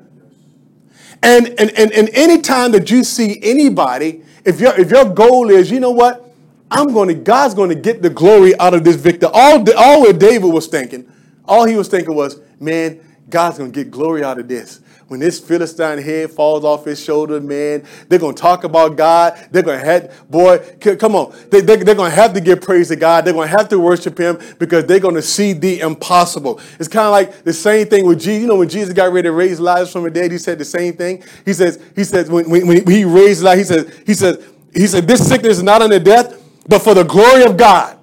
And, 1.23 1.49
and, 1.49 1.71
and, 1.79 1.93
and 1.93 2.09
any 2.15 2.41
time 2.41 2.73
that 2.73 2.91
you 2.91 3.05
see 3.05 3.39
anybody, 3.43 4.23
if 4.45 4.59
your, 4.59 4.79
if 4.81 4.91
your 4.91 5.05
goal 5.05 5.51
is, 5.51 5.71
you 5.71 5.81
know 5.81 5.91
what? 5.91 6.35
I'm 6.71 6.93
going 6.95 7.09
to, 7.09 7.15
God's 7.15 7.53
going 7.53 7.69
to 7.69 7.75
get 7.75 8.01
the 8.01 8.11
glory 8.11 8.59
out 8.59 8.73
of 8.73 8.83
this 8.85 8.97
victor. 8.97 9.29
All, 9.33 9.63
all 9.77 10.13
David 10.13 10.51
was 10.51 10.67
thinking, 10.67 11.11
all 11.45 11.67
he 11.67 11.77
was 11.77 11.89
thinking 11.89 12.15
was, 12.15 12.41
man, 12.59 13.01
God's 13.29 13.59
going 13.59 13.71
to 13.71 13.85
get 13.85 13.91
glory 13.91 14.25
out 14.25 14.39
of 14.39 14.49
this 14.49 14.81
when 15.12 15.20
this 15.20 15.38
Philistine 15.38 15.98
head 15.98 16.31
falls 16.31 16.64
off 16.64 16.87
his 16.87 16.98
shoulder, 16.98 17.38
man, 17.38 17.85
they're 18.09 18.18
going 18.18 18.35
to 18.35 18.40
talk 18.40 18.64
about 18.64 18.96
God. 18.96 19.38
They're 19.51 19.62
going 19.62 19.79
to 19.79 19.85
have, 19.85 20.31
boy, 20.31 20.59
come 20.81 21.14
on. 21.14 21.37
They, 21.51 21.61
they, 21.61 21.77
they're 21.77 21.94
going 21.94 22.11
to 22.11 22.16
have 22.16 22.33
to 22.33 22.40
give 22.40 22.62
praise 22.62 22.88
to 22.88 22.96
God. 22.96 23.27
They're 23.27 23.35
going 23.35 23.48
to 23.48 23.57
have 23.57 23.68
to 23.68 23.79
worship 23.79 24.18
him 24.18 24.38
because 24.59 24.87
they're 24.87 24.98
going 25.01 25.16
to 25.16 25.22
see 25.22 25.53
the 25.53 25.81
impossible. 25.81 26.61
It's 26.81 26.88
kind 26.88 27.05
of 27.05 27.12
like 27.12 27.44
the 27.44 27.53
same 27.53 27.88
thing 27.88 28.07
with 28.07 28.20
Jesus. 28.20 28.40
You 28.40 28.48
know, 28.48 28.57
when 28.57 28.70
Jesus 28.70 28.94
got 28.94 29.12
ready 29.12 29.29
to 29.29 29.33
raise 29.33 29.61
Lazarus 29.61 29.92
from 29.92 30.05
the 30.05 30.11
dead, 30.11 30.33
he 30.33 30.38
said 30.38 30.59
the 30.59 30.64
same 30.64 30.94
thing. 30.94 31.22
He 31.44 31.53
says, 31.53 31.79
he 31.94 32.05
says, 32.05 32.31
when, 32.31 32.48
when, 32.48 32.66
when 32.66 32.90
he 32.90 33.05
raised 33.05 33.42
Lazarus, 33.42 33.68
he 33.68 33.75
says, 33.75 34.03
he 34.07 34.14
says, 34.14 34.48
he 34.72 34.87
said, 34.87 35.07
this 35.07 35.29
sickness 35.29 35.59
is 35.59 35.62
not 35.62 35.83
unto 35.83 35.98
death, 35.98 36.42
but 36.66 36.79
for 36.79 36.94
the 36.94 37.05
glory 37.05 37.44
of 37.44 37.59
God. 37.59 37.98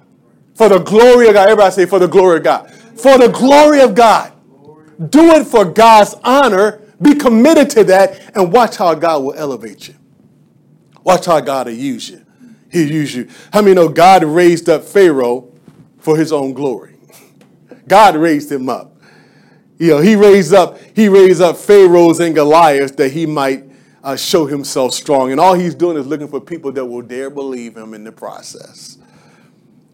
For 0.54 0.68
the 0.68 0.78
glory 0.78 1.26
of 1.26 1.34
God. 1.34 1.48
Everybody 1.48 1.74
say, 1.74 1.86
for 1.86 1.98
the 1.98 2.06
glory 2.06 2.36
of 2.36 2.44
God. 2.44 2.70
For 2.70 3.18
the 3.18 3.28
glory 3.28 3.80
of 3.80 3.96
God. 3.96 4.32
do 5.08 5.32
it 5.32 5.46
for 5.46 5.64
God's 5.64 6.14
honor, 6.22 6.80
be 7.00 7.14
committed 7.14 7.70
to 7.70 7.84
that, 7.84 8.36
and 8.36 8.52
watch 8.52 8.76
how 8.76 8.94
God 8.94 9.22
will 9.22 9.34
elevate 9.34 9.88
you. 9.88 9.94
Watch 11.02 11.26
how 11.26 11.40
God 11.40 11.66
will 11.66 11.74
use 11.74 12.10
you. 12.10 12.24
He'll 12.70 12.90
use 12.90 13.14
you. 13.14 13.28
How 13.52 13.62
many 13.62 13.74
know 13.74 13.88
God 13.88 14.22
raised 14.22 14.68
up 14.68 14.84
Pharaoh 14.84 15.52
for 15.98 16.16
his 16.16 16.32
own 16.32 16.52
glory? 16.52 16.96
God 17.88 18.16
raised 18.16 18.52
him 18.52 18.68
up. 18.68 18.96
You 19.78 19.88
know, 19.88 19.98
he 19.98 20.14
raised 20.14 20.52
up, 20.52 20.78
he 20.94 21.08
raised 21.08 21.40
up 21.40 21.56
Pharaohs 21.56 22.20
and 22.20 22.34
Goliaths 22.34 22.92
that 22.96 23.10
he 23.12 23.24
might 23.24 23.64
uh, 24.04 24.16
show 24.16 24.46
himself 24.46 24.92
strong. 24.92 25.32
And 25.32 25.40
all 25.40 25.54
he's 25.54 25.74
doing 25.74 25.96
is 25.96 26.06
looking 26.06 26.28
for 26.28 26.40
people 26.40 26.70
that 26.72 26.84
will 26.84 27.02
dare 27.02 27.30
believe 27.30 27.76
him 27.76 27.94
in 27.94 28.04
the 28.04 28.12
process. 28.12 28.98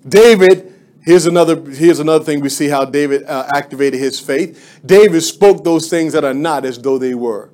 David, 0.08 0.74
here's 1.06 1.24
another, 1.24 1.58
here's 1.70 2.00
another 2.00 2.24
thing 2.24 2.40
we 2.40 2.50
see 2.50 2.68
how 2.68 2.84
David 2.84 3.24
uh, 3.24 3.48
activated 3.54 3.98
his 3.98 4.20
faith. 4.20 4.80
David 4.84 5.22
spoke 5.22 5.64
those 5.64 5.88
things 5.88 6.12
that 6.12 6.24
are 6.24 6.34
not 6.34 6.66
as 6.66 6.78
though 6.78 6.98
they 6.98 7.14
were. 7.14 7.50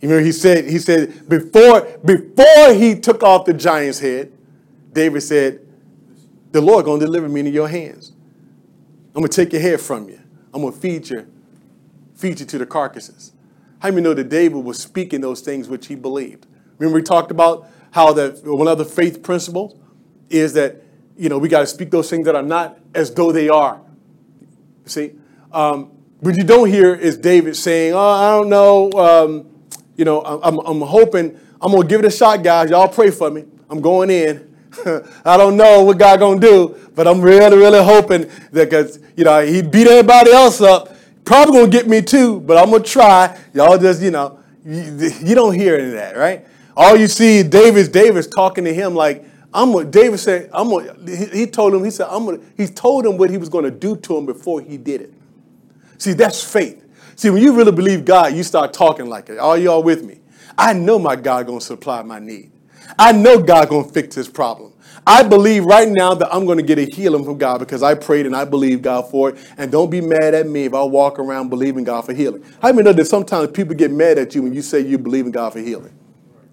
You 0.00 0.08
remember 0.08 0.24
he 0.24 0.32
said, 0.32 0.66
he 0.66 0.78
said, 0.78 1.28
before, 1.28 1.82
before 2.04 2.72
he 2.72 2.94
took 2.94 3.22
off 3.22 3.44
the 3.44 3.52
giant's 3.52 3.98
head, 3.98 4.32
David 4.92 5.20
said, 5.22 5.60
the 6.52 6.60
Lord 6.60 6.84
gonna 6.84 7.04
deliver 7.04 7.28
me 7.28 7.40
into 7.40 7.52
your 7.52 7.68
hands. 7.68 8.12
I'm 9.14 9.22
gonna 9.22 9.28
take 9.28 9.52
your 9.52 9.62
head 9.62 9.80
from 9.80 10.08
you. 10.08 10.20
I'm 10.54 10.62
gonna 10.62 10.76
feed 10.76 11.10
you, 11.10 11.26
feed 12.14 12.40
you 12.40 12.46
to 12.46 12.58
the 12.58 12.66
carcasses. 12.66 13.32
How 13.80 13.90
many 13.90 14.02
know 14.02 14.14
that 14.14 14.28
David 14.28 14.64
was 14.64 14.78
speaking 14.78 15.20
those 15.20 15.40
things 15.40 15.68
which 15.68 15.88
he 15.88 15.96
believed? 15.96 16.46
Remember 16.78 16.96
we 16.96 17.02
talked 17.02 17.30
about 17.30 17.68
how 17.90 18.12
that 18.12 18.44
one 18.44 18.68
of 18.68 18.78
the 18.78 18.84
faith 18.84 19.22
principles 19.22 19.78
is 20.30 20.52
that 20.54 20.82
you 21.16 21.28
know 21.28 21.38
we 21.38 21.48
got 21.48 21.60
to 21.60 21.66
speak 21.66 21.90
those 21.90 22.08
things 22.10 22.26
that 22.26 22.34
are 22.34 22.42
not 22.42 22.78
as 22.94 23.12
though 23.12 23.32
they 23.32 23.48
are. 23.48 23.80
See, 24.84 25.12
um, 25.52 25.90
what 26.20 26.36
you 26.36 26.44
don't 26.44 26.68
hear 26.68 26.94
is 26.94 27.16
David 27.16 27.56
saying, 27.56 27.94
"Oh, 27.94 27.98
I 27.98 28.30
don't 28.30 28.48
know." 28.48 28.92
Um, 28.92 29.46
you 29.96 30.04
know, 30.04 30.22
I'm, 30.22 30.58
I'm 30.58 30.80
hoping 30.80 31.38
I'm 31.60 31.72
gonna 31.72 31.86
give 31.86 32.00
it 32.00 32.06
a 32.06 32.10
shot, 32.10 32.42
guys. 32.42 32.70
Y'all 32.70 32.88
pray 32.88 33.10
for 33.10 33.30
me. 33.30 33.44
I'm 33.70 33.80
going 33.80 34.10
in. 34.10 34.54
I 35.24 35.36
don't 35.36 35.56
know 35.56 35.82
what 35.84 35.98
God 35.98 36.20
gonna 36.20 36.40
do, 36.40 36.76
but 36.94 37.08
I'm 37.08 37.20
really, 37.20 37.56
really 37.56 37.82
hoping 37.82 38.30
that 38.52 38.70
because 38.70 39.00
you 39.16 39.24
know 39.24 39.44
he 39.44 39.62
beat 39.62 39.86
everybody 39.86 40.32
else 40.32 40.60
up, 40.60 40.94
probably 41.24 41.60
gonna 41.60 41.70
get 41.70 41.88
me 41.88 42.02
too. 42.02 42.40
But 42.40 42.58
I'm 42.58 42.70
gonna 42.70 42.84
try. 42.84 43.38
Y'all 43.54 43.78
just 43.78 44.02
you 44.02 44.10
know 44.10 44.38
you, 44.64 45.10
you 45.22 45.34
don't 45.34 45.54
hear 45.54 45.76
any 45.76 45.86
of 45.88 45.92
that, 45.92 46.16
right? 46.16 46.46
All 46.76 46.96
you 46.96 47.06
see 47.06 47.42
David's 47.42 47.88
David's 47.88 48.26
talking 48.26 48.64
to 48.64 48.74
him 48.74 48.94
like 48.94 49.24
I'm 49.52 49.72
what 49.72 49.90
David 49.90 50.18
said. 50.18 50.50
I'm 50.52 50.70
what 50.70 50.98
he, 51.08 51.46
told 51.46 51.74
him. 51.74 51.84
He 51.84 51.90
said 51.90 52.08
I'm 52.10 52.24
gonna. 52.24 52.40
He 52.56 52.66
told 52.66 53.06
him 53.06 53.16
what 53.16 53.30
he 53.30 53.38
was 53.38 53.48
to 53.48 53.70
do 53.70 53.96
to 53.96 54.16
him 54.16 54.26
before 54.26 54.60
he 54.60 54.76
did 54.76 55.02
it. 55.02 55.14
See, 55.98 56.12
that's 56.12 56.42
faith. 56.42 56.82
See, 57.16 57.30
when 57.30 57.42
you 57.42 57.54
really 57.54 57.72
believe 57.72 58.04
God, 58.04 58.34
you 58.34 58.42
start 58.42 58.72
talking 58.72 59.08
like 59.08 59.30
it. 59.30 59.38
Are 59.38 59.56
y'all 59.56 59.82
with 59.82 60.04
me? 60.04 60.20
I 60.58 60.72
know 60.72 60.98
my 60.98 61.16
God 61.16 61.46
gonna 61.46 61.60
supply 61.60 62.02
my 62.02 62.18
need. 62.18 62.52
I 62.98 63.12
know 63.12 63.42
God 63.42 63.68
gonna 63.68 63.88
fix 63.88 64.14
this 64.14 64.28
problem. 64.28 64.72
I 65.06 65.22
believe 65.22 65.64
right 65.64 65.88
now 65.88 66.14
that 66.14 66.34
I'm 66.34 66.46
to 66.46 66.62
get 66.62 66.78
a 66.78 66.84
healing 66.84 67.24
from 67.24 67.38
God 67.38 67.58
because 67.58 67.82
I 67.82 67.94
prayed 67.94 68.26
and 68.26 68.34
I 68.34 68.44
believe 68.44 68.82
God 68.82 69.08
for 69.10 69.30
it. 69.30 69.52
And 69.56 69.70
don't 69.70 69.88
be 69.88 70.00
mad 70.00 70.34
at 70.34 70.48
me 70.48 70.64
if 70.64 70.74
I 70.74 70.82
walk 70.82 71.18
around 71.20 71.48
believing 71.48 71.84
God 71.84 72.04
for 72.04 72.12
healing. 72.12 72.44
How 72.60 72.72
many 72.72 72.82
know 72.82 72.92
that 72.92 73.04
sometimes 73.04 73.52
people 73.52 73.74
get 73.76 73.92
mad 73.92 74.18
at 74.18 74.34
you 74.34 74.42
when 74.42 74.52
you 74.52 74.62
say 74.62 74.80
you 74.80 74.98
believe 74.98 75.26
in 75.26 75.32
God 75.32 75.52
for 75.52 75.60
healing? 75.60 75.96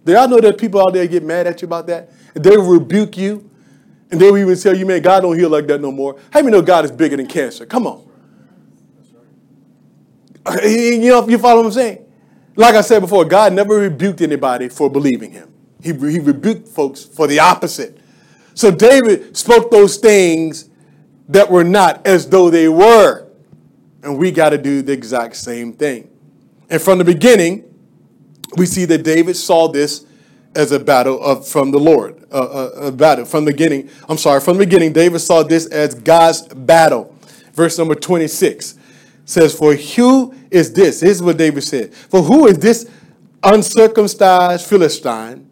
Do 0.06 0.12
y'all 0.12 0.28
know 0.28 0.40
that 0.40 0.58
people 0.58 0.82
out 0.82 0.94
there 0.94 1.08
get 1.08 1.24
mad 1.24 1.48
at 1.48 1.62
you 1.62 1.66
about 1.66 1.88
that? 1.88 2.12
They 2.34 2.58
will 2.58 2.80
rebuke 2.80 3.18
you, 3.18 3.50
and 4.12 4.20
they 4.20 4.30
will 4.30 4.40
even 4.40 4.58
tell 4.58 4.76
you, 4.76 4.86
man, 4.86 5.02
God 5.02 5.22
don't 5.22 5.38
heal 5.38 5.50
like 5.50 5.68
that 5.68 5.82
no 5.82 5.92
more. 5.92 6.20
How 6.32 6.42
many 6.42 6.52
know 6.52 6.62
God 6.62 6.86
is 6.86 6.92
bigger 6.92 7.18
than 7.18 7.28
cancer? 7.28 7.66
Come 7.66 7.88
on. 7.88 8.10
Uh, 10.46 10.58
you 10.64 11.10
know, 11.10 11.28
you 11.28 11.38
follow 11.38 11.62
what 11.62 11.68
I'm 11.68 11.72
saying? 11.72 12.06
Like 12.56 12.76
I 12.76 12.82
said 12.82 13.00
before, 13.00 13.26
God 13.26 13.54
never 13.54 13.76
rebuked 13.76 14.22
anybody 14.22 14.70
for 14.70 14.90
believing 14.90 15.32
him. 15.32 15.52
He, 15.82 15.94
he 15.94 16.20
rebuked 16.20 16.68
folks 16.68 17.04
for 17.04 17.28
the 17.28 17.40
opposite. 17.40 17.98
So 18.54 18.70
David 18.70 19.36
spoke 19.36 19.72
those 19.72 19.98
things 19.98 20.70
that 21.30 21.50
were 21.50 21.64
not 21.64 22.06
as 22.06 22.30
though 22.30 22.50
they 22.50 22.70
were. 22.70 23.28
And 24.04 24.18
we 24.18 24.32
got 24.32 24.50
to 24.50 24.58
do 24.58 24.82
the 24.82 24.92
exact 24.92 25.36
same 25.38 25.74
thing. 25.74 26.10
And 26.70 26.82
from 26.82 26.98
the 26.98 27.06
beginning, 27.06 27.64
we 28.58 28.66
see 28.66 28.86
that 28.86 29.04
David 29.04 29.36
saw 29.36 29.68
this 29.68 30.06
as 30.56 30.72
a 30.72 30.80
battle 30.80 31.22
of, 31.22 31.48
from 31.48 31.72
the 31.72 31.80
Lord, 31.80 32.26
uh, 32.32 32.70
a, 32.76 32.88
a 32.88 32.92
battle 32.92 33.26
from 33.26 33.46
the 33.46 33.52
beginning. 33.52 33.90
I'm 34.08 34.18
sorry, 34.18 34.40
from 34.40 34.58
the 34.58 34.66
beginning, 34.66 34.94
David 34.94 35.20
saw 35.20 35.44
this 35.44 35.66
as 35.68 35.96
God's 35.96 36.42
battle. 36.42 37.16
Verse 37.54 37.78
number 37.78 37.96
26 37.96 38.78
says, 39.26 39.58
For 39.58 39.76
who 39.76 40.34
is 40.52 40.74
this? 40.74 41.00
This 41.00 41.18
is 41.18 41.24
what 41.24 41.38
David 41.38 41.64
said. 41.64 41.94
For 41.94 42.22
who 42.22 42.48
is 42.48 42.58
this 42.58 42.90
uncircumcised 43.44 44.66
Philistine 44.66 45.50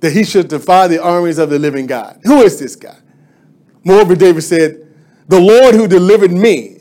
that 0.00 0.12
he 0.12 0.24
should 0.24 0.48
defy 0.48 0.88
the 0.88 1.02
armies 1.02 1.38
of 1.38 1.50
the 1.50 1.58
living 1.58 1.86
God? 1.86 2.20
Who 2.24 2.42
is 2.42 2.58
this 2.58 2.76
guy? 2.76 2.98
Moreover, 3.84 4.14
David 4.14 4.42
said, 4.42 4.92
The 5.28 5.40
Lord 5.40 5.74
who 5.74 5.86
delivered 5.86 6.32
me, 6.32 6.80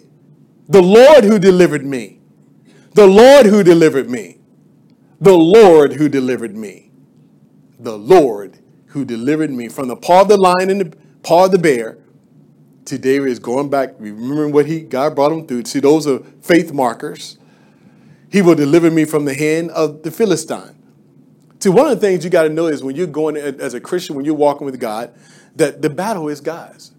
the 0.68 0.82
Lord 0.82 1.24
who 1.24 1.38
delivered 1.38 1.86
me, 1.86 2.20
the 2.94 3.06
Lord 3.06 3.46
who 3.46 3.64
delivered 3.64 4.10
me, 4.10 4.40
the 5.20 5.38
Lord 5.38 5.94
who 5.94 6.10
delivered 6.10 6.56
me, 6.56 6.85
the 7.86 7.98
Lord 7.98 8.60
who 8.88 9.06
delivered 9.06 9.52
me 9.52 9.70
from 9.70 9.88
the 9.88 9.96
paw 9.96 10.22
of 10.22 10.28
the 10.28 10.38
lion 10.38 10.70
and 10.70 10.82
the 10.82 10.98
paw 11.24 11.46
of 11.46 11.52
the 11.52 11.58
bear 11.58 11.98
to 12.86 12.98
David 12.98 13.30
is 13.30 13.40
going 13.40 13.70
back, 13.70 13.96
remembering 13.98 14.52
what 14.52 14.68
he 14.68 14.82
God 14.82 15.16
brought 15.16 15.32
him 15.32 15.48
through. 15.48 15.66
See, 15.66 15.80
those 15.80 16.06
are 16.08 16.20
faith 16.42 16.72
markers. 16.72 17.38
He 18.32 18.42
will 18.42 18.56
deliver 18.56 18.92
me 18.92 19.06
from 19.06 19.26
the 19.26 19.34
hand 19.34 19.72
of 19.72 20.04
the 20.04 20.12
Philistine. 20.12 20.76
See, 21.60 21.70
one 21.70 21.88
of 21.88 22.00
the 22.00 22.06
things 22.06 22.24
you 22.24 22.30
got 22.30 22.44
to 22.44 22.50
know 22.50 22.68
is 22.68 22.84
when 22.84 22.96
you're 22.96 23.08
going 23.08 23.38
as 23.38 23.74
a 23.74 23.80
Christian, 23.80 24.16
when 24.16 24.26
you're 24.26 24.36
walking 24.36 24.66
with 24.66 24.80
God, 24.80 25.14
that 25.56 25.82
the 25.82 25.90
battle 25.90 26.28
is 26.28 26.42
God's. 26.42 26.92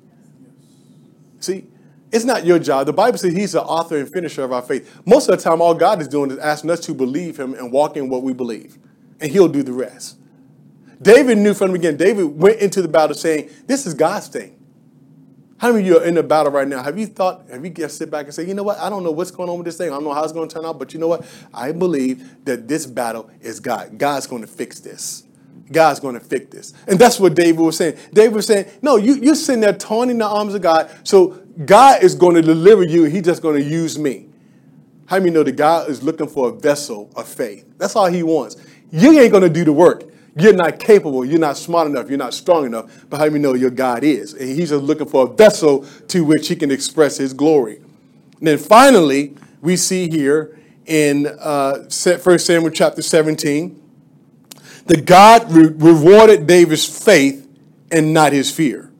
See, 1.40 1.66
it's 2.10 2.24
not 2.24 2.46
your 2.46 2.58
job. 2.58 2.86
The 2.86 2.92
Bible 2.92 3.18
says 3.18 3.34
He's 3.34 3.52
the 3.52 3.62
author 3.62 3.98
and 3.98 4.10
finisher 4.10 4.42
of 4.42 4.52
our 4.52 4.62
faith. 4.62 5.00
Most 5.04 5.28
of 5.28 5.36
the 5.36 5.42
time, 5.42 5.60
all 5.60 5.74
God 5.74 6.00
is 6.00 6.08
doing 6.08 6.30
is 6.30 6.38
asking 6.38 6.70
us 6.70 6.80
to 6.80 6.94
believe 6.94 7.38
Him 7.38 7.54
and 7.54 7.70
walk 7.70 7.96
in 7.96 8.08
what 8.08 8.22
we 8.22 8.32
believe, 8.32 8.78
and 9.20 9.30
He'll 9.30 9.48
do 9.48 9.62
the 9.62 9.72
rest. 9.72 10.18
David 11.00 11.38
knew 11.38 11.54
from 11.54 11.68
the 11.68 11.78
beginning. 11.78 11.98
David 11.98 12.24
went 12.24 12.60
into 12.60 12.82
the 12.82 12.88
battle 12.88 13.14
saying, 13.14 13.50
"This 13.66 13.86
is 13.86 13.94
God's 13.94 14.28
thing." 14.28 14.56
How 15.58 15.72
many 15.72 15.80
of 15.80 15.86
you 15.86 15.98
are 15.98 16.04
in 16.04 16.18
a 16.18 16.22
battle 16.22 16.52
right 16.52 16.68
now? 16.68 16.82
Have 16.82 16.98
you 16.98 17.06
thought, 17.06 17.48
have 17.50 17.64
you 17.64 17.70
just 17.70 17.96
sit 17.96 18.10
back 18.10 18.26
and 18.26 18.34
say, 18.34 18.46
you 18.46 18.52
know 18.52 18.62
what? 18.62 18.78
I 18.78 18.90
don't 18.90 19.02
know 19.02 19.10
what's 19.10 19.30
going 19.30 19.48
on 19.48 19.56
with 19.56 19.64
this 19.64 19.78
thing. 19.78 19.88
I 19.88 19.94
don't 19.94 20.04
know 20.04 20.12
how 20.12 20.22
it's 20.22 20.32
going 20.32 20.46
to 20.46 20.54
turn 20.54 20.66
out, 20.66 20.78
but 20.78 20.92
you 20.92 21.00
know 21.00 21.08
what? 21.08 21.24
I 21.54 21.72
believe 21.72 22.44
that 22.44 22.68
this 22.68 22.84
battle 22.84 23.30
is 23.40 23.58
God. 23.58 23.96
God's 23.96 24.26
going 24.26 24.42
to 24.42 24.48
fix 24.48 24.80
this. 24.80 25.24
God's 25.72 25.98
going 25.98 26.14
to 26.14 26.20
fix 26.20 26.54
this. 26.54 26.74
And 26.86 26.98
that's 26.98 27.18
what 27.18 27.34
David 27.34 27.58
was 27.58 27.78
saying. 27.78 27.96
David 28.12 28.34
was 28.34 28.46
saying, 28.46 28.66
no, 28.82 28.96
you, 28.96 29.14
you're 29.14 29.34
sitting 29.34 29.62
there 29.62 29.72
torn 29.72 30.10
in 30.10 30.18
the 30.18 30.26
arms 30.26 30.54
of 30.54 30.60
God. 30.60 30.90
So 31.04 31.42
God 31.64 32.02
is 32.02 32.14
going 32.14 32.34
to 32.34 32.42
deliver 32.42 32.82
you. 32.82 33.04
He's 33.04 33.22
just 33.22 33.40
going 33.40 33.56
to 33.56 33.66
use 33.66 33.98
me. 33.98 34.28
How 35.06 35.18
many 35.18 35.30
know 35.30 35.42
that 35.42 35.56
God 35.56 35.88
is 35.88 36.02
looking 36.02 36.26
for 36.26 36.50
a 36.50 36.52
vessel 36.52 37.10
of 37.16 37.26
faith? 37.26 37.64
That's 37.78 37.96
all 37.96 38.06
he 38.06 38.22
wants. 38.22 38.56
You 38.90 39.18
ain't 39.18 39.30
going 39.30 39.42
to 39.42 39.48
do 39.48 39.64
the 39.64 39.72
work. 39.72 40.04
You're 40.38 40.52
not 40.52 40.78
capable. 40.78 41.24
You're 41.24 41.38
not 41.38 41.56
smart 41.56 41.88
enough. 41.88 42.10
You're 42.10 42.18
not 42.18 42.34
strong 42.34 42.66
enough. 42.66 43.06
But 43.08 43.18
how 43.18 43.24
many 43.24 43.38
know 43.38 43.54
your 43.54 43.70
God 43.70 44.04
is? 44.04 44.34
And 44.34 44.48
he's 44.48 44.68
just 44.68 44.84
looking 44.84 45.08
for 45.08 45.24
a 45.26 45.32
vessel 45.32 45.86
to 46.08 46.24
which 46.24 46.48
he 46.48 46.56
can 46.56 46.70
express 46.70 47.16
his 47.16 47.32
glory. 47.32 47.76
And 47.76 48.46
then 48.46 48.58
finally, 48.58 49.34
we 49.62 49.76
see 49.76 50.10
here 50.10 50.58
in 50.84 51.26
uh, 51.26 51.88
1 51.88 52.38
Samuel 52.38 52.70
chapter 52.70 53.00
17 53.00 53.82
that 54.86 55.06
God 55.06 55.50
re- 55.50 55.72
rewarded 55.74 56.46
David's 56.46 56.86
faith 56.86 57.48
and 57.90 58.12
not 58.12 58.32
his 58.32 58.50
fear. 58.50 58.92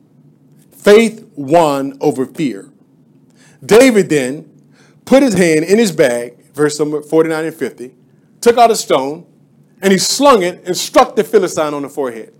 Faith 0.71 1.29
won 1.35 1.97
over 2.01 2.25
fear. 2.25 2.71
David 3.63 4.09
then 4.09 4.49
put 5.05 5.21
his 5.21 5.35
hand 5.35 5.65
in 5.65 5.77
his 5.77 5.91
bag, 5.91 6.51
verse 6.53 6.79
number 6.79 7.01
49 7.01 7.45
and 7.45 7.55
50, 7.55 7.95
took 8.41 8.57
out 8.57 8.71
a 8.71 8.75
stone, 8.75 9.25
and 9.81 9.91
he 9.91 9.97
slung 9.97 10.43
it 10.43 10.63
and 10.65 10.75
struck 10.75 11.15
the 11.15 11.23
Philistine 11.23 11.73
on 11.73 11.83
the 11.83 11.89
forehead, 11.89 12.33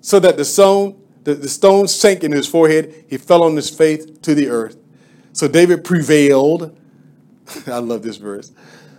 so 0.00 0.18
that 0.20 0.36
the 0.36 0.44
stone, 0.44 1.00
the, 1.24 1.34
the 1.34 1.48
stone 1.48 1.88
sank 1.88 2.24
in 2.24 2.32
his 2.32 2.46
forehead. 2.46 3.04
He 3.08 3.16
fell 3.16 3.42
on 3.42 3.56
his 3.56 3.70
face 3.70 4.04
to 4.04 4.34
the 4.34 4.48
earth. 4.48 4.76
So 5.32 5.48
David 5.48 5.84
prevailed. 5.84 6.76
I 7.66 7.78
love 7.78 8.02
this 8.02 8.16
verse. 8.16 8.52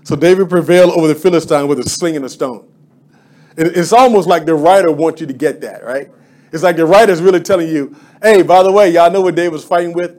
So 0.03 0.15
David 0.15 0.49
prevailed 0.49 0.91
over 0.91 1.07
the 1.07 1.15
Philistine 1.15 1.67
with 1.67 1.79
a 1.79 1.89
sling 1.89 2.15
and 2.15 2.25
a 2.25 2.29
stone. 2.29 2.67
It's 3.57 3.91
almost 3.91 4.27
like 4.27 4.45
the 4.45 4.55
writer 4.55 4.91
wants 4.91 5.19
you 5.19 5.27
to 5.27 5.33
get 5.33 5.61
that, 5.61 5.83
right? 5.83 6.09
It's 6.51 6.63
like 6.63 6.77
the 6.77 6.85
writer's 6.85 7.21
really 7.21 7.41
telling 7.41 7.67
you, 7.67 7.95
hey, 8.21 8.41
by 8.41 8.63
the 8.63 8.71
way, 8.71 8.89
y'all 8.89 9.11
know 9.11 9.21
what 9.21 9.35
David 9.35 9.51
was 9.51 9.65
fighting 9.65 9.93
with? 9.93 10.11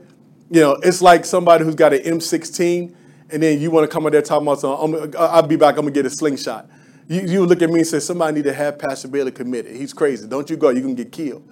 You 0.51 0.61
know, 0.61 0.73
it's 0.83 1.01
like 1.01 1.25
somebody 1.25 1.65
who's 1.65 1.75
got 1.75 1.93
an 1.93 2.01
M16 2.01 2.95
and 3.31 3.43
then 3.43 3.61
you 3.61 3.71
want 3.71 3.89
to 3.89 3.93
come 3.93 4.05
out 4.07 4.13
there 4.13 4.23
talking 4.23 4.47
about 4.47 5.17
I'll 5.17 5.43
be 5.43 5.57
back, 5.57 5.77
I'm 5.77 5.83
going 5.83 5.95
to 5.95 5.99
get 5.99 6.07
a 6.07 6.11
slingshot. 6.11 6.69
You, 7.11 7.23
you 7.23 7.45
look 7.45 7.61
at 7.61 7.69
me 7.69 7.81
and 7.81 7.87
say, 7.89 7.99
somebody 7.99 8.37
need 8.37 8.45
to 8.45 8.53
have 8.53 8.79
Pastor 8.79 9.09
Bailey 9.09 9.33
committed. 9.33 9.75
He's 9.75 9.93
crazy. 9.93 10.29
Don't 10.29 10.49
you 10.49 10.57
go, 10.57 10.69
you 10.69 10.81
can 10.81 10.95
get 10.95 11.11
killed. 11.11 11.43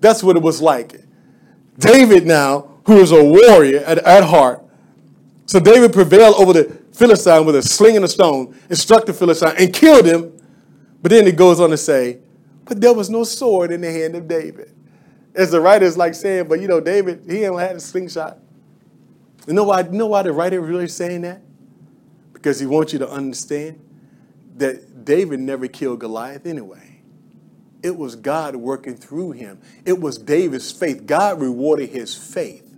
That's 0.00 0.22
what 0.22 0.36
it 0.36 0.42
was 0.42 0.60
like. 0.60 1.00
David 1.78 2.26
now, 2.26 2.78
who 2.84 2.98
is 2.98 3.10
a 3.10 3.24
warrior 3.24 3.78
at, 3.78 3.96
at 3.98 4.24
heart, 4.24 4.62
So 5.46 5.58
David 5.58 5.94
prevailed 5.94 6.34
over 6.34 6.52
the 6.52 6.64
Philistine 6.92 7.46
with 7.46 7.56
a 7.56 7.62
sling 7.62 7.96
and 7.96 8.04
a 8.04 8.08
stone 8.08 8.54
and 8.68 8.76
struck 8.76 9.06
the 9.06 9.14
Philistine 9.14 9.54
and 9.58 9.72
killed 9.72 10.04
him. 10.04 10.38
But 11.00 11.10
then 11.10 11.24
he 11.24 11.32
goes 11.32 11.58
on 11.58 11.70
to 11.70 11.78
say, 11.78 12.18
but 12.66 12.78
there 12.78 12.92
was 12.92 13.08
no 13.08 13.24
sword 13.24 13.72
in 13.72 13.80
the 13.80 13.90
hand 13.90 14.14
of 14.14 14.28
David. 14.28 14.74
As 15.34 15.52
the 15.52 15.60
writer 15.62 15.86
is 15.86 15.96
like 15.96 16.14
saying, 16.14 16.48
but 16.48 16.60
you 16.60 16.68
know, 16.68 16.82
David, 16.82 17.22
he 17.26 17.44
ain't 17.44 17.58
had 17.58 17.76
a 17.76 17.80
slingshot. 17.80 18.36
You 19.46 19.54
know 19.54 19.64
why, 19.64 19.80
you 19.80 19.92
know 19.92 20.08
why 20.08 20.20
the 20.20 20.32
writer 20.32 20.60
really 20.60 20.86
saying 20.86 21.22
that? 21.22 21.40
Because 22.34 22.60
he 22.60 22.66
wants 22.66 22.92
you 22.92 22.98
to 22.98 23.08
understand 23.08 23.80
that 24.58 24.82
David 25.08 25.40
never 25.40 25.68
killed 25.68 26.00
Goliath 26.00 26.44
anyway. 26.44 27.00
It 27.82 27.96
was 27.96 28.14
God 28.14 28.56
working 28.56 28.94
through 28.94 29.30
him. 29.32 29.58
It 29.86 29.98
was 29.98 30.18
David's 30.18 30.70
faith. 30.70 31.06
God 31.06 31.40
rewarded 31.40 31.88
his 31.88 32.14
faith. 32.14 32.70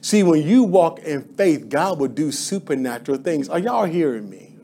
See, 0.00 0.24
when 0.24 0.42
you 0.42 0.64
walk 0.64 0.98
in 0.98 1.22
faith, 1.22 1.68
God 1.68 2.00
will 2.00 2.08
do 2.08 2.32
supernatural 2.32 3.18
things. 3.18 3.48
Are 3.48 3.60
y'all 3.60 3.84
hearing 3.84 4.28
me? 4.28 4.56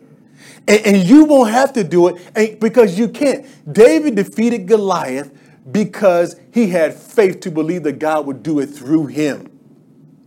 And, 0.66 0.84
and 0.84 0.96
you 1.04 1.26
won't 1.26 1.52
have 1.52 1.74
to 1.74 1.84
do 1.84 2.08
it 2.08 2.58
because 2.58 2.98
you 2.98 3.06
can't. 3.06 3.46
David 3.72 4.16
defeated 4.16 4.66
Goliath 4.66 5.30
because 5.70 6.34
he 6.52 6.70
had 6.70 6.92
faith 6.92 7.38
to 7.42 7.52
believe 7.52 7.84
that 7.84 8.00
God 8.00 8.26
would 8.26 8.42
do 8.42 8.58
it 8.58 8.66
through 8.66 9.06
him. 9.06 9.48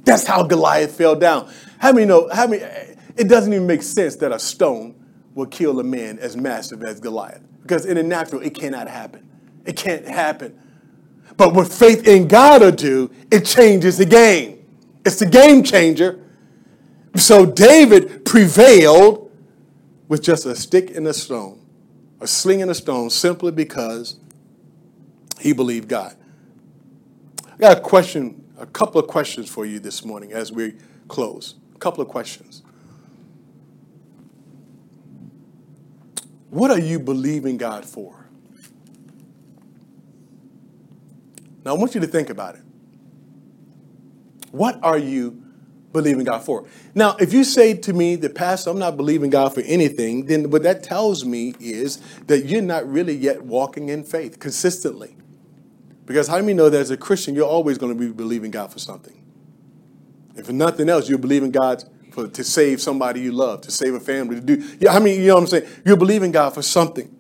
That's 0.06 0.26
how 0.26 0.44
Goliath 0.44 0.96
fell 0.96 1.18
down. 1.18 1.52
How 1.78 1.92
many 1.92 2.06
know? 2.06 2.30
How 2.34 2.48
many? 2.48 2.64
It 3.18 3.28
doesn't 3.28 3.52
even 3.52 3.68
make 3.68 3.84
sense 3.84 4.16
that 4.18 4.32
a 4.32 4.40
stone 4.40 4.96
will 5.40 5.48
kill 5.48 5.80
a 5.80 5.84
man 5.84 6.20
as 6.20 6.38
massive 6.38 6.84
as 6.84 7.00
Goliath 7.00 7.42
because 7.62 7.86
in 7.86 7.96
the 7.96 8.04
natural 8.04 8.42
it 8.42 8.54
cannot 8.54 8.88
happen. 8.88 9.28
It 9.66 9.76
can't 9.76 10.06
happen. 10.08 10.60
But 11.38 11.54
what 11.54 11.72
faith 11.72 12.08
in 12.08 12.28
God 12.28 12.62
will 12.62 12.72
do, 12.72 13.12
it 13.32 13.46
changes 13.46 13.98
the 13.98 14.06
game. 14.06 14.66
It's 15.06 15.20
the 15.20 15.26
game 15.26 15.64
changer. 15.64 16.20
So 17.16 17.46
David 17.46 18.26
prevailed 18.26 19.32
with 20.08 20.22
just 20.22 20.46
a 20.46 20.56
stick 20.56 20.96
and 20.96 21.08
a 21.08 21.14
stone, 21.14 21.64
a 22.20 22.28
sling 22.28 22.62
and 22.62 22.72
a 22.72 22.76
stone, 22.76 23.10
simply 23.10 23.52
because 23.52 24.20
he 25.40 25.54
believed 25.54 25.88
God. 25.88 26.16
I 27.54 27.58
got 27.58 27.78
a 27.78 27.82
question, 27.82 28.44
a 28.58 28.66
couple 28.66 29.00
of 29.00 29.08
questions 29.08 29.50
for 29.50 29.66
you 29.66 29.80
this 29.80 30.04
morning 30.04 30.34
as 30.34 30.52
we 30.52 30.74
close. 31.08 31.56
A 31.76 31.78
couple 31.78 32.02
of 32.02 32.10
questions. 32.10 32.64
What 36.50 36.72
are 36.72 36.80
you 36.80 37.00
believing 37.00 37.58
God 37.58 37.86
for? 37.86 38.26
Now, 41.64 41.76
I 41.76 41.78
want 41.78 41.94
you 41.94 42.02
to 42.02 42.08
think 42.08 42.30
about 42.30 42.56
it. 42.56 42.62
What 44.52 44.80
are 44.82 44.98
you 44.98 45.44
believing 45.92 46.24
God 46.24 46.44
for? 46.44 46.66
Now, 46.96 47.16
if 47.20 47.34
you 47.34 47.44
say 47.44 47.74
to 47.76 47.94
me, 47.94 48.16
the 48.16 48.30
pastor, 48.30 48.72
I'm 48.72 48.80
not 48.80 48.98
believing 48.98 49.30
God 49.30 49.54
for 49.54 49.62
anything, 49.62 50.26
then 50.26 50.50
what 50.50 50.64
that 50.64 50.84
tells 50.84 51.26
me 51.26 51.54
is 51.60 51.98
that 52.28 52.46
you're 52.46 52.62
not 52.62 52.90
really 52.90 53.16
yet 53.16 53.44
walking 53.44 53.90
in 53.90 54.04
faith 54.04 54.40
consistently. 54.40 55.16
Because 56.06 56.28
how 56.28 56.38
many 56.38 56.54
know 56.56 56.70
that 56.70 56.80
as 56.80 56.90
a 56.90 56.98
Christian, 56.98 57.36
you're 57.36 57.46
always 57.46 57.78
going 57.78 57.96
to 57.96 58.00
be 58.00 58.12
believing 58.12 58.50
God 58.50 58.72
for 58.72 58.80
something? 58.80 59.22
If 60.36 60.48
for 60.48 60.54
nothing 60.54 60.90
else, 60.90 61.08
you're 61.10 61.20
believing 61.20 61.52
God 61.52 61.84
for, 62.12 62.28
to 62.28 62.44
save 62.44 62.82
somebody 62.82 63.22
you 63.22 63.32
love, 63.32 63.62
to 63.62 63.72
save 63.72 63.94
a 63.94 64.00
family, 64.00 64.36
to 64.36 64.42
do. 64.42 64.78
Yeah, 64.80 64.94
I 64.94 65.00
mean, 65.00 65.20
you 65.20 65.28
know 65.28 65.36
what 65.36 65.42
I'm 65.42 65.48
saying? 65.48 65.68
You're 65.86 65.98
believing 65.98 66.32
God 66.32 66.54
for 66.54 66.62
something. 66.62 67.16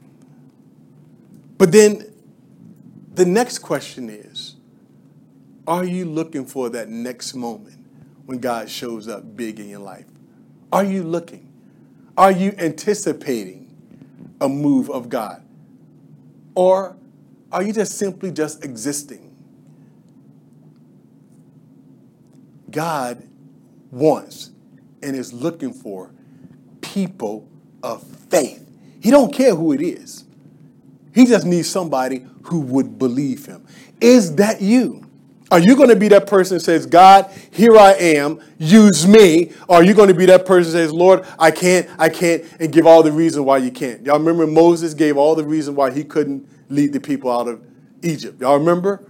But 1.57 1.71
then 1.71 2.13
the 3.13 3.25
next 3.25 3.59
question 3.59 4.09
is 4.09 4.55
are 5.67 5.83
you 5.83 6.05
looking 6.05 6.45
for 6.45 6.69
that 6.69 6.89
next 6.89 7.35
moment 7.35 7.77
when 8.25 8.39
God 8.39 8.69
shows 8.69 9.07
up 9.07 9.35
big 9.35 9.59
in 9.59 9.69
your 9.69 9.79
life? 9.79 10.05
Are 10.71 10.83
you 10.83 11.03
looking? 11.03 11.51
Are 12.17 12.31
you 12.31 12.53
anticipating 12.57 13.75
a 14.41 14.49
move 14.49 14.89
of 14.89 15.09
God? 15.09 15.43
Or 16.55 16.97
are 17.51 17.61
you 17.61 17.73
just 17.73 17.97
simply 17.97 18.31
just 18.31 18.63
existing? 18.63 19.35
God 22.71 23.27
wants 23.91 24.51
and 25.01 25.15
is 25.15 25.33
looking 25.33 25.73
for 25.73 26.11
people 26.81 27.47
of 27.83 28.03
faith. 28.29 28.65
He 29.01 29.11
don't 29.11 29.33
care 29.33 29.55
who 29.55 29.71
it 29.71 29.81
is. 29.81 30.25
He 31.13 31.25
just 31.25 31.45
needs 31.45 31.69
somebody 31.69 32.25
who 32.43 32.59
would 32.61 32.99
believe 32.99 33.45
him. 33.45 33.65
Is 34.01 34.35
that 34.35 34.61
you? 34.61 35.05
Are 35.51 35.59
you 35.59 35.75
going 35.75 35.89
to 35.89 35.95
be 35.95 36.07
that 36.09 36.27
person 36.27 36.57
that 36.57 36.63
says, 36.63 36.85
God, 36.85 37.31
here 37.51 37.75
I 37.75 37.93
am, 37.93 38.39
use 38.59 39.07
me? 39.07 39.51
Or 39.67 39.77
are 39.77 39.83
you 39.83 39.95
going 39.95 40.09
to 40.09 40.13
be 40.13 40.27
that 40.27 40.45
person 40.45 40.73
that 40.73 40.77
says, 40.77 40.93
Lord, 40.93 41.25
I 41.39 41.49
can't, 41.49 41.89
I 41.97 42.09
can't, 42.09 42.43
and 42.59 42.71
give 42.71 42.85
all 42.85 43.01
the 43.01 43.11
reason 43.11 43.45
why 43.45 43.57
you 43.57 43.71
can't? 43.71 44.05
Y'all 44.05 44.19
remember 44.19 44.45
Moses 44.45 44.93
gave 44.93 45.17
all 45.17 45.33
the 45.33 45.43
reason 45.43 45.73
why 45.73 45.91
he 45.91 46.03
couldn't 46.03 46.47
lead 46.69 46.93
the 46.93 46.99
people 46.99 47.31
out 47.31 47.47
of 47.47 47.65
Egypt. 48.03 48.39
Y'all 48.41 48.59
remember? 48.59 49.09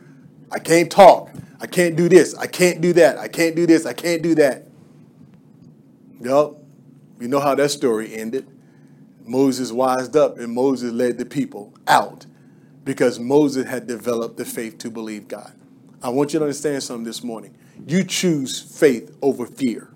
I 0.50 0.60
can't 0.60 0.90
talk. 0.90 1.30
I 1.60 1.68
can't 1.68 1.98
do 1.98 2.08
this. 2.08 2.34
I 2.36 2.48
can't 2.48 2.80
do 2.80 2.94
that. 2.94 3.18
I 3.18 3.28
can't 3.28 3.56
do 3.56 3.68
this. 3.68 3.86
I 3.86 3.92
can't 3.92 4.22
do 4.22 4.34
that. 4.36 4.69
Yep. 6.22 6.54
You 7.20 7.28
know 7.28 7.40
how 7.40 7.56
that 7.56 7.70
story 7.70 8.16
ended. 8.16 8.48
Moses 9.26 9.72
wised 9.72 10.16
up 10.16 10.38
and 10.40 10.54
Moses 10.54 10.92
led 10.92 11.18
the 11.18 11.26
people 11.26 11.74
out 11.88 12.26
because 12.84 13.20
Moses 13.20 13.68
had 13.68 13.88
developed 13.88 14.38
the 14.38 14.46
faith 14.46 14.78
to 14.80 14.90
believe 14.90 15.28
God. 15.28 15.54
I 16.02 16.10
want 16.10 16.34
you 16.34 16.40
to 16.40 16.46
understand 16.46 16.82
something 16.84 17.04
this 17.04 17.24
morning. 17.24 17.56
You 17.88 18.04
choose 18.04 18.60
faith 18.62 19.16
over 19.22 19.46
fear. 19.46 19.90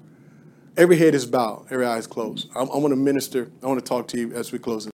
Every 0.78 0.98
head 0.98 1.16
is 1.16 1.26
bowed, 1.26 1.68
every 1.70 1.86
eye 1.86 1.98
is 1.98 2.08
closed. 2.08 2.50
I, 2.56 2.62
I 2.62 2.78
want 2.78 2.92
to 2.92 2.96
minister, 2.96 3.52
I 3.62 3.68
want 3.68 3.80
to 3.80 3.86
talk 3.86 4.08
to 4.10 4.20
you 4.20 4.34
as 4.34 4.52
we 4.52 4.60
close. 4.60 4.90